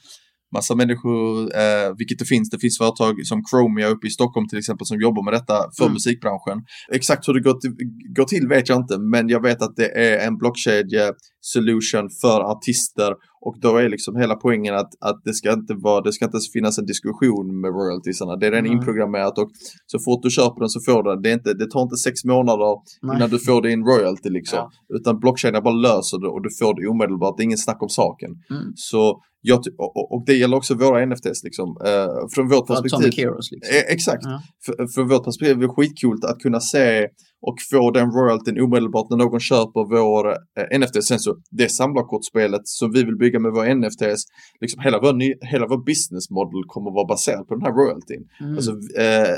massa 0.54 0.74
människor, 0.74 1.56
eh, 1.56 1.88
vilket 1.98 2.18
det 2.18 2.24
finns, 2.24 2.50
det 2.50 2.58
finns 2.58 2.78
företag 2.78 3.26
som 3.26 3.42
Chromia 3.50 3.88
uppe 3.88 4.06
i 4.06 4.10
Stockholm 4.10 4.48
till 4.48 4.58
exempel 4.58 4.86
som 4.86 5.00
jobbar 5.00 5.24
med 5.24 5.34
detta 5.34 5.56
för 5.78 5.84
Mm. 5.84 5.92
musikbranschen. 5.92 6.64
Exakt 6.92 7.28
hur 7.28 7.34
det 7.34 7.40
går 7.40 7.60
till, 7.60 7.72
går 8.16 8.24
till 8.24 8.48
vet 8.48 8.68
jag 8.68 8.78
inte, 8.78 8.98
men 8.98 9.28
jag 9.28 9.42
vet 9.42 9.62
att 9.62 9.76
det 9.76 9.88
är 10.06 10.26
en 10.26 10.36
blockkedje 10.38 11.12
solution 11.40 12.10
för 12.20 12.40
artister 12.40 13.12
och 13.46 13.56
då 13.60 13.76
är 13.76 13.88
liksom 13.88 14.16
hela 14.16 14.34
poängen 14.34 14.74
att, 14.74 14.90
att 15.00 15.20
det 15.24 15.34
ska 15.34 15.52
inte 15.52 15.74
vara, 15.74 16.00
det 16.00 16.12
ska 16.12 16.24
inte 16.24 16.38
finnas 16.52 16.78
en 16.78 16.86
diskussion 16.86 17.60
med 17.60 17.70
royaltiesarna. 17.78 18.36
Det 18.36 18.46
är 18.46 18.50
redan 18.50 18.66
Mm. 18.66 18.78
inprogrammerat 18.78 19.38
och 19.38 19.50
så 19.86 19.98
fort 20.04 20.22
du 20.22 20.30
köper 20.30 20.60
den 20.60 20.68
så 20.68 20.80
får 20.80 21.02
du 21.02 21.10
den. 21.10 21.22
Det, 21.22 21.30
är 21.30 21.34
inte, 21.34 21.54
det 21.54 21.70
tar 21.70 21.82
inte 21.82 21.96
sex 21.96 22.24
månader 22.24 22.74
Nej. 23.02 23.16
innan 23.16 23.30
du 23.30 23.38
får 23.38 23.62
din 23.62 23.84
royalty 23.84 24.28
liksom. 24.30 24.58
Ja. 24.58 24.96
Utan 24.96 25.18
blockkedjan 25.20 25.62
bara 25.62 25.74
löser 25.74 26.18
det 26.22 26.28
och 26.28 26.42
du 26.42 26.50
får 26.60 26.72
det 26.80 26.88
omedelbart. 26.88 27.36
Det 27.36 27.42
är 27.42 27.44
ingen 27.44 27.58
snack 27.58 27.82
om 27.82 27.88
saken. 27.88 28.30
Mm. 28.50 28.72
Så 28.74 29.20
jag, 29.40 29.58
och, 29.78 30.12
och- 30.14 30.22
det 30.26 30.34
gäller 30.34 30.56
också 30.56 30.74
våra 30.74 31.06
NFTs 31.06 31.44
liksom. 31.44 31.68
Eh, 31.84 32.08
från 32.34 32.48
vårt 32.48 32.66
perspektiv. 32.66 33.12
Heroes 33.24 33.50
liksom. 33.52 33.76
Eh, 33.76 33.94
exakt. 33.94 34.22
Ja. 34.24 34.42
För, 34.66 34.86
för 34.94 35.02
vårt 35.02 35.24
perspektiv 35.24 35.56
är 35.56 35.60
det 35.60 35.68
skitcoolt 35.68 36.24
att 36.24 36.38
kunna 36.38 36.60
se 36.60 37.08
och 37.42 37.56
få 37.70 37.90
den 37.90 38.10
royaltyn 38.10 38.60
omedelbart 38.60 39.10
när 39.10 39.16
någon 39.16 39.40
köper 39.40 39.96
vår 39.96 40.28
eh, 40.30 40.78
NFT. 40.78 41.04
Sen 41.04 41.18
så, 41.18 41.36
det 41.50 41.68
samlarkortspelet 41.68 42.68
som 42.68 42.92
vi 42.92 43.04
vill 43.04 43.16
bygga 43.16 43.38
med 43.38 43.52
våra 43.52 43.74
NFTs, 43.74 44.24
liksom 44.60 44.82
hela 44.82 45.00
vår, 45.00 45.12
ny, 45.12 45.34
hela 45.40 45.66
vår 45.66 45.84
business 45.84 46.30
model 46.30 46.62
kommer 46.66 46.90
vara 46.90 47.06
baserad 47.06 47.48
på 47.48 47.54
den 47.54 47.62
här 47.62 47.72
royaltyn. 47.72 48.28
Mm. 48.40 48.54
Alltså, 48.54 48.70
eh, 49.00 49.36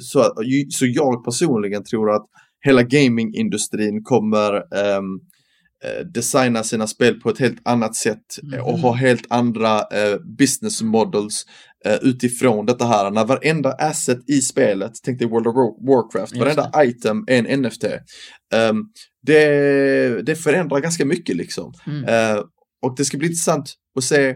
så, 0.00 0.32
så 0.70 0.86
jag 0.86 1.24
personligen 1.24 1.84
tror 1.84 2.10
att 2.14 2.26
hela 2.60 2.82
gamingindustrin 2.82 4.02
kommer 4.04 4.52
ehm, 4.54 5.20
eh, 5.84 6.06
designa 6.06 6.62
sina 6.62 6.86
spel 6.86 7.20
på 7.20 7.30
ett 7.30 7.38
helt 7.38 7.60
annat 7.62 7.94
sätt 7.94 8.38
eh, 8.54 8.68
och 8.68 8.78
ha 8.78 8.92
helt 8.92 9.26
andra 9.30 9.78
eh, 9.78 10.18
business 10.38 10.82
models 10.82 11.44
utifrån 12.02 12.66
detta 12.66 12.84
här. 12.86 13.10
När 13.10 13.24
varenda 13.24 13.72
asset 13.72 14.18
i 14.30 14.40
spelet, 14.40 14.92
tänk 15.02 15.18
dig 15.18 15.28
World 15.28 15.46
of 15.46 15.54
War- 15.54 15.86
Warcraft, 15.86 16.32
Just 16.36 16.56
varenda 16.56 16.84
item 16.84 17.24
är 17.26 17.38
en 17.44 17.62
NFT. 17.62 17.84
Ehm, 18.54 18.82
det, 19.26 20.22
det 20.26 20.34
förändrar 20.36 20.80
ganska 20.80 21.04
mycket 21.04 21.36
liksom. 21.36 21.72
Mm. 21.86 22.04
Eh, 22.04 22.42
och 22.82 22.94
det 22.96 23.04
ska 23.04 23.18
bli 23.18 23.26
intressant 23.28 23.72
att 23.98 24.04
se 24.04 24.34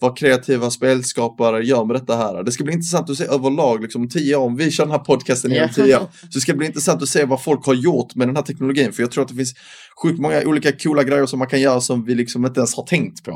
vad 0.00 0.18
kreativa 0.18 0.70
spelskapare 0.70 1.64
gör 1.64 1.84
med 1.84 1.96
detta 1.96 2.16
här. 2.16 2.42
Det 2.42 2.52
ska 2.52 2.64
bli 2.64 2.72
intressant 2.72 3.10
att 3.10 3.16
se 3.16 3.24
överlag, 3.24 3.82
liksom 3.82 4.02
om 4.02 4.08
tio 4.08 4.36
år, 4.36 4.44
om 4.46 4.56
vi 4.56 4.70
kör 4.70 4.84
den 4.84 4.90
här 4.92 4.98
podcasten 4.98 5.52
i 5.52 5.56
Ja. 5.56 5.68
tio 5.68 5.96
år, 5.96 6.06
så 6.30 6.40
ska 6.40 6.52
det 6.52 6.58
bli 6.58 6.66
intressant 6.66 7.02
att 7.02 7.08
se 7.08 7.24
vad 7.24 7.42
folk 7.42 7.66
har 7.66 7.74
gjort 7.74 8.14
med 8.14 8.28
den 8.28 8.36
här 8.36 8.42
teknologin. 8.42 8.92
För 8.92 9.02
jag 9.02 9.10
tror 9.10 9.22
att 9.22 9.28
det 9.28 9.34
finns 9.34 9.54
sjukt 10.02 10.18
många 10.20 10.42
olika 10.46 10.72
coola 10.72 11.02
grejer 11.02 11.26
som 11.26 11.38
man 11.38 11.48
kan 11.48 11.60
göra 11.60 11.80
som 11.80 12.04
vi 12.04 12.14
liksom 12.14 12.46
inte 12.46 12.60
ens 12.60 12.74
har 12.74 12.86
tänkt 12.86 13.24
på. 13.24 13.32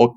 Och 0.00 0.14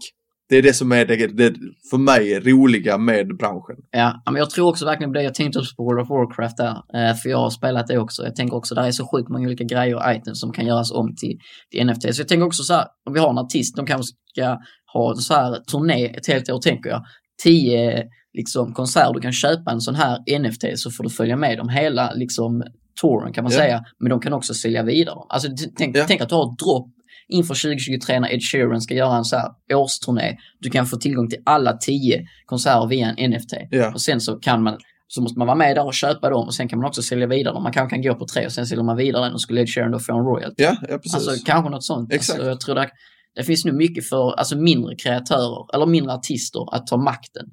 det 0.52 0.58
är 0.58 0.62
det 0.62 0.74
som 0.74 0.91
är 0.91 1.06
det, 1.06 1.28
det 1.28 1.54
för 1.89 1.97
mig 1.97 2.39
roliga 2.39 2.97
med 2.97 3.38
branschen. 3.38 3.76
Ja, 3.91 4.22
men 4.26 4.36
jag 4.36 4.49
tror 4.49 4.70
också 4.70 4.86
verkligen 4.86 5.10
på 5.10 5.14
det. 5.18 5.24
Jag 5.24 5.34
tänkte 5.36 5.60
också 5.60 5.76
på 5.76 5.84
World 5.84 6.02
of 6.02 6.10
Warcraft 6.10 6.58
där, 6.58 6.70
eh, 6.70 7.16
för 7.16 7.30
jag 7.30 7.38
har 7.38 7.49
spelat 7.49 7.88
det 7.88 7.97
också. 7.97 8.24
Jag 8.24 8.36
tänker 8.36 8.56
också, 8.56 8.76
där 8.76 8.84
är 8.84 8.91
så 8.91 9.08
sjukt 9.12 9.30
många 9.30 9.47
olika 9.47 9.64
grejer 9.64 9.95
och 9.95 10.16
items 10.16 10.39
som 10.39 10.52
kan 10.52 10.66
göras 10.66 10.91
om 10.91 11.16
till, 11.16 11.38
till 11.72 11.86
NFT. 11.88 12.14
Så 12.16 12.22
jag 12.22 12.28
tänker 12.28 12.45
också 12.45 12.64
så 12.64 12.74
här, 12.74 12.86
om 13.08 13.14
vi 13.14 13.20
har 13.20 13.30
en 13.30 13.38
artist, 13.38 13.76
de 13.76 13.86
kanske 13.86 14.14
ska 14.34 14.58
ha 14.93 15.16
så 15.16 15.34
här 15.34 15.56
turné 15.72 16.06
ett 16.06 16.28
helt 16.28 16.49
år, 16.49 16.60
tänker 16.60 16.89
jag. 16.89 17.04
Tio 17.43 18.04
liksom, 18.34 18.74
konserter, 18.74 19.14
du 19.14 19.20
kan 19.22 19.32
köpa 19.34 19.72
en 19.72 19.82
sån 19.82 19.95
här 19.95 20.39
NFT 20.39 20.64
så 20.76 20.91
får 20.91 21.04
du 21.04 21.10
följa 21.10 21.36
med 21.36 21.58
dem 21.58 21.70
hela 21.70 22.12
liksom, 22.14 22.64
touren 23.02 23.34
kan 23.34 23.43
man 23.43 23.54
Ja. 23.54 23.60
säga. 23.60 23.84
Men 23.99 24.10
de 24.10 24.20
kan 24.20 24.34
också 24.34 24.54
sälja 24.54 24.84
vidare. 24.84 25.16
Alltså, 25.30 25.47
tänk, 25.78 25.97
Ja. 25.97 26.06
tänk 26.08 26.22
att 26.22 26.30
du 26.30 26.36
har 26.36 26.52
ett 26.54 26.60
dropp 26.60 26.88
inför 27.32 27.54
2023 27.54 28.20
när 28.20 28.34
Ed 28.34 28.42
Sheeran 28.44 28.82
ska 28.82 28.94
göra 28.94 29.16
en 29.16 29.26
så 29.26 29.36
här 29.36 29.50
årsturné. 29.74 30.38
Du 30.60 30.70
kan 30.70 30.86
få 30.86 30.98
tillgång 30.98 31.30
till 31.30 31.40
alla 31.46 31.78
tio 31.78 32.26
konserter 32.46 32.88
via 32.88 33.08
en 33.18 33.32
NFT. 33.32 33.54
Ja. 33.72 33.94
Och 33.94 34.02
sen 34.02 34.22
så 34.22 34.36
kan 34.36 34.64
man 34.64 34.78
så 35.08 35.22
måste 35.22 35.40
man 35.40 35.48
vara 35.48 35.58
med 35.58 35.76
där 35.76 35.86
och 35.86 35.94
köpa 35.94 36.30
dem 36.30 36.46
och 36.48 36.54
sen 36.54 36.68
kan 36.68 36.80
man 36.80 36.88
också 36.88 37.02
sälja 37.02 37.28
vidare 37.28 37.54
dem. 37.54 37.64
Man 37.64 37.74
kanske 37.74 37.96
kan 37.96 38.02
gå 38.04 38.16
på 38.16 38.26
tre 38.26 38.46
och 38.46 38.52
sen 38.52 38.68
säljer 38.68 38.84
man 38.84 38.98
vidare 38.98 39.24
den 39.26 39.34
och 39.34 39.42
skulle 39.42 39.62
Ed 39.62 39.70
Sheeran 39.70 39.92
då 39.92 40.00
få 40.00 40.14
en 40.18 40.26
royalty. 40.26 40.64
Ja, 40.64 40.76
ja 40.90 40.98
precis. 40.98 41.16
Alltså 41.16 41.32
kanske 41.46 41.70
något 41.70 41.84
sånt. 41.84 42.14
Exakt. 42.14 42.40
Alltså, 42.40 42.50
jag 42.50 42.60
tror 42.60 42.76
det, 42.76 42.90
det 43.36 43.44
finns 43.44 43.66
nu 43.66 43.72
mycket 43.72 44.10
för 44.10 44.32
alltså, 44.40 44.58
mindre 44.58 44.96
kreatörer 44.96 45.76
eller 45.76 45.86
mindre 45.86 46.14
artister 46.14 46.76
att 46.76 46.88
ta 46.88 46.98
makten 46.98 47.46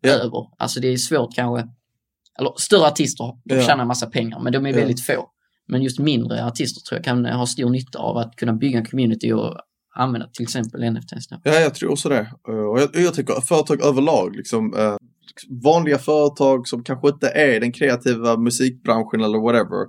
Ja. 0.00 0.10
över. 0.10 0.46
Alltså 0.58 0.80
det 0.80 0.88
är 0.88 0.96
svårt 0.96 1.34
kanske. 1.34 1.68
Eller 2.38 2.52
större 2.56 2.86
artister, 2.86 3.24
de 3.44 3.54
Ja. 3.54 3.62
tjänar 3.62 3.82
en 3.82 3.88
massa 3.88 4.06
pengar 4.06 4.40
men 4.40 4.52
de 4.52 4.66
är 4.66 4.72
väldigt 4.72 5.06
få. 5.06 5.30
Men 5.68 5.82
just 5.82 5.98
mindre 5.98 6.44
artister 6.44 6.80
tror 6.80 6.98
jag 6.98 7.04
kan 7.04 7.24
ha 7.24 7.46
stor 7.46 7.70
nytta 7.70 7.98
av 7.98 8.16
att 8.16 8.36
kunna 8.36 8.52
bygga 8.52 8.78
en 8.78 8.84
community 8.84 9.32
och 9.32 9.56
använda 9.96 10.26
till 10.32 10.42
exempel 10.42 10.92
NFTs. 10.92 11.26
Ja, 11.42 11.52
jag 11.52 11.74
tror 11.74 11.90
också 11.90 12.08
det. 12.08 12.30
Eh, 12.48 12.54
Och 12.54 12.80
jag, 12.80 12.88
jag 12.92 13.14
tycker 13.14 13.40
företag 13.40 13.82
överlag, 13.82 14.36
liksom, 14.36 14.74
eh, 14.74 14.96
vanliga 15.64 15.98
företag 15.98 16.68
som 16.68 16.84
kanske 16.84 17.08
inte 17.08 17.28
är 17.28 17.60
den 17.60 17.72
kreativa 17.72 18.36
musikbranschen 18.36 19.20
eller 19.20 19.38
whatever. 19.38 19.86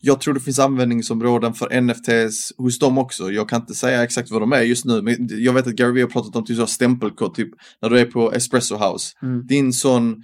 Jag 0.00 0.20
tror 0.20 0.34
det 0.34 0.40
finns 0.40 0.58
användningsområden 0.58 1.54
för 1.54 1.80
NFTs 1.80 2.52
hos 2.56 2.78
dem 2.78 2.98
också. 2.98 3.30
Jag 3.30 3.48
kan 3.48 3.60
inte 3.60 3.74
säga 3.74 4.04
exakt 4.04 4.30
vad 4.30 4.42
de 4.42 4.52
är 4.52 4.62
just 4.62 4.84
nu, 4.84 5.02
men 5.02 5.28
jag 5.30 5.52
vet 5.52 5.66
att 5.66 5.72
Gary 5.72 5.92
Vee 5.92 6.02
har 6.02 6.08
pratat 6.08 6.36
om 6.36 6.44
typ 6.44 6.68
stämpelkod, 6.68 7.34
typ 7.34 7.48
när 7.82 7.90
du 7.90 7.98
är 7.98 8.04
på 8.04 8.32
Espresso 8.32 8.76
House. 8.76 9.12
Mm. 9.22 9.46
Din 9.46 9.72
sån 9.72 10.22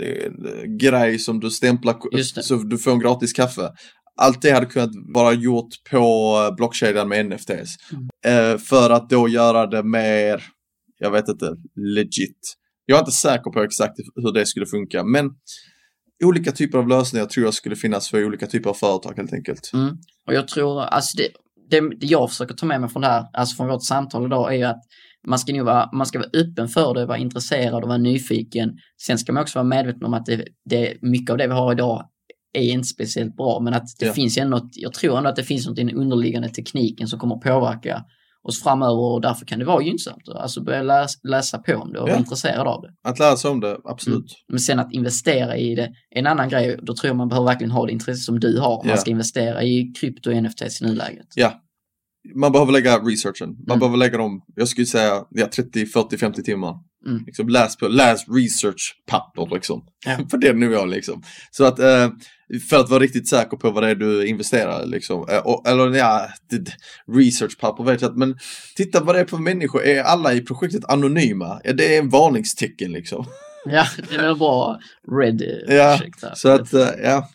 eh, 0.00 0.30
grej 0.80 1.18
som 1.18 1.40
du 1.40 1.50
stämplar 1.50 1.96
så 2.42 2.56
du 2.56 2.78
får 2.78 2.90
en 2.92 2.98
gratis 2.98 3.32
kaffe. 3.32 3.70
Allt 4.16 4.42
det 4.42 4.50
hade 4.50 4.66
kunnat 4.66 4.90
vara 5.14 5.32
gjort 5.32 5.68
på 5.90 6.36
eh, 6.48 6.56
blockkedjan 6.56 7.08
med 7.08 7.26
NFTs. 7.26 7.76
Eh, 8.26 8.58
för 8.58 8.90
att 8.90 9.10
då 9.10 9.28
göra 9.28 9.66
det 9.66 9.82
mer, 9.82 10.42
jag 10.98 11.10
vet 11.10 11.28
inte, 11.28 11.56
legit. 11.96 12.54
Jag 12.86 12.96
är 12.96 13.00
inte 13.00 13.12
säker 13.12 13.50
på 13.50 13.62
exakt 13.62 13.94
hur 14.14 14.32
det 14.32 14.46
skulle 14.46 14.66
funka, 14.66 15.04
men 15.04 15.30
olika 16.24 16.52
typer 16.52 16.78
av 16.78 16.88
lösningar 16.88 17.26
tror 17.26 17.44
jag 17.46 17.54
skulle 17.54 17.76
finnas 17.76 18.10
för 18.10 18.24
olika 18.24 18.46
typer 18.46 18.70
av 18.70 18.74
företag 18.74 19.14
helt 19.16 19.32
enkelt. 19.32 19.70
Mm. 19.74 19.96
Och 20.26 20.34
jag 20.34 20.48
tror, 20.48 20.82
alltså 20.82 21.16
det, 21.16 21.28
det, 21.70 21.96
det 22.00 22.06
jag 22.06 22.30
försöker 22.30 22.54
ta 22.54 22.66
med 22.66 22.80
mig 22.80 22.90
från 22.90 23.02
det 23.02 23.08
här, 23.08 23.24
alltså 23.32 23.56
från 23.56 23.68
vårt 23.68 23.84
samtal 23.84 24.26
idag, 24.26 24.52
är 24.54 24.56
ju 24.58 24.64
att 24.64 24.82
man 25.26 25.38
ska, 25.38 25.52
nog 25.52 25.66
vara, 25.66 25.90
man 25.92 26.06
ska 26.06 26.18
vara 26.18 26.30
öppen 26.34 26.68
för 26.68 26.94
det, 26.94 27.06
vara 27.06 27.18
intresserad 27.18 27.82
och 27.82 27.88
vara 27.88 27.98
nyfiken. 27.98 28.78
Sen 29.06 29.18
ska 29.18 29.32
man 29.32 29.42
också 29.42 29.58
vara 29.58 29.68
medveten 29.68 30.04
om 30.04 30.14
att 30.14 30.26
det, 30.26 30.44
det, 30.70 30.96
mycket 31.02 31.30
av 31.30 31.38
det 31.38 31.46
vi 31.46 31.52
har 31.52 31.72
idag 31.72 32.08
är 32.54 32.72
inte 32.72 32.88
speciellt 32.88 33.36
bra, 33.36 33.60
men 33.60 33.74
att 33.74 33.84
det 33.98 34.06
Ja. 34.06 34.12
finns 34.12 34.38
ändå 34.38 34.56
något, 34.56 34.70
jag 34.72 34.92
tror 34.94 35.18
ändå 35.18 35.30
att 35.30 35.36
det 35.36 35.42
finns 35.44 35.66
något 35.66 35.78
i 35.78 35.84
den 35.84 35.96
underliggande 35.96 36.48
tekniken 36.48 37.08
som 37.08 37.18
kommer 37.18 37.36
påverka 37.36 38.04
oss 38.48 38.62
framöver 38.62 38.98
och 39.14 39.20
därför 39.20 39.46
kan 39.46 39.58
det 39.58 39.64
vara 39.64 39.82
gynnsamt. 39.82 40.28
Alltså 40.28 40.62
börja 40.62 40.82
läsa, 40.82 41.18
läsa 41.28 41.58
på 41.58 41.74
om 41.74 41.92
det 41.92 41.98
och 41.98 42.08
Ja. 42.08 42.12
vara 42.12 42.20
intresserad 42.20 42.66
av 42.66 42.82
det. 42.82 43.08
Att 43.10 43.18
lära 43.18 43.36
sig 43.36 43.50
om 43.50 43.60
det, 43.60 43.78
absolut. 43.84 44.34
Men 44.48 44.60
sen 44.60 44.78
att 44.78 44.92
investera 44.92 45.56
i 45.56 45.74
det 45.74 45.82
är 45.82 46.18
en 46.18 46.26
annan 46.26 46.48
grej. 46.48 46.78
Då 46.82 46.94
tror 46.94 47.08
jag 47.08 47.16
man 47.16 47.28
behöver 47.28 47.46
verkligen 47.46 47.70
ha 47.70 47.86
det 47.86 47.92
intresse 47.92 48.20
som 48.20 48.40
du 48.40 48.58
har. 48.58 48.80
Ja. 48.84 48.88
Man 48.88 48.98
ska 48.98 49.10
investera 49.10 49.62
i 49.62 49.92
krypto 50.00 50.30
och 50.30 50.36
NFTs 50.42 50.82
i 50.82 50.84
nuläget. 50.84 51.26
Man 52.34 52.52
behöver 52.52 52.72
lägga 52.72 52.98
researchen. 52.98 53.48
Man 53.48 53.64
Mm. 53.68 53.78
behöver 53.78 53.96
lägga 53.98 54.18
dem, 54.18 54.42
jag 54.56 54.68
skulle 54.68 54.86
säga, 54.86 55.24
ja, 55.30 55.46
30, 55.56 55.86
40, 55.86 56.16
50 56.18 56.42
timmar. 56.42 56.74
Mm. 57.06 57.24
Liksom, 57.26 57.48
läs 57.48 57.76
på, 57.76 57.88
läs 57.88 58.28
researchpapper 58.28 59.54
liksom. 59.54 59.84
Ja. 60.06 60.18
på 60.30 60.36
den 60.36 60.60
nivån 60.60 60.90
liksom. 60.90 61.22
Så 61.50 61.64
att, 61.64 61.78
eh, 61.78 62.08
för 62.70 62.76
att 62.76 62.90
vara 62.90 63.00
riktigt 63.00 63.28
säker 63.28 63.56
på 63.56 63.70
vad 63.70 63.82
det 63.82 63.90
är 63.90 63.94
du 63.94 64.26
investerar 64.26 64.82
i, 64.82 64.86
liksom. 64.86 65.28
Eh, 65.30 65.72
eller 65.72 65.96
ja, 65.96 66.28
researchpapper 67.12 67.84
vet 67.84 68.02
jag 68.02 68.08
inte, 68.08 68.18
men 68.18 68.38
titta 68.76 69.00
vad 69.00 69.14
det 69.14 69.20
är 69.20 69.26
för 69.26 69.36
människor. 69.36 69.84
Är 69.84 70.02
alla 70.02 70.32
i 70.32 70.40
projektet 70.40 70.84
anonyma? 70.84 71.60
Ja, 71.64 71.72
det 71.72 71.94
är 71.94 71.98
en 71.98 72.08
varningstecken 72.08 72.92
liksom. 72.92 73.26
Ja, 73.64 73.86
det 74.08 74.14
är 74.14 74.22
väl 74.22 74.36
bra 74.36 74.80
red 75.20 75.42
Ja. 75.68 76.00
Så 76.34 76.48
att, 76.48 76.72
eh, 76.72 76.88
ja. 77.02 77.28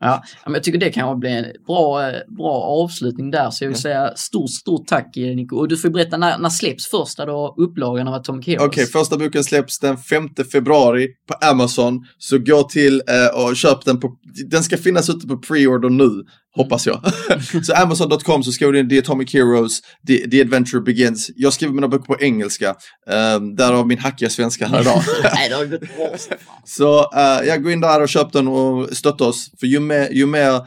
Ja, 0.00 0.22
men 0.44 0.54
jag 0.54 0.62
tycker 0.62 0.78
det 0.78 0.90
kan 0.90 1.20
bli 1.20 1.30
en 1.30 1.44
bra, 1.66 2.12
bra 2.36 2.62
avslutning 2.62 3.30
där. 3.30 3.50
Så 3.50 3.64
jag 3.64 3.68
vill 3.68 3.78
säga 3.78 4.12
stort, 4.16 4.50
stort 4.50 4.86
tack 4.86 5.16
Nico. 5.16 5.56
Och 5.56 5.68
du 5.68 5.76
får 5.76 5.90
berätta 5.90 6.16
när, 6.16 6.38
när 6.38 6.48
släpps 6.48 6.86
första 6.86 7.26
då 7.26 7.54
upplagan 7.58 8.08
av 8.08 8.14
Atomic 8.14 8.46
Heroes? 8.46 8.66
Okej, 8.66 8.86
första 8.86 9.16
boken 9.16 9.44
släpps 9.44 9.78
den 9.78 9.98
5 9.98 10.28
februari 10.52 11.08
på 11.28 11.46
Amazon. 11.46 12.00
Så 12.18 12.38
gå 12.38 12.62
till 12.62 13.02
eh, 13.08 13.44
och 13.44 13.56
köp 13.56 13.84
den 13.84 14.00
på, 14.00 14.16
den 14.50 14.62
ska 14.62 14.76
finnas 14.76 15.10
ute 15.10 15.26
på 15.26 15.36
pre-order 15.36 15.90
nu, 15.90 16.24
hoppas 16.54 16.86
jag. 16.86 17.00
så 17.64 17.74
Amazon.com 17.74 18.42
så 18.42 18.52
skriver 18.52 18.72
du 18.72 18.78
in 18.80 18.88
The 18.88 18.98
Atomic 18.98 19.34
Heroes, 19.34 19.80
The, 20.06 20.30
The 20.30 20.40
Adventure 20.40 20.80
Begins. 20.80 21.30
Jag 21.36 21.52
skriver 21.52 21.74
mina 21.74 21.88
böcker 21.88 22.04
på 22.04 22.20
engelska, 22.20 22.74
um, 23.36 23.56
därav 23.56 23.86
min 23.86 23.98
hackiga 23.98 24.30
svenska 24.30 24.66
här 24.66 24.80
idag. 24.80 25.02
Så 26.64 26.98
uh, 26.98 27.46
jag 27.46 27.62
går 27.62 27.72
in 27.72 27.80
där 27.80 28.02
och 28.02 28.08
köp 28.08 28.32
den 28.32 28.48
och 28.48 28.96
stötta 28.96 29.24
oss. 29.24 29.50
För 29.60 29.66
ju 29.66 29.80
mer, 29.80 30.08
ju 30.12 30.26
mer 30.26 30.60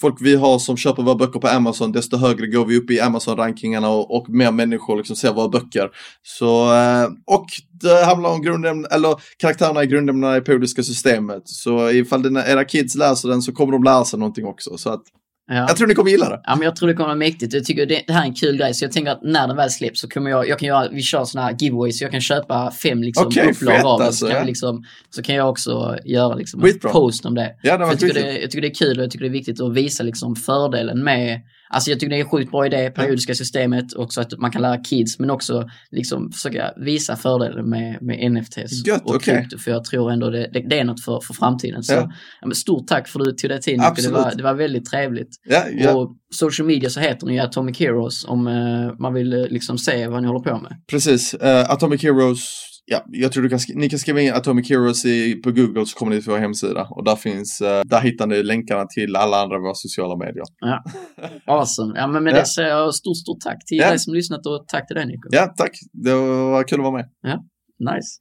folk 0.00 0.16
vi 0.20 0.36
har 0.36 0.58
som 0.58 0.76
köper 0.76 1.02
våra 1.02 1.14
böcker 1.14 1.40
på 1.40 1.48
Amazon, 1.48 1.92
desto 1.92 2.16
högre 2.16 2.46
går 2.46 2.64
vi 2.64 2.76
upp 2.76 2.90
i 2.90 3.00
Amazon-rankingarna 3.00 3.88
och, 3.88 4.16
och 4.16 4.28
mer 4.28 4.52
människor 4.52 4.96
liksom 4.96 5.16
ser 5.16 5.32
våra 5.32 5.48
böcker. 5.48 5.90
Så, 6.22 6.74
eh, 6.74 7.08
och 7.26 7.46
det 7.80 8.04
handlar 8.04 8.30
om 8.30 8.42
grundämnen, 8.42 8.86
eller 8.90 9.14
karaktärerna 9.36 9.82
i 9.82 9.86
grundämnena 9.86 10.36
i 10.36 10.40
periodiska 10.40 10.82
systemet. 10.82 11.42
Så 11.44 11.90
ifall 11.90 12.22
dina, 12.22 12.46
era 12.46 12.64
kids 12.64 12.94
läser 12.94 13.28
den 13.28 13.42
så 13.42 13.52
kommer 13.52 13.72
de 13.72 13.82
lära 13.82 14.04
sig 14.04 14.18
någonting 14.18 14.46
också. 14.46 14.78
Så 14.78 14.90
att, 14.90 15.02
Ja. 15.46 15.54
jag 15.54 15.76
tror 15.76 15.86
ni 15.86 15.94
kommer 15.94 16.10
gilla 16.10 16.28
det. 16.28 16.40
Ja, 16.44 16.56
men 16.56 16.64
jag 16.64 16.76
tror 16.76 16.88
det 16.88 16.94
kommer 16.94 17.06
vara 17.06 17.16
mäktigt. 17.16 17.54
Jag 17.54 17.64
tycker 17.64 17.86
det, 17.86 18.02
det 18.06 18.12
här 18.12 18.22
är 18.22 18.26
en 18.26 18.34
kul 18.34 18.56
grej, 18.56 18.74
så 18.74 18.84
jag 18.84 18.92
tänker 18.92 19.12
att 19.12 19.22
när 19.22 19.48
den 19.48 19.56
väl 19.56 19.70
släpps 19.70 20.00
så 20.00 20.08
kommer 20.08 20.30
jag, 20.30 20.48
jag 20.48 20.58
kan 20.58 20.68
göra, 20.68 20.88
vi 20.88 21.02
kör 21.02 21.24
såna 21.24 21.44
här 21.44 21.56
giveaways, 21.58 21.98
så 21.98 22.04
jag 22.04 22.10
kan 22.10 22.20
köpa 22.20 22.70
fem 22.70 23.02
liksom 23.02 23.26
Okej, 23.26 23.50
upplag 23.50 23.76
fett 23.76 23.84
av 23.84 24.02
alltså, 24.02 24.26
så, 24.26 24.32
kan 24.32 24.38
ja. 24.38 24.44
liksom, 24.44 24.84
så 25.10 25.22
kan 25.22 25.34
jag 25.34 25.50
också 25.50 25.98
göra 26.04 26.34
liksom 26.34 26.64
en 26.64 26.78
post 26.78 27.26
om 27.26 27.34
det. 27.34 27.54
Ja, 27.62 27.78
det 27.78 27.84
jag, 27.84 27.98
tycker 27.98 28.14
det, 28.14 28.40
jag 28.40 28.50
tycker 28.50 28.62
det 28.62 28.68
är 28.68 28.74
kul 28.74 28.98
och 28.98 29.04
jag 29.04 29.10
tycker 29.10 29.24
det 29.24 29.28
är 29.28 29.32
viktigt 29.32 29.60
att 29.60 29.74
visa 29.74 30.02
liksom 30.02 30.36
fördelen 30.36 31.04
med 31.04 31.40
Alltså 31.70 31.90
jag 31.90 32.00
tycker 32.00 32.10
det 32.10 32.16
är 32.16 32.24
en 32.24 32.30
sjukt 32.30 32.50
bra 32.50 32.66
idé, 32.66 32.90
periodiska 32.90 33.34
systemet, 33.34 33.94
också 33.96 34.20
att 34.20 34.38
man 34.38 34.50
kan 34.50 34.62
lära 34.62 34.78
kids, 34.78 35.18
men 35.18 35.30
också 35.30 35.68
liksom 35.90 36.32
försöka 36.32 36.72
visa 36.76 37.16
fördelen 37.16 37.70
med, 37.70 37.98
med 38.02 38.32
NFTs 38.32 38.86
Gött, 38.86 39.02
och 39.04 39.14
okej. 39.14 39.34
krypto, 39.34 39.58
för 39.58 39.70
jag 39.70 39.84
tror 39.84 40.10
ändå 40.12 40.30
det, 40.30 40.50
det, 40.52 40.60
det 40.68 40.78
är 40.78 40.84
något 40.84 41.04
för, 41.04 41.20
för 41.20 41.34
framtiden. 41.34 41.82
Så 41.82 41.92
Ja. 41.92 42.12
ja. 42.40 42.50
stort 42.50 42.86
tack 42.86 43.08
för 43.08 43.20
att 43.20 43.24
du 43.24 43.32
tog 43.32 43.50
dig 43.50 43.60
tid. 43.60 43.78
Det 43.96 44.10
var, 44.10 44.34
det 44.36 44.42
var 44.42 44.54
väldigt 44.54 44.84
trevligt. 44.90 45.28
Ja, 45.44 45.64
ja, 45.72 45.92
Och 45.92 46.16
social 46.34 46.66
media 46.66 46.90
så 46.90 47.00
heter 47.00 47.26
ni 47.26 47.34
ju 47.34 47.40
Atomic 47.40 47.80
Heroes 47.80 48.24
om 48.24 48.46
eh, 48.46 48.98
man 48.98 49.14
vill 49.14 49.32
eh, 49.32 49.46
liksom 49.46 49.78
se 49.78 50.06
vad 50.06 50.22
ni 50.22 50.28
håller 50.28 50.40
på 50.40 50.58
med. 50.58 50.76
precis. 50.90 51.34
Eh, 51.34 51.70
Atomic 51.70 52.02
Heroes, 52.02 52.40
ja, 52.86 53.04
jag 53.08 53.32
tror 53.32 53.42
du 53.42 53.48
kan, 53.48 53.58
ni 53.74 53.88
kan 53.88 53.98
skriva 53.98 54.20
in 54.20 54.32
Atomic 54.32 54.70
Heroes 54.70 55.04
i, 55.04 55.34
på 55.34 55.50
Google 55.50 55.86
så 55.86 55.98
kommer 55.98 56.14
ni 56.14 56.22
till 56.22 56.30
vår 56.30 56.38
hemsida. 56.38 56.86
Och 56.90 57.04
där 57.04 57.16
finns, 57.16 57.60
eh, 57.60 57.82
där 57.84 58.00
hittar 58.00 58.26
ni 58.26 58.42
länkarna 58.42 58.86
till 58.86 59.16
alla 59.16 59.42
andra 59.42 59.58
våra 59.58 59.74
sociala 59.74 60.16
medier. 60.16 60.44
Awesome. 61.46 61.92
Ja, 62.00 62.06
men 62.06 62.24
med 62.24 62.32
Ja. 62.32 62.38
det 62.40 62.46
säger 62.46 62.68
jag 62.68 62.94
stort, 62.94 63.16
stort 63.16 63.40
tack 63.40 63.58
till 63.66 63.78
Ja. 63.78 63.88
dig 63.90 63.98
som 63.98 64.14
lyssnat 64.14 64.46
och 64.46 64.64
tack 64.68 64.86
till 64.86 64.96
dig 64.96 65.06
Nico. 65.06 65.28
Ja, 65.30 65.54
tack. 65.56 65.70
Det 65.92 66.14
var 66.14 66.62
kul 66.68 66.78
att 66.80 66.84
vara 66.84 66.96
med. 66.96 67.06
Nice. 67.78 68.20